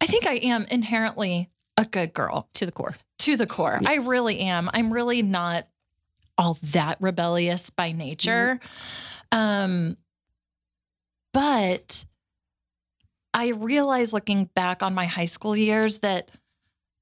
I 0.00 0.06
think 0.06 0.26
I 0.26 0.34
am 0.34 0.66
inherently 0.70 1.50
a 1.76 1.84
good 1.84 2.12
girl 2.12 2.48
to 2.54 2.66
the 2.66 2.72
core. 2.72 2.96
to 3.20 3.36
the 3.36 3.46
core. 3.46 3.80
I 3.86 3.96
really 3.96 4.40
am. 4.40 4.68
I'm 4.74 4.92
really 4.92 5.22
not 5.22 5.66
all 6.36 6.58
that 6.72 6.98
rebellious 7.00 7.70
by 7.70 7.92
nature. 7.92 8.60
Um 9.32 9.96
but 11.32 12.04
I 13.34 13.48
realize 13.48 14.12
looking 14.12 14.44
back 14.54 14.82
on 14.82 14.94
my 14.94 15.06
high 15.06 15.24
school 15.26 15.56
years 15.56 15.98
that 15.98 16.30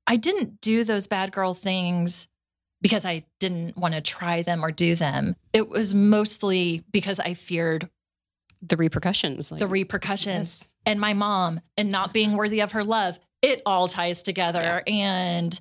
I 0.07 0.17
didn't 0.17 0.61
do 0.61 0.83
those 0.83 1.07
bad 1.07 1.31
girl 1.31 1.55
things 1.55 2.27
because 2.81 3.05
I 3.05 3.25
didn't 3.39 3.77
want 3.77 3.95
to 3.95 4.01
try 4.01 4.43
them 4.43 4.65
or 4.65 4.73
do 4.73 4.97
them. 4.97 5.37
It 5.53 5.69
was 5.69 5.95
mostly 5.95 6.83
because 6.91 7.21
I 7.21 7.35
feared 7.35 7.89
The 8.63 8.77
repercussions. 8.77 9.53
Like, 9.53 9.61
the 9.61 9.67
repercussions 9.67 10.63
yes. 10.63 10.69
and 10.87 11.01
my 11.01 11.15
mom 11.15 11.61
and 11.77 11.91
not 11.91 12.13
being 12.13 12.37
worthy 12.37 12.61
of 12.61 12.73
her 12.73 12.83
love. 12.83 13.21
It 13.43 13.63
all 13.67 13.89
ties 13.89 14.23
together. 14.23 14.83
And 14.87 15.59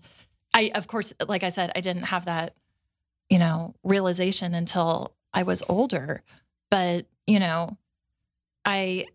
I, 0.53 0.71
of 0.75 0.87
course, 0.87 1.13
like 1.27 1.43
I 1.43 1.49
said, 1.49 1.71
I 1.75 1.81
didn't 1.81 2.03
have 2.03 2.25
that, 2.25 2.55
you 3.29 3.39
know, 3.39 3.75
realization 3.83 4.53
until 4.53 5.13
I 5.33 5.43
was 5.43 5.63
older. 5.67 6.21
But, 6.69 7.07
you 7.27 7.39
know, 7.39 7.77
I, 8.63 9.07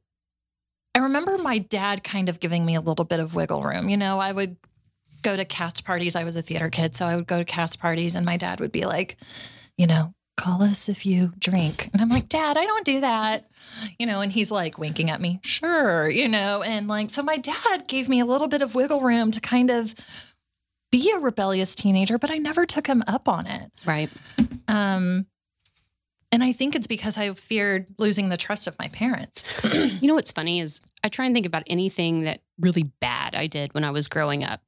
I 0.96 1.00
remember 1.00 1.36
my 1.36 1.58
dad 1.58 2.02
kind 2.02 2.30
of 2.30 2.40
giving 2.40 2.64
me 2.64 2.74
a 2.74 2.80
little 2.80 3.04
bit 3.04 3.20
of 3.20 3.34
wiggle 3.34 3.62
room. 3.62 3.90
You 3.90 3.98
know, 3.98 4.18
I 4.18 4.32
would 4.32 4.56
go 5.20 5.36
to 5.36 5.44
cast 5.44 5.84
parties. 5.84 6.16
I 6.16 6.24
was 6.24 6.36
a 6.36 6.42
theater 6.42 6.70
kid, 6.70 6.96
so 6.96 7.04
I 7.04 7.16
would 7.16 7.26
go 7.26 7.36
to 7.36 7.44
cast 7.44 7.78
parties, 7.78 8.14
and 8.14 8.24
my 8.24 8.38
dad 8.38 8.60
would 8.60 8.72
be 8.72 8.86
like, 8.86 9.18
you 9.76 9.86
know, 9.86 10.14
call 10.38 10.62
us 10.62 10.88
if 10.88 11.04
you 11.04 11.34
drink. 11.38 11.90
And 11.92 12.00
I'm 12.00 12.08
like, 12.08 12.30
Dad, 12.30 12.56
I 12.56 12.64
don't 12.64 12.86
do 12.86 13.00
that. 13.00 13.44
You 13.98 14.06
know, 14.06 14.22
and 14.22 14.32
he's 14.32 14.50
like 14.50 14.78
winking 14.78 15.10
at 15.10 15.20
me, 15.20 15.38
sure, 15.42 16.08
you 16.08 16.28
know, 16.28 16.62
and 16.62 16.88
like, 16.88 17.10
so 17.10 17.22
my 17.22 17.36
dad 17.36 17.86
gave 17.88 18.08
me 18.08 18.20
a 18.20 18.26
little 18.26 18.48
bit 18.48 18.62
of 18.62 18.74
wiggle 18.74 19.00
room 19.00 19.30
to 19.32 19.40
kind 19.42 19.70
of 19.70 19.94
be 20.90 21.12
a 21.14 21.18
rebellious 21.18 21.74
teenager, 21.74 22.16
but 22.16 22.30
I 22.30 22.38
never 22.38 22.64
took 22.64 22.86
him 22.86 23.02
up 23.06 23.28
on 23.28 23.46
it. 23.46 23.70
Right. 23.84 24.08
Um, 24.66 25.26
and 26.36 26.44
I 26.44 26.52
think 26.52 26.74
it's 26.74 26.86
because 26.86 27.16
I 27.16 27.32
feared 27.32 27.86
losing 27.96 28.28
the 28.28 28.36
trust 28.36 28.66
of 28.66 28.78
my 28.78 28.88
parents. 28.88 29.42
you 29.72 30.06
know 30.06 30.12
what's 30.12 30.32
funny 30.32 30.60
is 30.60 30.82
I 31.02 31.08
try 31.08 31.24
and 31.24 31.34
think 31.34 31.46
about 31.46 31.62
anything 31.66 32.24
that 32.24 32.42
really 32.60 32.82
bad 32.82 33.34
I 33.34 33.46
did 33.46 33.72
when 33.72 33.84
I 33.84 33.90
was 33.90 34.06
growing 34.06 34.44
up. 34.44 34.60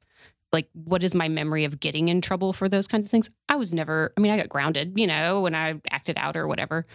Like, 0.50 0.70
what 0.72 1.04
is 1.04 1.14
my 1.14 1.28
memory 1.28 1.64
of 1.64 1.78
getting 1.78 2.08
in 2.08 2.22
trouble 2.22 2.54
for 2.54 2.70
those 2.70 2.88
kinds 2.88 3.04
of 3.04 3.10
things? 3.10 3.28
I 3.50 3.56
was 3.56 3.74
never, 3.74 4.14
I 4.16 4.20
mean, 4.22 4.32
I 4.32 4.38
got 4.38 4.48
grounded, 4.48 4.98
you 4.98 5.06
know, 5.06 5.42
when 5.42 5.54
I 5.54 5.78
acted 5.90 6.16
out 6.16 6.38
or 6.38 6.48
whatever, 6.48 6.86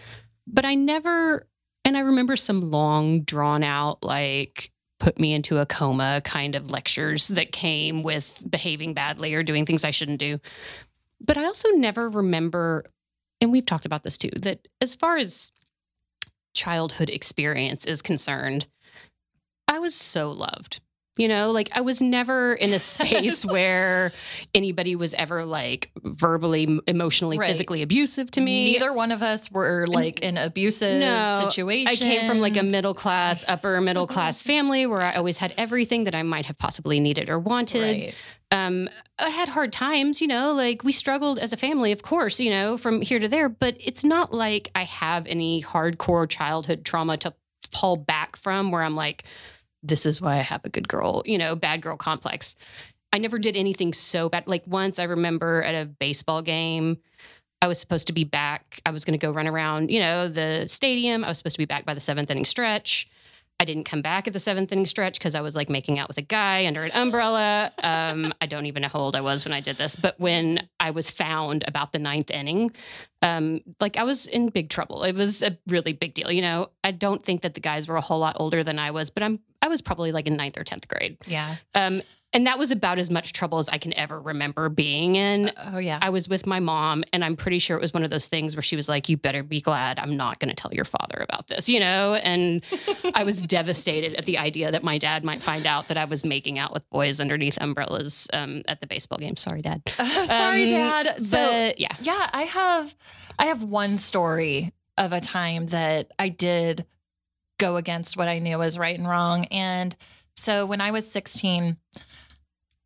but 0.44 0.64
I 0.64 0.74
never, 0.74 1.46
and 1.84 1.96
I 1.96 2.00
remember 2.00 2.34
some 2.34 2.72
long, 2.72 3.20
drawn 3.20 3.62
out, 3.62 4.02
like, 4.02 4.72
put 4.98 5.20
me 5.20 5.34
into 5.34 5.60
a 5.60 5.66
coma 5.66 6.20
kind 6.24 6.56
of 6.56 6.68
lectures 6.68 7.28
that 7.28 7.52
came 7.52 8.02
with 8.02 8.42
behaving 8.50 8.92
badly 8.92 9.34
or 9.34 9.44
doing 9.44 9.66
things 9.66 9.84
I 9.84 9.92
shouldn't 9.92 10.18
do. 10.18 10.40
But 11.20 11.36
I 11.36 11.44
also 11.44 11.68
never 11.70 12.08
remember, 12.10 12.84
and 13.44 13.52
we've 13.52 13.66
talked 13.66 13.86
about 13.86 14.02
this 14.02 14.18
too, 14.18 14.30
that 14.42 14.66
as 14.80 14.94
far 14.94 15.16
as 15.16 15.52
childhood 16.54 17.10
experience 17.10 17.84
is 17.84 18.02
concerned, 18.02 18.66
I 19.68 19.78
was 19.78 19.94
so 19.94 20.30
loved. 20.30 20.80
You 21.16 21.28
know, 21.28 21.52
like 21.52 21.70
I 21.72 21.80
was 21.80 22.02
never 22.02 22.54
in 22.54 22.72
a 22.72 22.80
space 22.80 23.44
where 23.46 24.12
anybody 24.52 24.96
was 24.96 25.14
ever 25.14 25.44
like 25.44 25.92
verbally, 26.02 26.80
emotionally, 26.88 27.38
Right. 27.38 27.46
physically 27.48 27.82
abusive 27.82 28.32
to 28.32 28.40
me. 28.40 28.72
Neither 28.72 28.92
one 28.92 29.12
of 29.12 29.22
us 29.22 29.50
were 29.50 29.86
like 29.86 30.20
in 30.20 30.36
abusive 30.36 30.98
No, 30.98 31.46
situation. 31.48 31.88
I 31.88 31.94
came 31.94 32.26
from 32.26 32.40
like 32.40 32.56
a 32.56 32.64
middle 32.64 32.94
class, 32.94 33.44
upper 33.46 33.80
middle 33.80 34.08
class 34.08 34.42
family 34.42 34.86
where 34.86 35.02
I 35.02 35.14
always 35.14 35.38
had 35.38 35.54
everything 35.56 36.02
that 36.04 36.16
I 36.16 36.24
might 36.24 36.46
have 36.46 36.58
possibly 36.58 36.98
needed 36.98 37.28
or 37.28 37.38
wanted. 37.38 37.80
Right. 37.80 38.14
Um, 38.50 38.88
I 39.18 39.30
had 39.30 39.48
hard 39.48 39.72
times, 39.72 40.20
you 40.20 40.26
know, 40.26 40.52
like 40.52 40.82
we 40.82 40.90
struggled 40.92 41.38
as 41.38 41.52
a 41.52 41.56
family, 41.56 41.92
of 41.92 42.02
course, 42.02 42.40
you 42.40 42.50
know, 42.50 42.76
from 42.76 43.00
here 43.02 43.20
to 43.20 43.28
there, 43.28 43.48
but 43.48 43.76
it's 43.78 44.04
not 44.04 44.34
like 44.34 44.70
I 44.74 44.82
have 44.82 45.26
any 45.28 45.62
hardcore 45.62 46.28
childhood 46.28 46.84
trauma 46.84 47.16
to 47.18 47.34
pull 47.72 47.96
back 47.96 48.36
from 48.36 48.70
where 48.70 48.82
I'm 48.82 48.94
like, 48.96 49.24
this 49.84 50.06
is 50.06 50.20
why 50.20 50.34
I 50.34 50.42
have 50.42 50.64
a 50.64 50.68
good 50.68 50.88
girl, 50.88 51.22
you 51.26 51.38
know, 51.38 51.54
bad 51.54 51.82
girl 51.82 51.96
complex. 51.96 52.56
I 53.12 53.18
never 53.18 53.38
did 53.38 53.56
anything 53.56 53.92
so 53.92 54.28
bad. 54.28 54.48
Like 54.48 54.66
once 54.66 54.98
I 54.98 55.04
remember 55.04 55.62
at 55.62 55.74
a 55.74 55.86
baseball 55.86 56.42
game, 56.42 56.98
I 57.62 57.68
was 57.68 57.78
supposed 57.78 58.08
to 58.08 58.12
be 58.12 58.24
back. 58.24 58.80
I 58.84 58.90
was 58.90 59.04
going 59.04 59.18
to 59.18 59.24
go 59.24 59.32
run 59.32 59.46
around, 59.46 59.90
you 59.90 60.00
know, 60.00 60.28
the 60.28 60.66
stadium. 60.66 61.24
I 61.24 61.28
was 61.28 61.38
supposed 61.38 61.54
to 61.54 61.62
be 61.62 61.64
back 61.64 61.86
by 61.86 61.94
the 61.94 62.00
seventh 62.00 62.30
inning 62.30 62.44
stretch. 62.44 63.08
I 63.60 63.64
didn't 63.64 63.84
come 63.84 64.02
back 64.02 64.26
at 64.26 64.32
the 64.32 64.40
seventh 64.40 64.72
inning 64.72 64.86
stretch 64.86 65.18
because 65.18 65.36
I 65.36 65.40
was 65.40 65.54
like 65.54 65.70
making 65.70 65.98
out 65.98 66.08
with 66.08 66.18
a 66.18 66.22
guy 66.22 66.66
under 66.66 66.82
an 66.82 66.90
umbrella. 66.92 67.72
Um, 67.82 68.34
I 68.40 68.46
don't 68.46 68.66
even 68.66 68.82
know 68.82 68.88
how 68.88 68.98
old 68.98 69.14
I 69.14 69.20
was 69.20 69.44
when 69.44 69.52
I 69.52 69.60
did 69.60 69.76
this, 69.76 69.94
but 69.94 70.18
when 70.18 70.68
I 70.80 70.90
was 70.90 71.08
found 71.08 71.62
about 71.68 71.92
the 71.92 72.00
ninth 72.00 72.30
inning, 72.30 72.72
um, 73.22 73.60
like 73.80 73.96
I 73.96 74.02
was 74.02 74.26
in 74.26 74.48
big 74.48 74.70
trouble. 74.70 75.04
It 75.04 75.14
was 75.14 75.40
a 75.40 75.56
really 75.68 75.92
big 75.92 76.14
deal. 76.14 76.32
You 76.32 76.42
know, 76.42 76.70
I 76.82 76.90
don't 76.90 77.24
think 77.24 77.42
that 77.42 77.54
the 77.54 77.60
guys 77.60 77.86
were 77.86 77.96
a 77.96 78.00
whole 78.00 78.18
lot 78.18 78.36
older 78.40 78.64
than 78.64 78.78
I 78.78 78.90
was, 78.90 79.08
but 79.10 79.22
I'm 79.22 79.38
I 79.64 79.68
was 79.68 79.80
probably 79.80 80.12
like 80.12 80.26
in 80.26 80.36
ninth 80.36 80.58
or 80.58 80.64
tenth 80.64 80.86
grade. 80.88 81.16
Yeah. 81.26 81.56
Um, 81.74 82.02
and 82.34 82.48
that 82.48 82.58
was 82.58 82.72
about 82.72 82.98
as 82.98 83.12
much 83.12 83.32
trouble 83.32 83.58
as 83.58 83.68
I 83.68 83.78
can 83.78 83.94
ever 83.94 84.20
remember 84.20 84.68
being 84.68 85.14
in. 85.14 85.52
Oh 85.56 85.78
yeah. 85.78 86.00
I 86.02 86.10
was 86.10 86.28
with 86.28 86.46
my 86.48 86.58
mom, 86.58 87.04
and 87.12 87.24
I'm 87.24 87.36
pretty 87.36 87.60
sure 87.60 87.76
it 87.76 87.80
was 87.80 87.94
one 87.94 88.02
of 88.02 88.10
those 88.10 88.26
things 88.26 88.56
where 88.56 88.62
she 88.62 88.74
was 88.74 88.88
like, 88.88 89.08
"You 89.08 89.16
better 89.16 89.44
be 89.44 89.60
glad 89.60 90.00
I'm 90.00 90.16
not 90.16 90.40
going 90.40 90.48
to 90.48 90.54
tell 90.56 90.74
your 90.74 90.84
father 90.84 91.18
about 91.22 91.46
this," 91.46 91.68
you 91.68 91.78
know. 91.78 92.14
And 92.14 92.64
I 93.14 93.22
was 93.22 93.40
devastated 93.58 94.16
at 94.16 94.24
the 94.26 94.38
idea 94.38 94.72
that 94.72 94.82
my 94.82 94.98
dad 94.98 95.22
might 95.24 95.42
find 95.42 95.64
out 95.64 95.86
that 95.88 95.96
I 95.96 96.06
was 96.06 96.24
making 96.24 96.58
out 96.58 96.74
with 96.74 96.82
boys 96.90 97.20
underneath 97.20 97.56
umbrellas 97.60 98.26
um, 98.32 98.62
at 98.66 98.80
the 98.80 98.88
baseball 98.88 99.18
game. 99.18 99.36
Sorry, 99.36 99.62
Dad. 99.62 99.82
Sorry, 100.24 100.64
Um, 100.64 100.68
Dad. 100.70 101.20
So 101.20 101.36
but 101.38 101.78
yeah, 101.78 101.94
yeah, 102.00 102.30
I 102.32 102.42
have 102.42 102.96
I 103.38 103.46
have 103.46 103.62
one 103.62 103.96
story 103.96 104.72
of 104.98 105.12
a 105.12 105.20
time 105.20 105.66
that 105.66 106.10
I 106.18 106.30
did 106.30 106.84
go 107.58 107.76
against 107.76 108.16
what 108.16 108.28
I 108.28 108.38
knew 108.38 108.58
was 108.58 108.78
right 108.78 108.98
and 108.98 109.08
wrong. 109.08 109.46
And 109.46 109.94
so 110.36 110.66
when 110.66 110.80
I 110.80 110.90
was 110.90 111.10
16, 111.10 111.76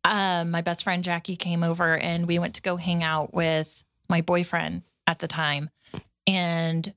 um, 0.03 0.51
my 0.51 0.61
best 0.61 0.83
friend 0.83 1.03
Jackie 1.03 1.35
came 1.35 1.63
over 1.63 1.97
and 1.97 2.27
we 2.27 2.39
went 2.39 2.55
to 2.55 2.61
go 2.61 2.77
hang 2.77 3.03
out 3.03 3.33
with 3.33 3.83
my 4.07 4.21
boyfriend 4.21 4.83
at 5.07 5.19
the 5.19 5.27
time. 5.27 5.69
And 6.27 6.93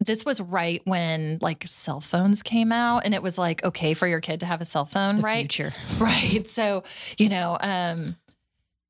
this 0.00 0.24
was 0.24 0.40
right 0.40 0.80
when 0.84 1.38
like 1.40 1.66
cell 1.66 2.00
phones 2.00 2.42
came 2.42 2.72
out 2.72 3.04
and 3.04 3.14
it 3.14 3.22
was 3.22 3.36
like 3.36 3.64
okay 3.64 3.94
for 3.94 4.06
your 4.06 4.20
kid 4.20 4.40
to 4.40 4.46
have 4.46 4.60
a 4.60 4.64
cell 4.64 4.86
phone, 4.86 5.16
the 5.16 5.22
right? 5.22 5.40
future. 5.40 5.72
Right. 5.98 6.46
So, 6.46 6.84
you 7.18 7.28
know, 7.28 7.56
um, 7.60 8.16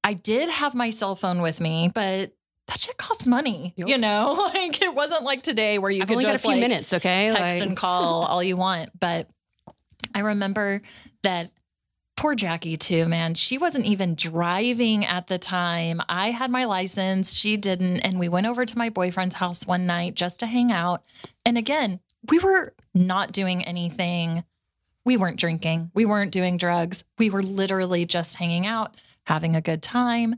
I 0.05 0.15
did 0.15 0.49
have 0.49 0.75
my 0.75 0.91
cell 0.91 1.15
phone 1.15 1.43
with 1.43 1.61
me, 1.61 1.91
but 1.95 2.33
that 2.73 2.81
shit 2.81 2.97
costs 2.97 3.27
money. 3.27 3.75
Yep. 3.77 3.89
You 3.89 3.99
know, 3.99 4.51
like 4.55 4.83
it 4.83 4.95
wasn't 4.95 5.23
like 5.23 5.43
today 5.43 5.79
where 5.79 5.91
you 5.91 6.03
I've 6.03 6.09
could 6.09 6.15
only 6.15 6.25
got 6.25 6.31
a 6.31 6.33
just 6.35 6.43
few 6.45 6.53
like 6.53 6.61
minutes, 6.61 6.93
okay? 6.95 7.27
text 7.27 7.61
Like- 7.61 7.69
and 7.69 7.77
call 7.77 8.25
all 8.29 8.43
you 8.43 8.57
want. 8.57 8.99
But 8.99 9.29
I 10.15 10.21
remember 10.21 10.81
that 11.23 11.51
poor 12.17 12.35
Jackie 12.35 12.77
too, 12.77 13.07
man. 13.07 13.35
She 13.35 13.59
wasn't 13.59 13.85
even 13.87 14.15
driving 14.15 15.05
at 15.05 15.27
the 15.27 15.39
time. 15.39 16.01
I 16.09 16.31
had 16.31 16.51
my 16.51 16.65
license, 16.65 17.35
she 17.35 17.57
didn't, 17.57 18.01
and 18.01 18.19
we 18.19 18.29
went 18.29 18.47
over 18.47 18.65
to 18.65 18.79
my 18.79 18.89
boyfriend's 18.89 19.35
house 19.35 19.67
one 19.67 19.87
night 19.87 20.15
just 20.15 20.41
to 20.41 20.47
hang 20.47 20.73
out. 20.73 21.03
And 21.45 21.59
again, 21.59 22.01
we 22.31 22.39
were 22.39 22.75
not 22.95 23.33
doing 23.33 23.65
anything. 23.65 24.45
We 25.05 25.17
weren't 25.17 25.39
drinking. 25.39 25.91
We 25.95 26.07
weren't 26.07 26.33
doing 26.33 26.57
drugs. 26.57 27.05
We 27.19 27.29
were 27.29 27.43
literally 27.43 28.07
just 28.07 28.37
hanging 28.37 28.67
out, 28.67 28.97
having 29.27 29.57
a 29.57 29.61
good 29.61 29.83
time. 29.83 30.37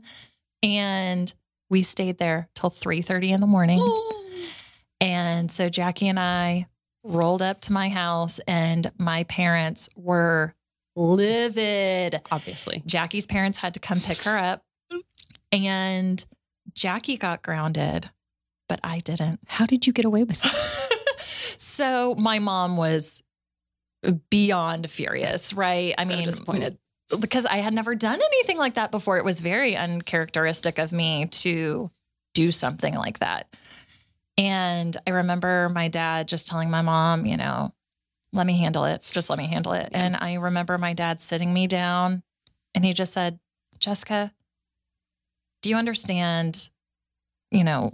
And 0.63 1.31
we 1.69 1.83
stayed 1.83 2.17
there 2.17 2.49
till 2.55 2.69
3:30 2.69 3.31
in 3.31 3.41
the 3.41 3.47
morning. 3.47 3.79
And 5.01 5.51
so 5.51 5.67
Jackie 5.67 6.07
and 6.07 6.17
I 6.17 6.67
rolled 7.03 7.41
up 7.41 7.59
to 7.61 7.73
my 7.73 7.89
house, 7.89 8.39
and 8.47 8.89
my 8.97 9.23
parents 9.25 9.89
were 9.97 10.55
livid. 10.95 12.21
obviously. 12.31 12.81
Jackie's 12.85 13.27
parents 13.27 13.57
had 13.57 13.73
to 13.73 13.81
come 13.81 13.99
pick 13.99 14.19
her 14.19 14.37
up, 14.37 14.63
and 15.51 16.23
Jackie 16.73 17.17
got 17.17 17.43
grounded, 17.43 18.09
but 18.69 18.79
I 18.83 18.99
didn't. 18.99 19.41
How 19.47 19.65
did 19.65 19.85
you 19.85 19.91
get 19.91 20.05
away 20.05 20.23
with 20.23 20.41
it? 20.43 21.21
so 21.61 22.15
my 22.17 22.39
mom 22.39 22.77
was 22.77 23.21
beyond 24.29 24.89
furious, 24.89 25.53
right? 25.53 25.93
I 25.97 26.05
So 26.05 26.15
mean, 26.15 26.23
disappointed. 26.25 26.77
Because 27.19 27.45
I 27.45 27.57
had 27.57 27.73
never 27.73 27.95
done 27.95 28.19
anything 28.21 28.57
like 28.57 28.75
that 28.75 28.91
before. 28.91 29.17
It 29.17 29.25
was 29.25 29.41
very 29.41 29.75
uncharacteristic 29.75 30.79
of 30.79 30.91
me 30.91 31.27
to 31.27 31.91
do 32.33 32.51
something 32.51 32.95
like 32.95 33.19
that. 33.19 33.47
And 34.37 34.95
I 35.07 35.11
remember 35.11 35.69
my 35.69 35.87
dad 35.87 36.27
just 36.27 36.47
telling 36.47 36.69
my 36.69 36.81
mom, 36.81 37.25
you 37.25 37.37
know, 37.37 37.73
let 38.33 38.45
me 38.45 38.57
handle 38.57 38.85
it. 38.85 39.01
Just 39.11 39.29
let 39.29 39.39
me 39.39 39.47
handle 39.47 39.73
it. 39.73 39.89
Yeah. 39.91 40.05
And 40.05 40.17
I 40.19 40.33
remember 40.35 40.77
my 40.77 40.93
dad 40.93 41.21
sitting 41.21 41.53
me 41.53 41.67
down 41.67 42.21
and 42.73 42.83
he 42.83 42.91
just 42.91 43.13
said, 43.13 43.39
Jessica, 43.79 44.33
do 45.61 45.69
you 45.69 45.77
understand, 45.77 46.69
you 47.51 47.63
know, 47.63 47.93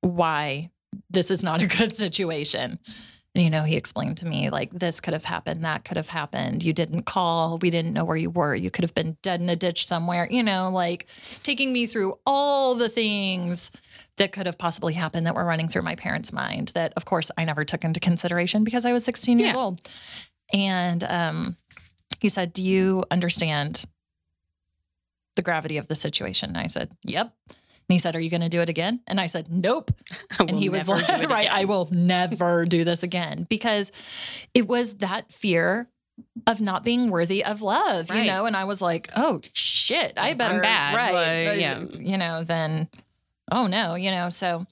why 0.00 0.70
this 1.10 1.30
is 1.30 1.42
not 1.42 1.60
a 1.60 1.66
good 1.66 1.94
situation? 1.94 2.78
You 3.32 3.48
know, 3.48 3.62
he 3.62 3.76
explained 3.76 4.16
to 4.18 4.26
me, 4.26 4.50
like, 4.50 4.72
this 4.72 5.00
could 5.00 5.12
have 5.14 5.24
happened, 5.24 5.64
that 5.64 5.84
could 5.84 5.96
have 5.96 6.08
happened. 6.08 6.64
You 6.64 6.72
didn't 6.72 7.04
call. 7.04 7.58
We 7.58 7.70
didn't 7.70 7.92
know 7.92 8.04
where 8.04 8.16
you 8.16 8.28
were. 8.28 8.56
You 8.56 8.72
could 8.72 8.82
have 8.82 8.92
been 8.94 9.16
dead 9.22 9.40
in 9.40 9.48
a 9.48 9.54
ditch 9.54 9.86
somewhere, 9.86 10.26
you 10.28 10.42
know, 10.42 10.68
like 10.72 11.06
taking 11.44 11.72
me 11.72 11.86
through 11.86 12.14
all 12.26 12.74
the 12.74 12.88
things 12.88 13.70
that 14.16 14.32
could 14.32 14.46
have 14.46 14.58
possibly 14.58 14.94
happened 14.94 15.26
that 15.26 15.36
were 15.36 15.44
running 15.44 15.68
through 15.68 15.82
my 15.82 15.94
parents' 15.94 16.32
mind 16.32 16.72
that, 16.74 16.92
of 16.96 17.04
course, 17.04 17.30
I 17.38 17.44
never 17.44 17.64
took 17.64 17.84
into 17.84 18.00
consideration 18.00 18.64
because 18.64 18.84
I 18.84 18.92
was 18.92 19.04
16 19.04 19.38
years 19.38 19.54
Yeah. 19.54 19.60
old. 19.60 19.88
And 20.52 21.04
um, 21.04 21.56
he 22.18 22.28
said, 22.28 22.52
Do 22.52 22.64
you 22.64 23.04
understand 23.12 23.84
the 25.36 25.42
gravity 25.42 25.76
of 25.76 25.86
the 25.86 25.94
situation? 25.94 26.48
And 26.48 26.58
I 26.58 26.66
said, 26.66 26.90
Yep. 27.04 27.32
And 27.90 27.94
he 27.94 27.98
said, 27.98 28.14
Are 28.14 28.20
you 28.20 28.30
going 28.30 28.40
to 28.42 28.48
do 28.48 28.60
it 28.60 28.68
again? 28.68 29.00
And 29.08 29.20
I 29.20 29.26
said, 29.26 29.50
Nope 29.50 29.90
I 30.38 30.44
and 30.44 30.56
he 30.56 30.68
was 30.68 30.86
like, 30.86 31.08
right, 31.08 31.22
again. 31.24 31.48
I 31.50 31.64
will 31.64 31.88
never 31.90 32.64
do 32.64 32.84
this 32.84 33.02
again 33.02 33.48
because 33.50 33.90
it 34.54 34.68
was 34.68 34.94
that 34.98 35.32
fear 35.32 35.88
of 36.46 36.60
not 36.60 36.84
being 36.84 37.10
worthy 37.10 37.44
of 37.44 37.62
love, 37.62 38.14
you 38.14 38.24
know? 38.24 38.46
And 38.46 38.54
I 38.54 38.62
was 38.64 38.80
like, 38.80 39.10
oh 39.16 39.40
shit, 39.54 40.12
I 40.16 40.30
I'm 40.30 40.36
bad, 40.36 40.94
right? 40.94 41.46
like, 41.48 41.60
yeah. 41.60 41.80
You 41.98 42.16
know, 42.16 42.44
then, 42.44 42.88
oh 43.50 43.66
no, 43.66 43.96
you 43.96 44.12
know, 44.12 44.28
so, 44.28 44.64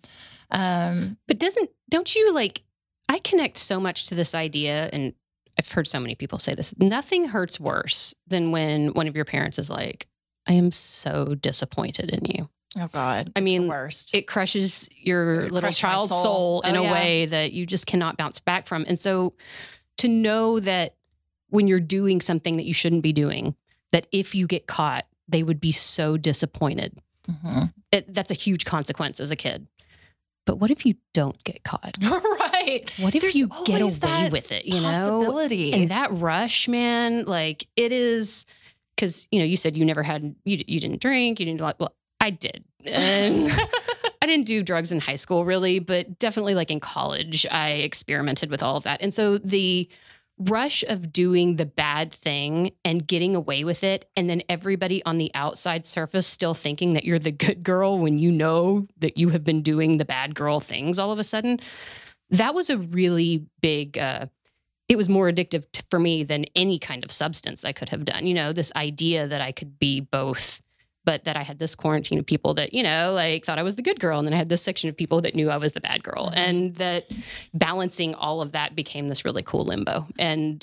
um, 0.52 1.16
But 1.26 1.40
doesn't 1.40 1.70
don't 1.90 2.14
you 2.14 2.32
like 2.32 2.62
I 3.08 3.18
connect 3.18 3.56
so 3.56 3.80
much 3.80 4.04
to 4.06 4.14
this 4.14 4.32
idea 4.32 4.90
and 4.92 5.12
I've 5.58 5.72
heard 5.72 5.88
so 5.88 5.98
many 5.98 6.14
people 6.14 6.38
say 6.38 6.54
this. 6.54 6.72
Nothing 6.78 7.24
hurts 7.24 7.58
worse 7.58 8.14
than 8.28 8.52
when 8.52 8.92
one 8.92 9.08
of 9.08 9.16
your 9.16 9.24
parents 9.24 9.58
is 9.58 9.70
like, 9.70 10.06
I 10.46 10.52
am 10.52 10.70
so 10.70 11.34
disappointed 11.34 12.10
in 12.10 12.24
you. 12.26 12.48
Oh 12.76 12.86
God, 12.92 13.32
I 13.36 13.40
mean, 13.40 13.66
worst. 13.68 14.14
It 14.14 14.26
crushes 14.26 14.88
your 15.00 15.42
It 15.42 15.52
little 15.52 15.70
child's 15.70 16.10
soul. 16.12 16.22
soul, 16.22 16.60
in 16.62 16.76
Oh, 16.76 16.80
a 16.80 16.82
yeah. 16.84 16.92
way 16.92 17.26
that 17.26 17.52
you 17.52 17.64
just 17.66 17.86
cannot 17.86 18.16
bounce 18.16 18.38
back 18.40 18.66
from. 18.66 18.84
And 18.88 18.98
so 18.98 19.34
to 19.98 20.08
know 20.08 20.60
that 20.60 20.94
when 21.50 21.66
you're 21.66 21.80
doing 21.80 22.20
something 22.20 22.56
that 22.56 22.64
you 22.66 22.74
shouldn't 22.74 23.02
be 23.02 23.12
doing, 23.12 23.54
that 23.92 24.06
if 24.12 24.34
you 24.34 24.46
get 24.46 24.66
caught, 24.66 25.06
they 25.28 25.42
would 25.42 25.60
be 25.60 25.72
so 25.72 26.16
disappointed. 26.16 26.96
Mhm. 27.30 27.72
It, 27.92 28.12
that's 28.14 28.30
a 28.30 28.34
huge 28.34 28.64
consequence 28.64 29.18
as 29.20 29.30
a 29.30 29.36
kid. 29.36 29.66
But 30.44 30.56
what 30.56 30.70
if 30.70 30.86
you 30.86 30.94
don't 31.12 31.42
get 31.44 31.62
caught? 31.64 31.96
right. 32.02 32.90
What 32.98 33.14
if 33.14 33.20
There's 33.22 33.34
you 33.36 33.48
get 33.66 33.82
away 33.82 34.30
with 34.30 34.50
it? 34.52 34.64
You 34.64 34.80
know, 34.80 35.46
and 35.74 35.90
that 35.90 36.08
rush, 36.10 36.68
man, 36.68 37.24
like 37.26 37.66
it 37.76 37.92
is 37.92 38.46
because 38.96 39.28
you 39.30 39.38
know 39.40 39.44
you 39.44 39.56
said 39.58 39.76
you 39.76 39.84
never 39.84 40.02
had 40.02 40.34
you 40.44 40.62
you 40.66 40.80
didn't 40.80 41.00
drink, 41.02 41.38
you 41.40 41.44
didn't 41.46 41.60
like. 41.60 41.78
Well, 41.78 41.94
I 42.20 42.30
did, 42.30 42.64
and 42.84 43.50
I 44.22 44.26
didn't 44.26 44.46
do 44.46 44.62
drugs 44.62 44.92
in 44.92 45.00
high 45.00 45.16
school 45.16 45.44
really, 45.44 45.78
but 45.78 46.18
definitely 46.18 46.54
like 46.54 46.70
in 46.70 46.80
college, 46.80 47.46
I 47.50 47.70
experimented 47.70 48.50
with 48.50 48.62
all 48.62 48.76
of 48.76 48.84
that, 48.84 49.02
and 49.02 49.12
so 49.12 49.38
the 49.38 49.88
rush 50.40 50.84
of 50.84 51.12
doing 51.12 51.56
the 51.56 51.66
bad 51.66 52.12
thing 52.12 52.72
and 52.84 53.06
getting 53.08 53.34
away 53.34 53.64
with 53.64 53.82
it 53.82 54.08
and 54.16 54.30
then 54.30 54.40
everybody 54.48 55.04
on 55.04 55.18
the 55.18 55.32
outside 55.34 55.84
surface 55.84 56.28
still 56.28 56.54
thinking 56.54 56.92
that 56.92 57.04
you're 57.04 57.18
the 57.18 57.32
good 57.32 57.64
girl 57.64 57.98
when 57.98 58.20
you 58.20 58.30
know 58.30 58.86
that 58.98 59.16
you 59.16 59.30
have 59.30 59.42
been 59.42 59.62
doing 59.62 59.96
the 59.96 60.04
bad 60.04 60.36
girl 60.36 60.60
things 60.60 60.96
all 60.96 61.10
of 61.10 61.18
a 61.18 61.24
sudden 61.24 61.58
that 62.30 62.54
was 62.54 62.70
a 62.70 62.78
really 62.78 63.44
big 63.60 63.98
uh 63.98 64.26
it 64.88 64.96
was 64.96 65.08
more 65.08 65.30
addictive 65.30 65.64
for 65.90 65.98
me 65.98 66.24
than 66.24 66.46
any 66.56 66.78
kind 66.78 67.04
of 67.04 67.12
substance 67.12 67.64
I 67.64 67.72
could 67.72 67.90
have 67.90 68.04
done. 68.04 68.26
You 68.26 68.34
know, 68.34 68.52
this 68.52 68.72
idea 68.74 69.28
that 69.28 69.40
I 69.40 69.52
could 69.52 69.78
be 69.78 70.00
both, 70.00 70.62
but 71.08 71.24
that 71.24 71.38
I 71.38 71.42
had 71.42 71.58
this 71.58 71.74
quarantine 71.74 72.18
of 72.18 72.26
people 72.26 72.52
that, 72.52 72.74
you 72.74 72.82
know, 72.82 73.12
like 73.14 73.46
thought 73.46 73.58
I 73.58 73.62
was 73.62 73.76
the 73.76 73.82
good 73.82 73.98
girl. 73.98 74.18
And 74.18 74.28
then 74.28 74.34
I 74.34 74.36
had 74.36 74.50
this 74.50 74.60
section 74.60 74.90
of 74.90 74.96
people 74.96 75.22
that 75.22 75.34
knew 75.34 75.48
I 75.48 75.56
was 75.56 75.72
the 75.72 75.80
bad 75.80 76.02
girl. 76.02 76.28
Mhm. 76.28 76.36
And 76.36 76.74
that 76.74 77.10
balancing 77.54 78.14
all 78.14 78.42
of 78.42 78.52
that 78.52 78.76
became 78.76 79.08
this 79.08 79.24
really 79.24 79.42
cool 79.42 79.64
limbo. 79.64 80.06
And 80.18 80.62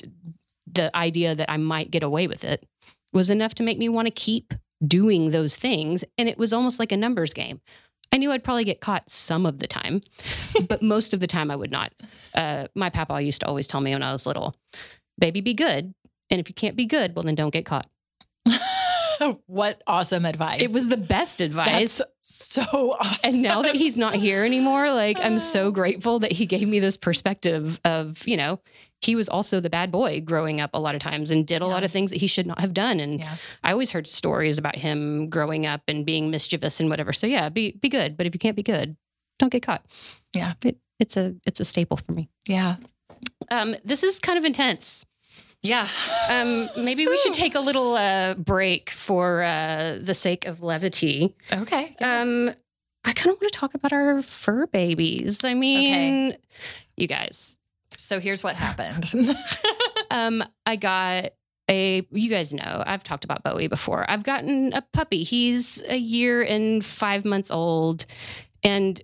the 0.71 0.95
idea 0.95 1.33
that 1.33 1.49
I 1.49 1.57
might 1.57 1.89
get 1.89 2.03
away 2.03 2.27
with 2.27 2.43
it 2.43 2.63
was 3.11 3.31
enough 3.31 3.55
to 3.55 3.63
make 3.63 3.79
me 3.79 3.89
want 3.89 4.05
to 4.05 4.11
keep 4.11 4.53
doing 4.85 5.31
those 5.31 5.55
things. 5.55 6.05
And 6.15 6.29
it 6.29 6.37
was 6.37 6.53
almost 6.53 6.77
like 6.77 6.91
a 6.91 6.97
numbers 6.97 7.33
game. 7.33 7.59
I 8.11 8.17
knew 8.17 8.31
I'd 8.31 8.43
probably 8.43 8.65
get 8.65 8.81
caught 8.81 9.09
some 9.09 9.47
of 9.47 9.57
the 9.57 9.67
time, 9.67 10.01
but 10.69 10.83
most 10.83 11.15
of 11.15 11.21
the 11.21 11.27
time 11.27 11.49
I 11.49 11.55
would 11.55 11.71
not. 11.71 11.91
Uh, 12.35 12.67
my 12.75 12.91
papa 12.91 13.19
used 13.19 13.41
to 13.41 13.47
always 13.47 13.65
tell 13.65 13.81
me 13.81 13.93
when 13.93 14.03
I 14.03 14.11
was 14.11 14.27
little, 14.27 14.55
baby, 15.17 15.41
be 15.41 15.55
good. 15.55 15.95
And 16.29 16.39
if 16.39 16.49
you 16.49 16.53
can't 16.53 16.75
be 16.75 16.85
good, 16.85 17.15
well, 17.15 17.23
then 17.23 17.33
don't 17.33 17.49
get 17.49 17.65
caught. 17.65 17.87
what 19.47 19.81
awesome 19.87 20.25
advice. 20.25 20.61
It 20.61 20.71
was 20.71 20.87
the 20.87 20.97
best 20.97 21.41
advice. 21.41 21.97
That's 21.97 22.11
so 22.21 22.95
awesome. 22.99 23.19
And 23.23 23.41
now 23.41 23.61
that 23.61 23.75
he's 23.75 23.97
not 23.97 24.15
here 24.15 24.43
anymore, 24.43 24.91
like 24.91 25.17
I'm 25.21 25.37
so 25.37 25.71
grateful 25.71 26.19
that 26.19 26.31
he 26.31 26.45
gave 26.45 26.67
me 26.67 26.79
this 26.79 26.97
perspective 26.97 27.79
of, 27.85 28.27
you 28.27 28.37
know, 28.37 28.59
he 29.01 29.15
was 29.15 29.29
also 29.29 29.59
the 29.59 29.69
bad 29.69 29.91
boy 29.91 30.21
growing 30.21 30.61
up 30.61 30.71
a 30.73 30.79
lot 30.79 30.95
of 30.95 31.01
times 31.01 31.29
and 31.31 31.45
did 31.45 31.61
a 31.61 31.67
lot 31.67 31.83
of 31.83 31.91
things 31.91 32.11
that 32.11 32.19
he 32.19 32.27
should 32.27 32.47
not 32.47 32.59
have 32.59 32.73
done. 32.73 32.99
And 32.99 33.19
yeah. 33.19 33.35
I 33.63 33.71
always 33.71 33.91
heard 33.91 34.07
stories 34.07 34.57
about 34.57 34.75
him 34.75 35.29
growing 35.29 35.65
up 35.65 35.81
and 35.87 36.05
being 36.05 36.31
mischievous 36.31 36.79
and 36.79 36.89
whatever. 36.89 37.13
So 37.13 37.27
yeah, 37.27 37.49
be 37.49 37.73
be 37.73 37.89
good. 37.89 38.17
But 38.17 38.25
if 38.25 38.33
you 38.33 38.39
can't 38.39 38.55
be 38.55 38.63
good, 38.63 38.95
don't 39.37 39.51
get 39.51 39.63
caught. 39.63 39.85
Yeah. 40.33 40.53
It, 40.63 40.77
it's 40.99 41.17
a 41.17 41.35
it's 41.45 41.59
a 41.59 41.65
staple 41.65 41.97
for 41.97 42.13
me. 42.13 42.29
Yeah. 42.47 42.77
Um, 43.51 43.75
this 43.83 44.03
is 44.03 44.19
kind 44.19 44.37
of 44.37 44.45
intense. 44.45 45.05
Yeah. 45.65 45.87
Um, 46.29 46.69
maybe 46.77 47.07
we 47.07 47.17
should 47.17 47.33
take 47.33 47.55
a 47.55 47.59
little 47.59 47.95
uh, 47.95 48.35
break 48.35 48.89
for 48.89 49.43
uh, 49.43 49.97
the 49.99 50.13
sake 50.13 50.45
of 50.45 50.61
levity. 50.61 51.35
Okay. 51.51 51.95
Um, 52.01 52.51
I 53.03 53.13
kind 53.13 53.33
of 53.33 53.41
want 53.41 53.51
to 53.51 53.59
talk 53.59 53.73
about 53.73 53.93
our 53.93 54.21
fur 54.21 54.67
babies. 54.67 55.43
I 55.43 55.53
mean, 55.53 56.35
you 56.97 57.07
guys, 57.07 57.57
so 57.97 58.19
here's 58.19 58.43
what 58.43 58.55
happened. 58.55 59.05
um, 60.11 60.43
I 60.65 60.75
got 60.75 61.33
a, 61.69 62.07
you 62.11 62.29
guys 62.29 62.53
know, 62.53 62.83
I've 62.85 63.03
talked 63.03 63.23
about 63.23 63.43
Bowie 63.43 63.67
before. 63.67 64.09
I've 64.09 64.23
gotten 64.23 64.73
a 64.73 64.81
puppy. 64.81 65.23
He's 65.23 65.83
a 65.87 65.97
year 65.97 66.43
and 66.43 66.83
five 66.83 67.25
months 67.25 67.51
old. 67.51 68.05
And 68.63 68.99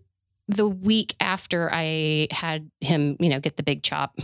the 0.48 0.68
week 0.68 1.16
after 1.20 1.70
I 1.72 2.28
had 2.32 2.70
him, 2.82 3.18
you 3.20 3.30
know, 3.30 3.40
get 3.40 3.58
the 3.58 3.64
big 3.64 3.84
chop, 3.84 4.20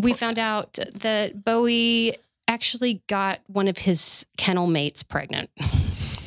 we 0.00 0.12
found 0.12 0.38
out 0.38 0.78
that 0.94 1.44
Bowie 1.44 2.16
actually 2.46 3.02
got 3.08 3.40
one 3.46 3.68
of 3.68 3.76
his 3.78 4.24
kennel 4.36 4.66
mates 4.66 5.02
pregnant. 5.02 5.50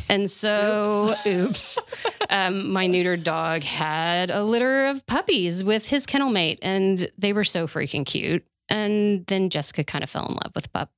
And 0.09 0.29
so, 0.29 1.15
oops, 1.25 1.79
um, 2.29 2.71
my 2.73 2.87
neutered 2.87 3.23
dog 3.23 3.63
had 3.63 4.29
a 4.29 4.43
litter 4.43 4.87
of 4.87 5.05
puppies 5.07 5.63
with 5.63 5.87
his 5.87 6.05
kennel 6.05 6.29
mate, 6.29 6.59
and 6.61 7.09
they 7.17 7.31
were 7.33 7.45
so 7.45 7.65
freaking 7.65 8.05
cute. 8.05 8.45
And 8.69 9.25
then 9.27 9.49
Jessica 9.49 9.83
kind 9.83 10.03
of 10.03 10.09
fell 10.09 10.27
in 10.27 10.33
love 10.33 10.51
with 10.53 10.71
Pup. 10.73 10.91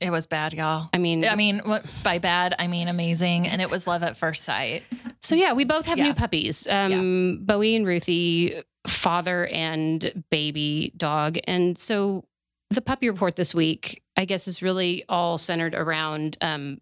it 0.00 0.10
was 0.10 0.26
bad, 0.26 0.54
y'all. 0.54 0.88
I 0.92 0.98
mean, 0.98 1.24
I 1.24 1.34
mean, 1.36 1.60
by 2.02 2.18
bad, 2.18 2.54
I 2.58 2.66
mean 2.68 2.88
amazing. 2.88 3.46
And 3.48 3.60
it 3.60 3.70
was 3.70 3.86
love 3.86 4.02
at 4.02 4.16
first 4.16 4.44
sight. 4.44 4.84
so 5.20 5.34
yeah, 5.34 5.52
we 5.52 5.64
both 5.64 5.86
have 5.86 5.98
Yeah. 5.98 6.04
new 6.04 6.14
puppies. 6.14 6.66
Um, 6.68 7.38
Bowie 7.44 7.74
and 7.76 7.86
Ruthie, 7.86 8.54
father 8.86 9.46
and 9.46 10.24
baby 10.30 10.92
dog. 10.96 11.38
And 11.44 11.78
so 11.78 12.24
the 12.70 12.80
puppy 12.82 13.08
report 13.08 13.36
this 13.36 13.54
week, 13.54 14.02
I 14.16 14.24
guess, 14.24 14.48
is 14.48 14.62
really 14.62 15.04
all 15.08 15.38
centered 15.38 15.74
around 15.74 16.36
um, 16.40 16.80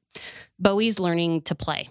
Bowie's 0.58 0.98
learning 0.98 1.42
to 1.42 1.54
play. 1.54 1.88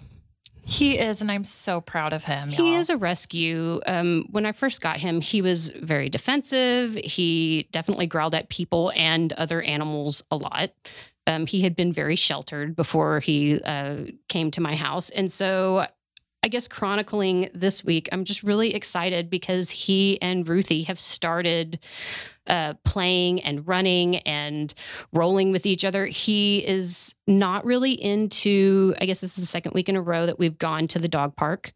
He 0.64 0.98
is, 1.00 1.22
and 1.22 1.32
I'm 1.32 1.44
so 1.44 1.82
proud 1.82 2.14
of 2.14 2.24
him. 2.24 2.50
He 2.50 2.72
y'all. 2.72 2.80
is 2.80 2.90
a 2.90 2.98
rescue. 2.98 3.82
Um, 3.88 4.28
when 4.30 4.46
I 4.46 4.52
first 4.52 4.80
got 4.82 4.98
him, 4.98 5.20
he 5.20 5.42
was 5.42 5.70
very 5.70 6.08
defensive. 6.08 6.94
He 6.94 7.68
definitely 7.72 8.06
growled 8.06 8.36
at 8.36 8.50
people 8.50 8.92
and 8.96 9.34
other 9.34 9.62
animals 9.62 10.24
a 10.30 10.38
lot. 10.38 10.72
Um, 11.26 11.46
he 11.46 11.62
had 11.62 11.76
been 11.76 11.92
very 11.92 12.16
sheltered 12.16 12.76
before 12.76 13.20
he 13.20 13.60
uh, 13.62 14.06
came 14.30 14.52
to 14.52 14.62
my 14.62 14.76
house. 14.76 15.10
And 15.10 15.32
so 15.32 15.88
I 16.44 16.48
guess 16.48 16.68
chronicling 16.68 17.50
this 17.54 17.84
week, 17.84 18.10
I'm 18.12 18.24
just 18.24 18.42
really 18.42 18.74
excited 18.74 19.30
because 19.30 19.70
he 19.70 20.20
and 20.24 20.48
Ruthie 20.48 20.84
have 20.84 21.00
started 21.00 21.80
uh, 22.48 22.74
playing 22.84 23.42
and 23.44 23.68
running 23.68 24.18
and 24.18 24.74
rolling 25.14 25.52
with 25.52 25.68
each 25.68 25.86
other. 25.86 26.08
He 26.08 26.66
is 26.68 27.14
not 27.28 27.64
really 27.64 27.94
into, 27.94 28.96
I 29.00 29.06
guess 29.06 29.22
this 29.22 29.38
is 29.38 29.44
the 29.44 29.48
second 29.48 29.74
week 29.74 29.88
in 29.88 29.96
a 29.96 30.02
row 30.02 30.26
that 30.26 30.40
we've 30.40 30.58
gone 30.58 30.88
to 30.88 31.00
the 31.00 31.08
dog 31.08 31.36
park. 31.36 31.74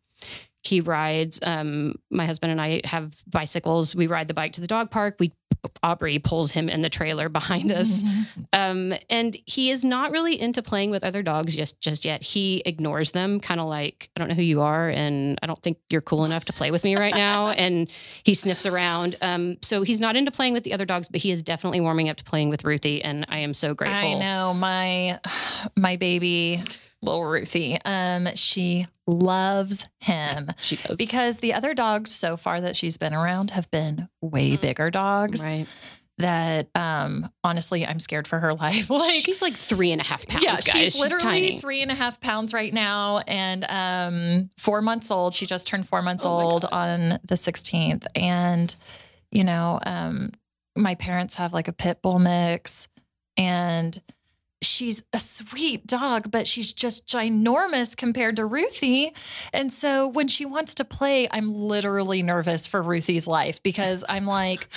He 0.67 0.81
rides, 0.81 1.39
um, 1.43 1.95
my 2.09 2.25
husband 2.25 2.51
and 2.51 2.61
I 2.61 2.81
have 2.83 3.15
bicycles. 3.27 3.95
We 3.95 4.07
ride 4.07 4.27
the 4.27 4.33
bike 4.33 4.53
to 4.53 4.61
the 4.61 4.67
dog 4.67 4.91
park. 4.91 5.17
We, 5.19 5.31
Aubrey 5.83 6.19
pulls 6.19 6.51
him 6.51 6.69
in 6.69 6.81
the 6.81 6.89
trailer 6.89 7.29
behind 7.29 7.71
us. 7.71 8.03
Um, 8.53 8.93
and 9.09 9.35
he 9.45 9.69
is 9.69 9.83
not 9.83 10.11
really 10.11 10.39
into 10.39 10.61
playing 10.61 10.89
with 10.89 11.03
other 11.03 11.21
dogs 11.21 11.55
just 11.57 11.81
just 11.81 12.05
yet. 12.05 12.23
He 12.23 12.61
ignores 12.65 13.11
them, 13.11 13.41
kind 13.41 13.59
of 13.59 13.67
like 13.67 14.09
I 14.15 14.19
don't 14.19 14.29
know 14.29 14.35
who 14.35 14.43
you 14.43 14.61
are, 14.61 14.87
and 14.87 15.37
I 15.43 15.47
don't 15.47 15.61
think 15.61 15.77
you're 15.89 15.99
cool 15.99 16.23
enough 16.23 16.45
to 16.45 16.53
play 16.53 16.71
with 16.71 16.85
me 16.85 16.95
right 16.95 17.13
now. 17.13 17.49
And 17.65 17.89
he 18.23 18.33
sniffs 18.33 18.65
around. 18.65 19.17
Um, 19.21 19.57
so 19.61 19.81
he's 19.81 19.99
not 19.99 20.15
into 20.15 20.31
playing 20.31 20.53
with 20.53 20.63
the 20.63 20.73
other 20.73 20.85
dogs, 20.85 21.09
but 21.09 21.19
he 21.19 21.31
is 21.31 21.43
definitely 21.43 21.81
warming 21.81 22.07
up 22.07 22.17
to 22.17 22.23
playing 22.23 22.49
with 22.49 22.63
Ruthie, 22.63 23.03
and 23.03 23.25
I 23.27 23.39
am 23.39 23.53
so 23.53 23.73
grateful. 23.73 23.97
I 23.97 24.19
know 24.19 24.53
my 24.53 25.19
my 25.75 25.97
baby 25.97 26.63
little 27.05 27.25
Ruthie. 27.25 27.77
Um, 27.85 28.27
she 28.35 28.85
loves 29.07 29.87
him 29.99 30.49
she 30.57 30.75
does. 30.75 30.97
because 30.97 31.39
the 31.39 31.53
other 31.53 31.73
dogs 31.73 32.11
so 32.13 32.35
far 32.37 32.61
that 32.61 32.75
she's 32.75 32.97
been 32.97 33.13
around 33.13 33.51
have 33.51 33.69
been 33.71 34.09
way 34.21 34.57
Mm. 34.57 34.61
bigger 34.61 34.91
dogs. 34.91 35.43
right. 35.45 35.67
That 36.19 36.69
um, 36.75 37.29
honestly, 37.43 37.85
I'm 37.85 37.99
scared 37.99 38.25
for 38.25 38.39
her 38.39 38.53
life. 38.65 38.89
Like 38.89 39.21
she's 39.25 39.41
like 39.41 39.53
three 39.53 39.91
and 39.91 39.99
a 39.99 40.03
half 40.05 40.25
pounds. 40.25 40.45
yeah, 40.45 40.51
guys. 40.55 40.63
she's 40.71 40.97
literally 40.99 41.23
tiny. 41.49 41.59
three 41.59 41.81
and 41.81 41.91
a 41.91 41.93
half 41.93 42.21
pounds 42.21 42.53
right 42.53 42.73
now, 42.73 43.17
and 43.27 43.65
um, 43.67 44.49
four 44.57 44.81
months 44.81 45.11
old. 45.11 45.33
She 45.33 45.45
just 45.45 45.67
turned 45.67 45.87
four 45.89 46.01
months 46.01 46.25
Oh 46.25 46.29
old 46.29 46.63
on 46.71 47.19
the 47.25 47.35
16th, 47.35 48.05
and 48.15 48.73
you 49.29 49.43
know, 49.43 49.77
um, 49.85 50.31
my 50.77 50.95
parents 50.95 51.35
have 51.35 51.51
like 51.51 51.67
a 51.67 51.73
pit 51.73 52.01
bull 52.01 52.19
mix, 52.19 52.87
and 53.35 54.01
she's 54.65 55.03
a 55.13 55.19
sweet 55.19 55.87
dog, 55.87 56.31
but 56.31 56.47
she's 56.47 56.73
just 56.73 57.07
ginormous 57.07 57.95
compared 57.95 58.35
to 58.37 58.45
Ruthie. 58.45 59.13
And 59.53 59.71
so 59.71 60.07
when 60.07 60.27
she 60.27 60.45
wants 60.45 60.75
to 60.75 60.85
play, 60.85 61.27
I'm 61.31 61.53
literally 61.53 62.21
nervous 62.21 62.67
for 62.67 62.81
Ruthie's 62.81 63.27
life 63.27 63.61
because 63.63 64.03
I'm 64.07 64.25
like. 64.25 64.67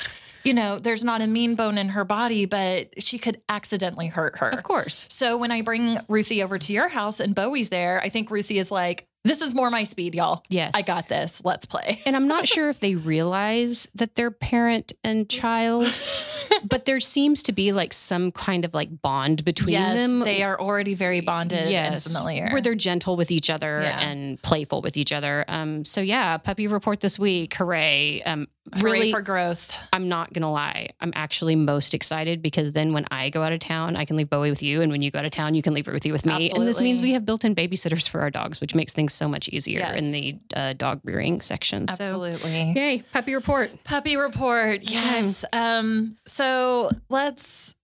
You 0.44 0.54
know, 0.54 0.78
there's 0.78 1.02
not 1.02 1.20
a 1.20 1.26
mean 1.26 1.56
bone 1.56 1.76
in 1.78 1.88
her 1.90 2.04
body, 2.04 2.46
but 2.46 3.02
she 3.02 3.18
could 3.18 3.42
accidentally 3.48 4.06
hurt 4.06 4.38
her. 4.38 4.48
Of 4.48 4.62
course. 4.62 5.08
So 5.10 5.36
when 5.36 5.50
I 5.50 5.62
bring 5.62 5.98
Ruthie 6.08 6.44
over 6.44 6.58
to 6.58 6.72
your 6.72 6.88
house 6.88 7.18
and 7.18 7.34
Bowie's 7.34 7.70
there, 7.70 8.00
I 8.02 8.08
think 8.08 8.30
Ruthie 8.30 8.58
is 8.58 8.70
like, 8.70 9.07
This 9.24 9.42
is 9.42 9.52
more 9.52 9.70
my 9.70 9.84
speed, 9.84 10.14
y'all. 10.14 10.42
Yes. 10.48 10.72
I 10.74 10.82
got 10.82 11.08
this. 11.08 11.44
Let's 11.44 11.66
play. 11.66 12.00
And 12.06 12.14
I'm 12.16 12.28
not 12.28 12.46
sure 12.46 12.68
if 12.70 12.80
they 12.80 12.94
realize 12.94 13.88
that 13.94 14.14
they're 14.14 14.30
parent 14.30 14.92
and 15.04 15.28
child, 15.28 16.00
but 16.64 16.84
there 16.84 17.00
seems 17.00 17.42
to 17.44 17.52
be 17.52 17.72
like 17.72 17.92
some 17.92 18.32
kind 18.32 18.64
of 18.64 18.74
like 18.74 19.02
bond 19.02 19.44
between 19.44 19.72
yes, 19.72 19.98
them. 19.98 20.20
they 20.20 20.42
are 20.42 20.58
already 20.58 20.94
very 20.94 21.20
bonded 21.20 21.70
and 21.70 22.02
familiar. 22.02 22.48
Where 22.50 22.60
they're 22.60 22.74
gentle 22.74 23.16
with 23.16 23.30
each 23.30 23.50
other 23.50 23.80
Yeah. 23.82 24.00
and 24.00 24.40
playful 24.40 24.82
with 24.82 24.96
each 24.96 25.12
other. 25.12 25.44
Um, 25.48 25.84
so 25.84 26.00
yeah, 26.00 26.38
puppy 26.38 26.66
report 26.68 27.00
this 27.00 27.18
week. 27.18 27.54
Hooray. 27.54 28.22
Um, 28.22 28.46
Hooray 28.74 28.92
really, 28.92 29.10
for 29.12 29.22
growth. 29.22 29.72
I'm 29.94 30.08
not 30.08 30.32
gonna 30.32 30.52
lie. 30.52 30.90
I'm 31.00 31.12
actually 31.14 31.56
most 31.56 31.94
excited 31.94 32.42
because 32.42 32.72
then 32.72 32.92
when 32.92 33.06
I 33.10 33.30
go 33.30 33.42
out 33.42 33.52
of 33.52 33.60
town, 33.60 33.96
I 33.96 34.04
can 34.04 34.16
leave 34.16 34.28
Bowie 34.28 34.50
with 34.50 34.62
you, 34.62 34.82
and 34.82 34.92
when 34.92 35.00
you 35.00 35.10
go 35.10 35.18
out 35.18 35.24
of 35.24 35.30
town, 35.30 35.54
you 35.54 35.62
can 35.62 35.72
leave 35.72 35.88
Ruthie 35.88 36.12
with 36.12 36.26
me. 36.26 36.50
And 36.50 36.66
this 36.66 36.78
means 36.80 37.00
we 37.00 37.12
have 37.12 37.24
built-in 37.24 37.54
babysitters 37.54 38.06
for 38.08 38.20
our 38.20 38.30
dogs, 38.30 38.60
which 38.60 38.74
makes 38.74 38.92
things 38.92 39.07
so 39.08 39.28
much 39.28 39.48
easier 39.48 39.80
Yes. 39.80 40.00
in 40.02 40.12
the 40.12 40.38
uh, 40.54 40.72
dog 40.74 41.00
rearing 41.04 41.40
section. 41.40 41.86
Absolutely. 41.88 42.38
So, 42.74 42.80
yay, 42.80 43.02
puppy 43.12 43.34
report. 43.34 43.70
Puppy 43.84 44.16
report. 44.16 44.82
Yes. 44.82 45.44
Um, 45.52 46.12
so 46.26 46.90
let's 47.08 47.74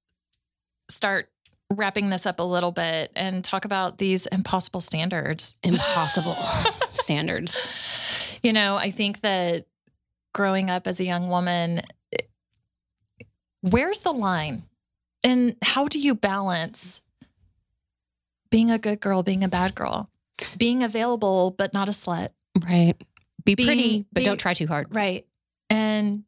start 0.90 1.28
wrapping 1.72 2.10
this 2.10 2.26
up 2.26 2.38
a 2.40 2.42
little 2.42 2.72
bit 2.72 3.10
and 3.16 3.42
talk 3.42 3.64
about 3.64 3.98
these 3.98 4.26
impossible 4.26 4.80
standards. 4.80 5.56
Impossible 5.62 6.36
standards. 6.92 7.68
You 8.42 8.52
know, 8.52 8.76
I 8.76 8.90
think 8.90 9.20
that 9.22 9.66
growing 10.34 10.68
up 10.70 10.86
as 10.86 11.00
a 11.00 11.04
young 11.04 11.28
woman, 11.28 11.80
where's 13.62 14.00
the 14.00 14.12
line? 14.12 14.64
And 15.22 15.56
how 15.62 15.88
do 15.88 15.98
you 15.98 16.14
balance 16.14 17.00
being 18.50 18.70
a 18.70 18.78
good 18.78 19.00
girl, 19.00 19.22
being 19.22 19.42
a 19.42 19.48
bad 19.48 19.74
girl, 19.74 20.10
being 20.58 20.82
available, 20.82 21.54
but 21.56 21.72
not 21.74 21.88
a 21.88 21.92
slut? 21.92 22.30
Right. 22.62 22.94
Be 23.44 23.54
Being- 23.54 23.66
pretty, 23.66 23.98
but 24.12 24.20
being- 24.20 24.26
don't 24.26 24.38
try 24.40 24.54
too 24.54 24.66
hard. 24.66 24.94
Right. 24.94 25.26
And 25.70 26.24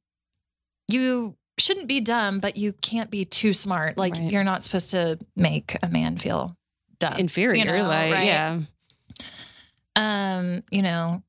you 0.89 1.37
shouldn't 1.59 1.87
be 1.89 2.01
dumb, 2.01 2.41
but 2.41 2.57
you 2.57 2.73
can't 2.75 3.11
be 3.11 3.25
too 3.25 3.53
smart. 3.53 3.97
Like 3.97 4.15
Right. 4.15 4.31
you're 4.31 4.45
not 4.45 4.63
supposed 4.63 4.91
to 4.91 5.19
make 5.35 5.77
a 5.83 5.89
man 5.89 6.19
feel 6.19 6.57
dumb. 6.99 7.15
Inferior, 7.15 7.65
You 7.65 7.65
know, 7.83 7.89
like 7.89 8.13
right? 8.13 8.27
yeah. 8.27 8.61
um, 9.97 10.63
you 10.71 10.83
know, 10.83 11.23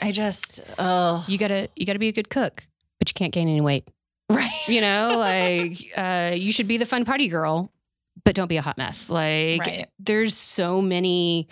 I 0.00 0.12
just 0.12 0.60
oh 0.78 1.24
You 1.28 1.38
gotta 1.38 1.68
you 1.74 1.86
gotta 1.86 1.98
be 1.98 2.08
a 2.08 2.12
good 2.12 2.28
cook, 2.28 2.66
but 2.98 3.08
you 3.08 3.14
can't 3.14 3.32
gain 3.32 3.48
any 3.48 3.60
weight. 3.60 3.88
right. 4.30 4.50
You 4.68 4.80
know, 4.80 5.14
like 5.18 5.92
uh, 5.96 6.32
you 6.36 6.52
should 6.52 6.68
be 6.68 6.76
the 6.76 6.86
fun 6.86 7.04
party 7.04 7.28
girl, 7.28 7.72
but 8.24 8.34
don't 8.34 8.48
be 8.48 8.56
a 8.58 8.62
hot 8.62 8.78
mess. 8.78 9.10
Like 9.10 9.60
Right. 9.60 9.86
there's 9.98 10.36
so 10.36 10.80
many 10.82 11.48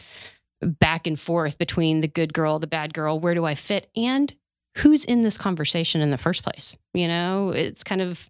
back 0.60 1.06
and 1.06 1.18
forth 1.18 1.58
between 1.58 2.00
the 2.00 2.08
good 2.08 2.32
girl, 2.32 2.58
the 2.58 2.66
bad 2.66 2.94
girl. 2.94 3.18
Where 3.18 3.34
do 3.34 3.44
I 3.44 3.54
fit? 3.54 3.90
And 3.96 4.34
who's 4.78 5.04
in 5.04 5.22
this 5.22 5.38
conversation 5.38 6.00
in 6.00 6.10
the 6.10 6.18
first 6.18 6.42
place? 6.42 6.76
You 6.92 7.08
know, 7.08 7.50
it's 7.50 7.84
kind 7.84 8.02
of 8.02 8.28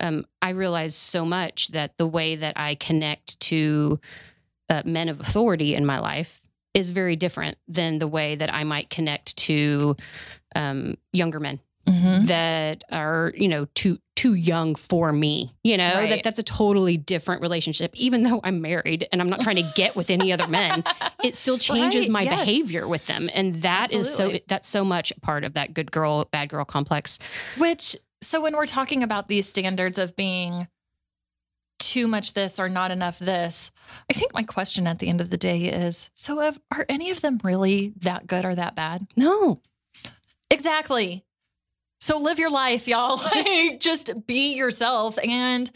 um, 0.00 0.26
I 0.42 0.50
realize 0.50 0.94
so 0.94 1.24
much 1.24 1.68
that 1.68 1.96
the 1.96 2.06
way 2.06 2.36
that 2.36 2.54
I 2.56 2.74
connect 2.74 3.40
to 3.40 4.00
uh, 4.68 4.82
men 4.84 5.08
of 5.08 5.20
authority 5.20 5.74
in 5.74 5.86
my 5.86 5.98
life 5.98 6.40
is 6.74 6.90
very 6.90 7.16
different 7.16 7.56
than 7.66 7.98
the 7.98 8.06
way 8.06 8.36
that 8.36 8.52
I 8.52 8.64
might 8.64 8.90
connect 8.90 9.36
to 9.38 9.96
um, 10.54 10.96
younger 11.12 11.40
men 11.40 11.60
Mhm. 11.88 12.26
that 12.26 12.84
are 12.92 13.32
you 13.36 13.48
know 13.48 13.66
too 13.74 13.98
too 14.14 14.34
young 14.34 14.74
for 14.74 15.12
me 15.12 15.54
you 15.64 15.76
know 15.76 15.94
Right. 15.94 16.08
that 16.10 16.22
that's 16.24 16.38
a 16.38 16.42
totally 16.42 16.96
different 16.96 17.40
relationship 17.40 17.92
even 17.94 18.24
though 18.24 18.40
i'm 18.44 18.60
married 18.60 19.06
and 19.12 19.20
i'm 19.22 19.28
not 19.28 19.40
trying 19.40 19.56
to 19.56 19.70
get 19.74 19.94
with 19.96 20.10
any 20.10 20.32
other 20.32 20.46
men 20.48 20.84
it 21.24 21.36
still 21.36 21.56
changes 21.56 22.04
Right, 22.06 22.12
my 22.12 22.22
yes. 22.22 22.40
behavior 22.40 22.86
with 22.88 23.06
them 23.06 23.30
and 23.32 23.54
that 23.62 23.92
is 23.92 24.12
so 24.12 24.38
that's 24.48 24.68
so 24.68 24.84
much 24.84 25.12
part 25.22 25.44
of 25.44 25.54
that 25.54 25.72
good 25.72 25.90
girl 25.92 26.24
bad 26.32 26.48
girl 26.48 26.64
complex 26.64 27.18
Which 27.56 27.96
so 28.20 28.40
when 28.40 28.54
we're 28.56 28.66
talking 28.66 29.02
about 29.04 29.28
these 29.28 29.48
standards 29.48 29.98
of 29.98 30.16
being 30.16 30.66
too 31.78 32.08
much 32.08 32.34
this 32.34 32.58
or 32.58 32.68
not 32.68 32.90
enough 32.90 33.18
this, 33.20 33.70
I 34.10 34.12
think 34.12 34.34
my 34.34 34.42
question 34.42 34.86
at 34.88 34.98
the 34.98 35.08
end 35.08 35.20
of 35.20 35.30
the 35.30 35.36
day 35.38 35.66
is 35.66 36.10
so 36.12 36.40
have, 36.40 36.58
are 36.74 36.84
any 36.88 37.10
of 37.12 37.20
them 37.22 37.38
really 37.44 37.94
that 38.00 38.26
good 38.26 38.44
or 38.44 38.54
that 38.56 38.74
bad? 38.74 39.06
no 39.16 39.60
Exactly. 40.50 41.24
So 42.00 42.18
live 42.18 42.38
your 42.38 42.50
life, 42.50 42.86
y'all. 42.86 43.16
Just 43.32 43.48
Just- 43.80 43.80
just 43.80 44.26
be 44.26 44.54
yourself. 44.54 45.18
And 45.22 45.70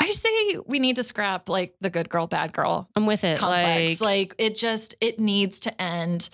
I 0.00 0.10
say 0.12 0.58
we 0.66 0.78
need 0.78 0.96
to 0.96 1.02
scrap 1.02 1.48
like 1.48 1.74
the 1.80 1.90
good 1.90 2.08
girl, 2.08 2.26
bad 2.28 2.52
girl 2.52 2.88
i'm 2.94 3.04
with 3.06 3.24
it 3.24 3.38
complex. 3.38 4.00
like 4.00 4.30
Like, 4.30 4.34
it 4.38 4.54
just 4.54 4.94
it 5.00 5.18
needs 5.18 5.60
to 5.60 5.82
end. 5.82 6.30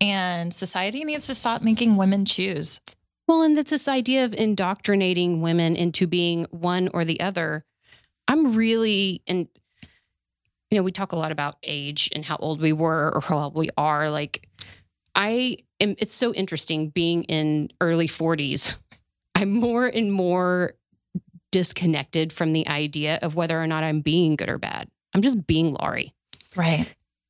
And 0.00 0.54
society 0.54 1.04
needs 1.04 1.26
to 1.26 1.34
stop 1.34 1.62
making 1.62 1.96
women 1.96 2.24
choose. 2.24 2.80
Well, 3.26 3.42
and 3.42 3.56
that's 3.56 3.70
this 3.70 3.86
idea 3.88 4.24
of 4.24 4.32
indoctrinating 4.34 5.40
women 5.42 5.76
into 5.76 6.06
being 6.06 6.46
one 6.50 6.88
or 6.94 7.04
the 7.04 7.20
other. 7.20 7.64
I'm 8.26 8.54
really, 8.56 9.22
and 9.26 9.46
you 10.70 10.78
know, 10.78 10.82
we 10.82 10.92
talk 10.92 11.12
a 11.12 11.16
lot 11.16 11.32
about 11.32 11.56
age 11.64 12.08
and 12.14 12.24
how 12.24 12.36
old 12.36 12.60
we 12.60 12.72
were 12.72 13.12
or 13.14 13.20
how 13.20 13.38
old 13.38 13.54
we 13.56 13.68
are. 13.76 14.08
Like, 14.08 14.48
I 15.20 15.58
am, 15.80 15.96
it's 15.98 16.14
so 16.14 16.32
interesting 16.32 16.88
being 16.88 17.24
in 17.24 17.68
early 17.82 18.08
40s. 18.08 18.76
I'm 19.34 19.52
more 19.52 19.86
and 19.86 20.10
more 20.10 20.72
disconnected 21.52 22.32
from 22.32 22.54
the 22.54 22.66
idea 22.66 23.18
of 23.20 23.34
whether 23.34 23.60
or 23.60 23.66
not 23.66 23.84
I'm 23.84 24.00
being 24.00 24.36
good 24.36 24.48
or 24.48 24.56
bad. 24.56 24.88
I'm 25.14 25.20
just 25.20 25.46
being 25.46 25.74
Laurie. 25.74 26.14
Right. 26.56 26.86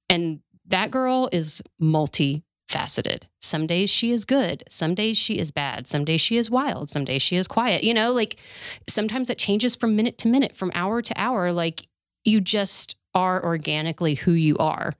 And 0.09 0.39
that 0.67 0.93
girl 0.93 1.29
is 1.33 1.63
multifaceted. 1.83 3.23
Some 3.41 3.67
days 3.67 3.91
she 3.91 4.13
is 4.13 4.25
good. 4.25 4.63
Some 4.69 4.95
days 4.95 5.19
she 5.19 5.39
is 5.39 5.51
bad. 5.51 5.89
Some 5.89 6.05
days 6.05 6.21
she 6.21 6.37
is 6.37 6.49
wild. 6.49 6.91
Some 6.91 7.05
days 7.05 7.23
she 7.23 7.37
is 7.37 7.49
quiet. 7.49 7.83
You 7.83 7.95
know, 7.95 8.13
like 8.13 8.39
sometimes 8.87 9.27
that 9.27 9.39
changes 9.39 9.75
from 9.75 9.97
minute 9.97 10.17
to 10.19 10.29
minute, 10.29 10.55
from 10.55 10.71
hour 10.75 11.03
to 11.03 11.15
hour. 11.21 11.53
Like 11.53 11.89
you 12.25 12.41
just 12.41 12.97
are 13.17 13.45
organically 13.45 14.15
who 14.15 14.33
you 14.33 14.57
are. 14.59 14.93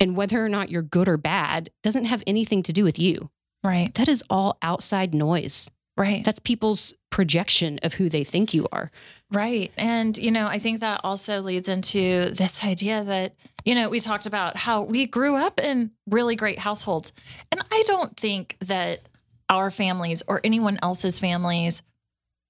And 0.00 0.16
whether 0.16 0.44
or 0.44 0.48
not 0.48 0.70
you're 0.70 0.82
good 0.82 1.08
or 1.08 1.16
bad 1.16 1.70
doesn't 1.82 2.04
have 2.06 2.22
anything 2.26 2.62
to 2.64 2.72
do 2.72 2.84
with 2.84 2.98
you. 2.98 3.30
Right. 3.64 3.92
That 3.94 4.08
is 4.08 4.22
all 4.28 4.58
outside 4.62 5.14
noise. 5.14 5.70
Right. 5.96 6.22
That's 6.22 6.38
people's 6.38 6.92
projection 7.10 7.80
of 7.82 7.94
who 7.94 8.10
they 8.10 8.22
think 8.22 8.52
you 8.52 8.68
are. 8.70 8.90
Right. 9.32 9.72
And, 9.78 10.16
you 10.18 10.30
know, 10.30 10.46
I 10.46 10.58
think 10.58 10.80
that 10.80 11.00
also 11.02 11.40
leads 11.40 11.70
into 11.70 12.30
this 12.32 12.62
idea 12.62 13.02
that, 13.04 13.34
you 13.64 13.74
know, 13.74 13.88
we 13.88 13.98
talked 14.00 14.26
about 14.26 14.56
how 14.58 14.82
we 14.82 15.06
grew 15.06 15.36
up 15.36 15.58
in 15.58 15.90
really 16.06 16.36
great 16.36 16.58
households. 16.58 17.12
And 17.50 17.62
I 17.72 17.82
don't 17.86 18.14
think 18.14 18.58
that 18.60 19.08
our 19.48 19.70
families 19.70 20.22
or 20.28 20.42
anyone 20.44 20.78
else's 20.82 21.18
families 21.18 21.82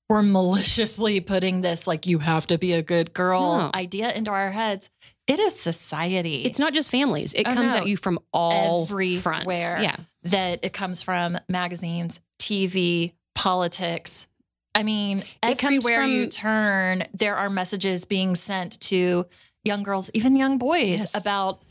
were 0.08 0.22
maliciously 0.22 1.20
putting 1.20 1.60
this, 1.60 1.86
like, 1.86 2.06
you 2.06 2.18
have 2.18 2.46
to 2.48 2.58
be 2.58 2.72
a 2.72 2.82
good 2.82 3.12
girl 3.14 3.58
No. 3.58 3.70
idea 3.74 4.12
into 4.12 4.30
our 4.32 4.50
heads. 4.50 4.90
It 5.26 5.40
is 5.40 5.58
society. 5.58 6.42
It's 6.44 6.58
not 6.58 6.72
just 6.72 6.90
families, 6.90 7.34
it 7.34 7.46
Oh, 7.48 7.54
comes 7.54 7.72
no. 7.74 7.80
at 7.80 7.86
you 7.88 7.96
from 7.96 8.18
all 8.32 8.84
Everywhere. 8.84 9.20
fronts. 9.22 9.46
Yeah. 9.82 9.96
that 10.24 10.60
it 10.64 10.72
comes 10.72 11.02
from 11.02 11.38
magazines, 11.48 12.20
TV, 12.40 13.12
politics. 13.34 14.26
I 14.74 14.82
mean, 14.82 15.24
It 15.42 15.58
comes 15.58 15.86
everywhere 15.86 16.04
you 16.04 16.26
turn, 16.28 17.04
there 17.14 17.36
are 17.36 17.48
messages 17.48 18.04
being 18.04 18.34
sent 18.34 18.80
to 18.82 19.26
young 19.64 19.82
girls, 19.82 20.10
even 20.14 20.36
young 20.36 20.58
boys, 20.58 21.00
Yes. 21.00 21.20
about, 21.20 21.62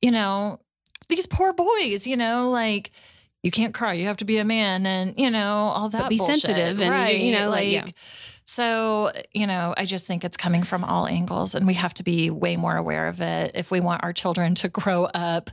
you 0.00 0.10
know, 0.10 0.58
these 1.08 1.26
poor 1.26 1.52
boys, 1.52 2.06
you 2.06 2.16
know, 2.16 2.50
like 2.50 2.90
you 3.42 3.50
can't 3.50 3.74
cry, 3.74 3.92
you 3.92 4.06
have 4.06 4.16
to 4.18 4.24
be 4.24 4.38
a 4.38 4.44
man, 4.44 4.86
and 4.86 5.18
you 5.18 5.30
know, 5.30 5.54
all 5.74 5.88
that. 5.90 6.08
be 6.08 6.16
bullshit. 6.16 6.40
sensitive 6.40 6.80
and, 6.80 6.90
right? 6.90 7.18
you 7.18 7.32
know, 7.32 7.50
like, 7.50 7.70
yeah. 7.70 7.84
So, 8.46 9.10
you 9.32 9.46
know, 9.46 9.74
I 9.76 9.84
just 9.86 10.06
think 10.06 10.24
it's 10.24 10.36
coming 10.36 10.62
from 10.62 10.84
all 10.84 11.06
angles, 11.06 11.54
and 11.54 11.66
we 11.66 11.74
have 11.74 11.94
to 11.94 12.02
be 12.02 12.30
way 12.30 12.56
more 12.56 12.76
aware 12.76 13.08
of 13.08 13.20
it 13.20 13.52
if 13.54 13.70
we 13.70 13.80
want 13.80 14.04
our 14.04 14.12
children 14.12 14.54
to 14.56 14.68
grow 14.68 15.04
up 15.04 15.50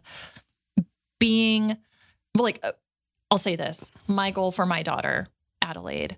being 1.19 1.77
like, 2.35 2.59
uh, 2.63 2.71
I'll 3.29 3.37
say 3.37 3.55
this 3.55 3.91
my 4.07 4.31
goal 4.31 4.51
for 4.51 4.65
my 4.65 4.83
daughter, 4.83 5.27
Adelaide, 5.61 6.17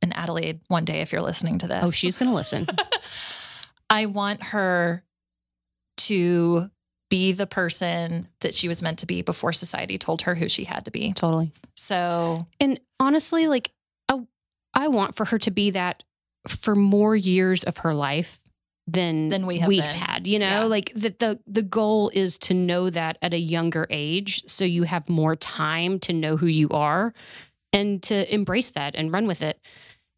and 0.00 0.16
Adelaide, 0.16 0.60
one 0.68 0.84
day, 0.84 1.00
if 1.02 1.12
you're 1.12 1.22
listening 1.22 1.58
to 1.58 1.66
this, 1.66 1.84
Oh, 1.86 1.90
she's 1.90 2.16
going 2.16 2.30
to 2.30 2.34
listen. 2.34 2.66
I 3.90 4.06
want 4.06 4.42
her 4.42 5.04
to 5.98 6.70
be 7.10 7.32
the 7.32 7.46
person 7.46 8.28
that 8.40 8.54
she 8.54 8.66
was 8.66 8.82
meant 8.82 8.98
to 9.00 9.06
be 9.06 9.22
before 9.22 9.52
society 9.52 9.98
told 9.98 10.22
her 10.22 10.34
who 10.34 10.48
she 10.48 10.64
had 10.64 10.86
to 10.86 10.90
be. 10.90 11.12
totally. 11.12 11.52
So, 11.76 12.46
And 12.60 12.80
honestly, 12.98 13.46
like 13.46 13.70
I, 14.08 14.20
I 14.72 14.88
want 14.88 15.14
for 15.14 15.26
her 15.26 15.38
to 15.40 15.50
be 15.50 15.70
that 15.70 16.02
for 16.48 16.74
more 16.74 17.16
years 17.16 17.64
of 17.64 17.78
her 17.78 17.94
life 17.94 18.40
than 18.86 19.28
Than 19.30 19.46
we 19.46 19.58
have 19.58 19.68
we've 19.68 19.82
been. 19.82 19.94
had. 19.96 20.26
You 20.26 20.38
know, 20.38 20.46
Yeah. 20.62 20.64
like 20.64 20.92
the, 20.94 21.10
the 21.18 21.40
the 21.46 21.62
goal 21.62 22.10
is 22.12 22.38
to 22.40 22.54
know 22.54 22.90
that 22.90 23.16
at 23.22 23.32
a 23.32 23.38
younger 23.38 23.86
age, 23.88 24.42
so 24.46 24.64
you 24.64 24.82
have 24.82 25.08
more 25.08 25.36
time 25.36 25.98
to 26.00 26.12
know 26.12 26.36
who 26.36 26.46
you 26.46 26.68
are, 26.68 27.14
and 27.72 28.02
to 28.04 28.32
embrace 28.32 28.70
that 28.70 28.94
and 28.94 29.10
run 29.12 29.26
with 29.26 29.40
it, 29.42 29.58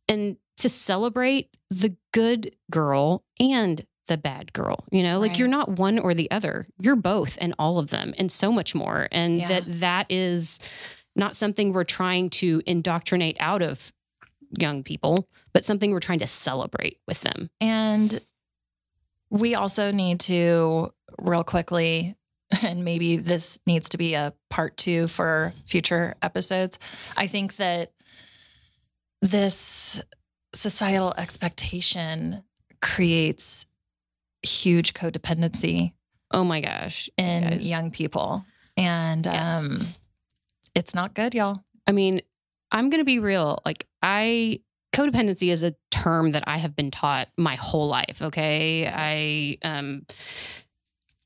and 0.08 0.36
to 0.58 0.68
celebrate 0.68 1.48
the 1.70 1.96
good 2.12 2.54
girl 2.70 3.22
and 3.38 3.86
the 4.08 4.16
bad 4.16 4.52
girl. 4.52 4.84
You 4.90 5.02
know, 5.02 5.20
like 5.20 5.38
you're 5.38 5.48
not 5.48 5.68
one 5.78 5.98
or 5.98 6.14
the 6.14 6.30
other. 6.30 6.66
You're 6.80 6.96
both 6.96 7.36
and 7.40 7.54
all 7.58 7.78
of 7.78 7.90
them 7.90 8.14
and 8.18 8.30
so 8.32 8.50
much 8.50 8.74
more. 8.74 9.08
And 9.12 9.38
Yeah. 9.38 9.48
that 9.48 9.64
that 9.80 10.06
is 10.10 10.58
not 11.14 11.34
something 11.36 11.72
we're 11.72 11.84
trying 11.84 12.30
to 12.30 12.62
indoctrinate 12.66 13.36
out 13.40 13.62
of 13.62 13.92
young 14.58 14.82
people, 14.82 15.28
but 15.52 15.64
something 15.64 15.90
we're 15.90 16.00
trying 16.00 16.18
to 16.20 16.26
celebrate 16.26 16.98
with 17.06 17.20
them. 17.22 17.50
And 17.60 18.20
we 19.30 19.54
also 19.54 19.90
need 19.90 20.20
to, 20.20 20.92
real 21.20 21.44
quickly, 21.44 22.14
and 22.62 22.84
maybe 22.84 23.16
this 23.16 23.58
needs 23.66 23.88
to 23.90 23.98
be 23.98 24.14
a 24.14 24.32
part 24.50 24.76
two 24.76 25.08
for 25.08 25.52
future 25.66 26.14
episodes. 26.22 26.78
I 27.16 27.26
think 27.26 27.56
that 27.56 27.92
this 29.22 30.02
societal 30.54 31.12
expectation 31.16 32.42
creates 32.80 33.66
huge 34.42 34.94
codependency 34.94 35.92
Oh 36.30 36.44
my 36.44 36.60
gosh. 36.60 37.08
in 37.16 37.42
guys. 37.42 37.68
young 37.70 37.90
people. 37.90 38.44
And 38.76 39.26
Yes. 39.26 39.64
um, 39.66 39.88
it's 40.74 40.94
not 40.94 41.14
good, 41.14 41.34
y'all. 41.34 41.62
I 41.86 41.92
mean, 41.92 42.20
I'm 42.70 42.90
going 42.90 43.00
to 43.00 43.04
be 43.04 43.18
real. 43.18 43.60
Like, 43.64 43.86
I, 44.02 44.60
codependency 44.92 45.52
is 45.52 45.62
a 45.62 45.74
term 45.90 46.32
that 46.32 46.44
I 46.46 46.58
have 46.58 46.74
been 46.74 46.90
taught 46.90 47.28
my 47.36 47.56
whole 47.56 47.88
life. 47.88 48.22
Okay. 48.22 48.86
I, 48.86 49.58
um, 49.66 50.06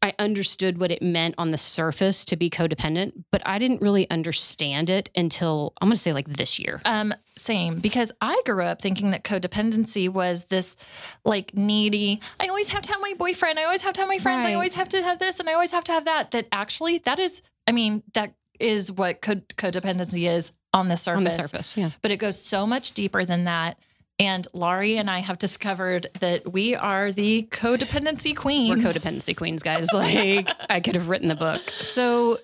I 0.03 0.14
understood 0.18 0.78
what 0.78 0.91
it 0.91 1.03
meant 1.03 1.34
on 1.36 1.51
the 1.51 1.59
surface 1.59 2.24
to 2.26 2.36
be 2.36 2.49
codependent, 2.49 3.12
but 3.30 3.43
I 3.45 3.59
didn't 3.59 3.82
really 3.82 4.09
understand 4.09 4.88
it 4.88 5.11
until 5.14 5.74
I'm 5.80 5.88
going 5.88 5.97
to 5.97 6.03
say 6.03 6.14
like 6.14 6.26
this 6.26 6.59
year. 6.59 6.80
Um, 6.86 7.12
same 7.36 7.80
because 7.80 8.11
I 8.20 8.41
grew 8.47 8.64
up 8.64 8.80
thinking 8.80 9.11
that 9.11 9.24
codependency 9.24 10.09
was 10.09 10.45
this 10.45 10.76
like 11.24 11.55
needy. 11.55 12.20
I 12.38 12.49
always 12.49 12.70
have 12.70 12.80
to 12.82 12.93
have 12.93 13.01
my 13.03 13.12
boyfriend. 13.18 13.59
I 13.59 13.64
always 13.64 13.82
have 13.82 13.93
to 13.95 14.01
have 14.01 14.09
my 14.09 14.18
friends. 14.18 14.47
I 14.47 14.55
always 14.55 14.74
have 14.74 14.88
to 14.91 15.03
have 15.03 15.18
this, 15.18 15.38
and 15.38 15.51
I 15.51 15.53
always 15.53 15.72
have 15.72 15.84
to 15.84 15.93
have 15.93 16.07
that. 16.07 16.30
That 16.30 16.47
actually, 16.51 16.99
that 16.99 17.18
is, 17.18 17.43
I 17.66 17.72
mean, 17.72 18.03
that 18.14 18.34
is 18.61 18.90
what 18.92 19.20
code, 19.20 19.48
codependency 19.56 20.28
is 20.28 20.52
on 20.72 20.88
the 20.88 20.96
surface. 20.96 21.18
On 21.18 21.24
the 21.24 21.30
surface, 21.30 21.76
yeah. 21.76 21.90
But 22.02 22.11
it 22.11 22.18
goes 22.18 22.40
so 22.40 22.66
much 22.66 22.92
deeper 22.92 23.24
than 23.24 23.44
that. 23.44 23.78
And 24.18 24.46
Laurie 24.52 24.98
and 24.98 25.08
I 25.08 25.20
have 25.20 25.38
discovered 25.38 26.06
that 26.20 26.52
we 26.52 26.76
are 26.76 27.11
the 27.11 27.44
codependency 27.50 28.36
queens. 28.36 28.84
We're 28.84 28.90
codependency 28.92 29.34
queens, 29.36 29.62
guys. 29.62 29.88
Like, 29.94 30.50
I 30.68 30.80
could 30.80 30.94
have 30.94 31.08
written 31.08 31.28
the 31.28 31.34
book. 31.34 31.62
So, 31.80 32.38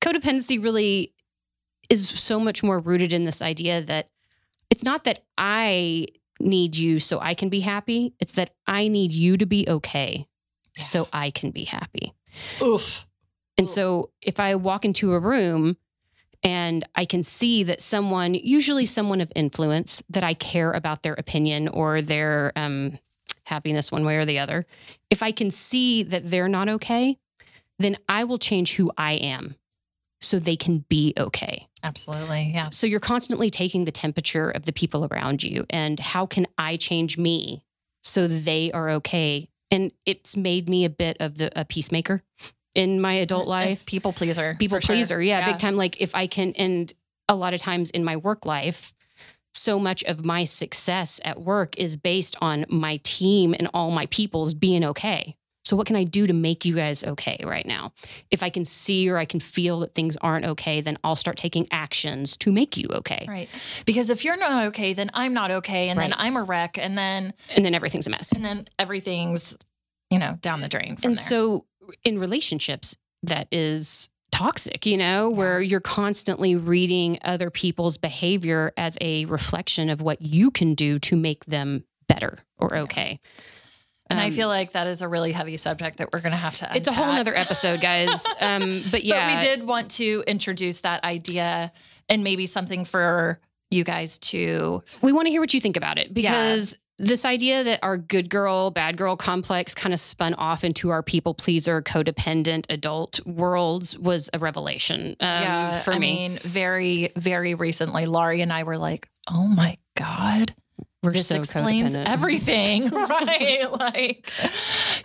codependency 0.00 0.62
really 0.62 1.12
is 1.90 2.08
so 2.08 2.40
much 2.40 2.62
more 2.62 2.78
rooted 2.78 3.12
in 3.12 3.24
this 3.24 3.42
idea 3.42 3.82
that 3.82 4.08
it's 4.70 4.84
not 4.84 5.04
that 5.04 5.20
I 5.36 6.06
need 6.40 6.76
you 6.76 7.00
so 7.00 7.18
I 7.20 7.34
can 7.34 7.48
be 7.48 7.60
happy, 7.60 8.14
it's 8.20 8.32
that 8.32 8.54
I 8.66 8.88
need 8.88 9.12
you 9.12 9.36
to 9.38 9.46
be 9.46 9.66
okay 9.68 10.26
Yeah. 10.76 10.82
so 10.84 11.08
I 11.12 11.30
can 11.30 11.50
be 11.50 11.64
happy. 11.64 12.14
Oof. 12.62 13.06
And 13.58 13.68
so, 13.68 14.10
if 14.22 14.38
I 14.38 14.54
walk 14.54 14.84
into 14.84 15.12
a 15.12 15.18
room 15.18 15.76
and 16.44 16.88
I 16.94 17.04
can 17.04 17.24
see 17.24 17.64
that 17.64 17.82
someone, 17.82 18.34
usually 18.34 18.86
someone 18.86 19.20
of 19.20 19.32
influence, 19.34 20.02
that 20.08 20.22
I 20.22 20.34
care 20.34 20.72
about 20.72 21.02
their 21.02 21.14
opinion 21.14 21.68
or 21.68 22.00
their 22.00 22.52
um, 22.54 22.98
happiness 23.44 23.90
one 23.90 24.04
way 24.04 24.16
or 24.16 24.24
the 24.24 24.38
other, 24.38 24.64
if 25.10 25.22
I 25.22 25.32
can 25.32 25.50
see 25.50 26.04
that 26.04 26.30
they're 26.30 26.48
not 26.48 26.68
okay, 26.68 27.18
then 27.78 27.96
I 28.08 28.24
will 28.24 28.38
change 28.38 28.74
who 28.74 28.92
I 28.96 29.14
am 29.14 29.56
so 30.20 30.38
they 30.38 30.56
can 30.56 30.84
be 30.88 31.14
okay. 31.16 31.68
Absolutely. 31.82 32.52
Yeah. 32.54 32.70
So 32.70 32.86
you're 32.86 33.00
constantly 33.00 33.50
taking 33.50 33.84
the 33.84 33.92
temperature 33.92 34.50
of 34.50 34.64
the 34.64 34.72
people 34.72 35.06
around 35.10 35.42
you 35.42 35.64
and 35.70 35.98
how 35.98 36.26
can 36.26 36.46
I 36.56 36.76
change 36.76 37.18
me 37.18 37.64
so 38.02 38.26
they 38.26 38.72
are 38.72 38.90
okay? 38.90 39.48
And 39.70 39.92
it's 40.06 40.36
made 40.36 40.68
me 40.68 40.84
a 40.84 40.90
bit 40.90 41.16
of 41.20 41.38
the 41.38 41.52
a 41.58 41.64
peacemaker 41.64 42.22
in 42.78 43.00
my 43.00 43.14
adult 43.14 43.48
life 43.48 43.84
people 43.86 44.12
pleaser. 44.12 44.54
people 44.58 44.76
for 44.76 44.80
sure. 44.80 44.94
pleaser 44.94 45.20
yeah, 45.20 45.44
big 45.50 45.58
time 45.58 45.76
like 45.76 46.00
if 46.00 46.14
i 46.14 46.26
can 46.26 46.52
and 46.52 46.92
a 47.28 47.34
lot 47.34 47.52
of 47.52 47.60
times 47.60 47.90
in 47.90 48.04
my 48.04 48.16
work 48.16 48.46
life 48.46 48.92
so 49.52 49.78
much 49.78 50.04
of 50.04 50.24
my 50.24 50.44
success 50.44 51.20
at 51.24 51.40
work 51.40 51.76
is 51.76 51.96
based 51.96 52.36
on 52.40 52.64
my 52.68 53.00
team 53.02 53.54
and 53.58 53.68
all 53.74 53.90
my 53.90 54.06
people's 54.06 54.54
being 54.54 54.84
okay 54.84 55.34
so 55.64 55.76
what 55.76 55.86
can 55.86 55.96
i 55.96 56.04
do 56.04 56.26
to 56.26 56.32
make 56.32 56.64
you 56.64 56.74
guys 56.76 57.02
okay 57.02 57.42
right 57.44 57.66
now 57.66 57.92
if 58.30 58.42
i 58.42 58.50
can 58.50 58.64
see 58.64 59.10
or 59.10 59.18
i 59.18 59.24
can 59.24 59.40
feel 59.40 59.80
that 59.80 59.92
things 59.92 60.16
aren't 60.18 60.46
okay 60.46 60.80
then 60.80 60.96
i'll 61.02 61.16
start 61.16 61.36
taking 61.36 61.66
actions 61.72 62.36
to 62.36 62.52
make 62.52 62.76
you 62.76 62.88
okay 62.90 63.26
Right. 63.28 63.48
Because 63.84 64.08
if 64.10 64.24
you're 64.24 64.36
not 64.36 64.66
okay, 64.68 64.94
then 64.94 65.10
I'm 65.12 65.34
not 65.34 65.50
okay. 65.50 65.88
And 65.90 65.98
then 65.98 66.14
I'm 66.16 66.36
a 66.36 66.42
wreck. 66.42 66.78
And 66.78 66.96
then 66.96 67.34
and 67.54 67.64
then 67.64 67.74
everything's 67.74 68.06
a 68.06 68.10
mess 68.10 68.32
and 68.32 68.44
then 68.44 68.66
everything's, 68.78 69.56
you 70.10 70.18
know, 70.18 70.38
down 70.40 70.60
the 70.60 70.68
drain 70.68 70.96
and 71.02 71.14
there. 71.14 71.16
so 71.16 71.66
in 72.04 72.18
relationships 72.18 72.96
that 73.22 73.48
is 73.50 74.10
toxic 74.30 74.84
you 74.84 74.96
know 74.96 75.30
where 75.30 75.60
you're 75.60 75.80
constantly 75.80 76.54
reading 76.54 77.18
other 77.24 77.50
people's 77.50 77.96
behavior 77.96 78.72
as 78.76 78.98
a 79.00 79.24
reflection 79.26 79.88
of 79.88 80.00
what 80.02 80.20
you 80.20 80.50
can 80.50 80.74
do 80.74 80.98
to 80.98 81.16
make 81.16 81.44
them 81.46 81.82
better 82.08 82.38
or 82.58 82.70
Yeah. 82.74 82.82
okay. 82.82 83.20
And 84.10 84.18
I 84.18 84.26
Um, 84.26 84.32
feel 84.32 84.48
like 84.48 84.72
that 84.72 84.86
is 84.86 85.02
a 85.02 85.08
really 85.08 85.32
heavy 85.32 85.58
subject 85.58 85.98
that 85.98 86.10
we're 86.12 86.20
going 86.20 86.32
to 86.32 86.38
have 86.38 86.56
to 86.56 86.68
it's 86.76 86.88
a 86.88 86.92
whole 86.92 87.04
unpack. 87.04 87.18
nother 87.26 87.36
episode 87.36 87.80
guys. 87.80 88.24
Um 88.40 88.82
but 88.90 89.04
yeah 89.04 89.26
But 89.34 89.42
we 89.42 89.48
did 89.48 89.66
want 89.66 89.90
to 89.92 90.24
introduce 90.26 90.80
that 90.80 91.04
idea 91.04 91.72
and 92.08 92.22
maybe 92.24 92.46
something 92.46 92.84
for 92.84 93.38
you 93.70 93.84
guys 93.84 94.18
to 94.18 94.82
we 95.02 95.12
want 95.12 95.26
to 95.26 95.30
hear 95.30 95.40
what 95.42 95.52
you 95.52 95.60
think 95.60 95.76
about 95.76 95.98
it 95.98 96.12
because 96.14 96.78
this 96.98 97.24
idea 97.24 97.62
that 97.64 97.78
our 97.82 97.96
good 97.96 98.28
girl, 98.28 98.70
bad 98.70 98.96
girl 98.96 99.16
complex 99.16 99.74
kind 99.74 99.92
of 99.94 100.00
spun 100.00 100.34
off 100.34 100.64
into 100.64 100.90
our 100.90 101.02
people 101.02 101.32
pleaser, 101.34 101.80
codependent 101.80 102.66
adult 102.70 103.24
worlds 103.26 103.96
was 103.98 104.28
a 104.32 104.38
revelation 104.38 105.14
um, 105.20 105.74
for 105.82 105.92
I 105.92 105.98
me. 105.98 106.28
mean, 106.28 106.38
very, 106.38 107.12
very 107.16 107.54
recently, 107.54 108.06
Laurie 108.06 108.40
and 108.40 108.52
I 108.52 108.64
were 108.64 108.78
like, 108.78 109.08
oh 109.28 109.46
my 109.46 109.78
God. 109.96 110.54
We're 111.02 111.12
this 111.12 111.28
so 111.28 111.36
explains 111.36 111.94
everything, 111.94 112.88
right? 112.90 113.70
Like, 113.70 114.28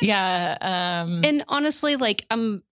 yeah. 0.01 1.03
Um, 1.05 1.21
And 1.23 1.43
honestly, 1.47 1.95
like 1.95 2.25
I'm 2.31 2.63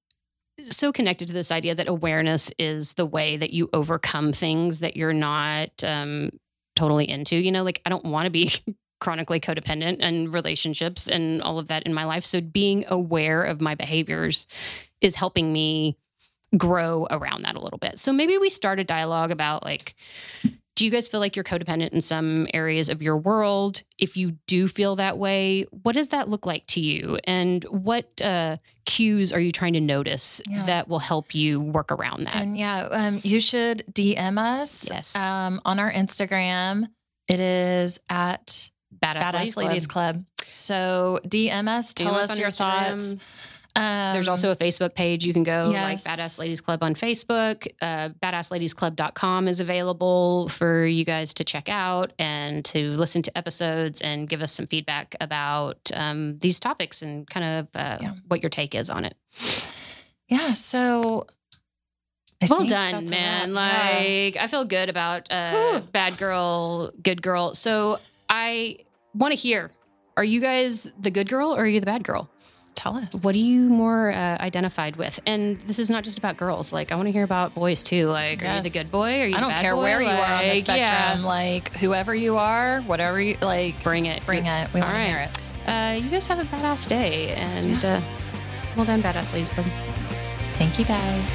so 0.64 0.92
connected 0.92 1.28
to 1.28 1.34
this 1.34 1.52
idea 1.52 1.76
that 1.76 1.88
awareness 1.88 2.52
is 2.58 2.94
the 2.94 3.06
way 3.06 3.38
that 3.38 3.52
you 3.52 3.70
overcome 3.74 4.34
things 4.34 4.80
that 4.80 4.98
you're 4.98 5.14
not 5.14 5.84
um, 5.84 6.32
totally 6.76 7.08
into. 7.08 7.36
You 7.36 7.52
know, 7.52 7.64
like 7.64 7.80
I 7.86 7.92
don't 7.92 8.06
want 8.06 8.26
to 8.26 8.32
be 8.32 8.52
chronically 9.02 9.42
codependent 9.42 9.98
and 10.00 10.34
relationships 10.34 11.10
and 11.10 11.42
all 11.42 11.60
of 11.60 11.68
that 11.68 11.84
in 11.84 11.94
my 11.94 12.06
life. 12.06 12.24
So 12.24 12.40
being 12.40 12.86
aware 12.88 13.44
of 13.44 13.60
my 13.60 13.76
behaviors 13.76 14.48
is 15.02 15.16
helping 15.16 15.52
me 15.52 15.98
grow 16.58 17.08
around 17.12 17.42
that 17.44 17.56
a 17.56 17.60
little 17.60 17.80
bit. 17.80 18.00
So 18.00 18.14
maybe 18.14 18.38
we 18.38 18.50
start 18.50 18.80
a 18.80 18.84
dialogue 18.86 19.32
about 19.32 19.64
like, 19.64 19.96
do 20.76 20.86
you 20.86 20.92
guys 20.92 21.08
feel 21.08 21.20
like 21.20 21.36
you're 21.36 21.44
codependent 21.44 21.90
in 21.90 22.02
some 22.02 22.48
areas 22.54 22.90
of 22.90 23.02
your 23.02 23.18
world? 23.18 23.84
If 24.00 24.16
you 24.18 24.38
do 24.48 24.68
feel 24.68 24.96
that 24.96 25.18
way, 25.18 25.66
what 25.84 25.94
does 25.96 26.10
that 26.10 26.30
look 26.30 26.46
like 26.46 26.66
to 26.68 26.80
you? 26.80 27.20
And 27.26 27.64
what 27.66 28.22
uh, 28.22 28.58
cues 28.86 29.34
are 29.34 29.40
you 29.40 29.52
trying 29.52 29.74
to 29.74 29.82
notice 29.82 30.42
Yeah. 30.50 30.64
that 30.66 30.88
will 30.88 31.00
help 31.00 31.36
you 31.36 31.60
work 31.60 31.92
around 31.92 32.24
that? 32.26 32.36
And 32.38 32.58
yeah, 32.58 32.88
um, 32.90 33.20
you 33.24 33.40
should 33.42 33.84
DM 33.92 34.38
us 34.40 34.90
Yes. 34.90 35.16
um, 35.18 35.60
on 35.66 35.78
our 35.80 35.92
Instagram. 35.92 36.88
It 37.28 37.40
is 37.40 38.00
at 38.10 38.71
Badass, 39.00 39.22
Badass 39.34 39.58
Ladies, 39.58 39.88
Club. 39.88 40.24
So 40.50 41.20
DM 41.26 41.68
us, 41.68 41.94
tell 41.94 42.14
DM 42.14 42.18
us, 42.18 42.32
on 42.32 42.38
your 42.38 42.50
Instagram. 42.50 42.90
thoughts. 42.92 43.16
Um, 43.74 44.12
There's 44.14 44.28
also 44.28 44.52
a 44.52 44.56
Facebook 44.58 44.96
page. 44.96 45.26
You 45.26 45.32
can 45.32 45.44
go 45.44 45.70
yes. 45.72 46.06
like 46.06 46.18
Badass 46.20 46.38
Ladies 46.40 46.60
Club 46.60 46.84
on 46.84 46.94
Facebook. 46.94 47.66
Uh, 47.82 48.10
BadassLadiesClub.com 48.22 49.48
is 49.48 49.62
available 49.62 50.50
for 50.50 50.86
you 50.86 51.06
guys 51.06 51.34
to 51.36 51.46
check 51.46 51.70
out 51.70 52.12
and 52.20 52.66
to 52.66 52.92
listen 52.92 53.22
to 53.22 53.38
episodes 53.38 54.02
and 54.02 54.28
give 54.28 54.42
us 54.42 54.52
some 54.52 54.68
feedback 54.68 55.16
about 55.22 55.90
um, 55.94 56.38
these 56.40 56.60
topics 56.60 57.02
and 57.02 57.26
kind 57.30 57.46
of 57.46 57.68
uh, 57.80 57.98
Yeah. 58.02 58.14
what 58.28 58.44
your 58.44 58.50
take 58.50 58.76
is 58.76 58.90
on 58.90 59.06
it. 59.06 59.16
yeah. 60.28 60.52
So 60.52 61.28
I 62.42 62.48
well 62.50 62.66
done, 62.66 63.06
man. 63.10 63.54
wrap. 63.54 63.94
Yeah. 63.94 64.24
Like 64.26 64.38
I 64.38 64.48
feel 64.48 64.66
good 64.66 64.90
about 64.90 65.32
uh, 65.32 65.80
bad 65.94 66.18
girl, 66.18 66.92
good 67.02 67.22
girl. 67.22 67.54
So 67.56 68.00
I 68.32 68.78
want 69.14 69.34
to 69.34 69.40
hear: 69.40 69.70
Are 70.18 70.24
you 70.24 70.40
guys 70.40 70.92
the 71.00 71.12
good 71.12 71.30
girl 71.30 71.54
or 71.54 71.60
are 71.64 71.68
you 71.68 71.80
the 71.80 71.86
bad 71.86 72.04
girl? 72.04 72.30
tell 72.74 72.96
us. 72.98 73.22
What 73.22 73.36
are 73.36 73.38
you 73.38 73.70
more 73.70 74.12
uh, 74.12 74.38
identified 74.40 74.96
with? 74.96 75.20
And 75.28 75.60
this 75.62 75.78
is 75.78 75.92
not 75.92 76.04
just 76.04 76.18
about 76.18 76.38
girls. 76.38 76.74
Like 76.74 76.92
I 76.92 76.96
want 76.96 77.08
to 77.10 77.12
hear 77.12 77.24
about 77.24 77.54
boys 77.54 77.84
too. 77.84 78.08
Like, 78.08 78.42
are 78.44 78.56
you 78.56 78.62
the 78.64 78.72
good 78.72 78.90
boy? 78.90 79.22
Are 79.22 79.26
you? 79.28 79.36
I 79.36 79.38
the 79.38 79.42
don't 79.42 79.50
bad 79.52 79.62
care 79.62 79.76
boy? 79.76 79.82
where 79.84 80.02
you 80.02 80.08
are 80.08 80.34
on 80.34 80.50
the 80.50 80.56
spectrum. 80.56 80.78
yeah. 80.78 81.22
Like 81.24 81.76
whoever 81.76 82.16
you 82.16 82.38
are, 82.38 82.82
whatever 82.82 83.22
you 83.22 83.38
like, 83.42 83.84
Bring 83.84 84.08
it. 84.08 84.26
bring 84.26 84.48
it. 84.48 84.74
We 84.74 84.80
want 84.80 84.94
to 84.94 85.04
hear 85.04 85.20
it. 85.20 85.42
Uh, 85.70 86.00
you 86.04 86.10
guys 86.10 86.26
have 86.26 86.40
a 86.40 86.44
badass 86.46 86.88
day, 86.88 87.36
and 87.36 87.86
uh, 87.86 88.02
well 88.76 88.86
done, 88.86 89.04
badass 89.04 89.32
ladies. 89.32 89.52
Thank 90.58 90.80
you 90.80 90.86
guys. 90.86 91.30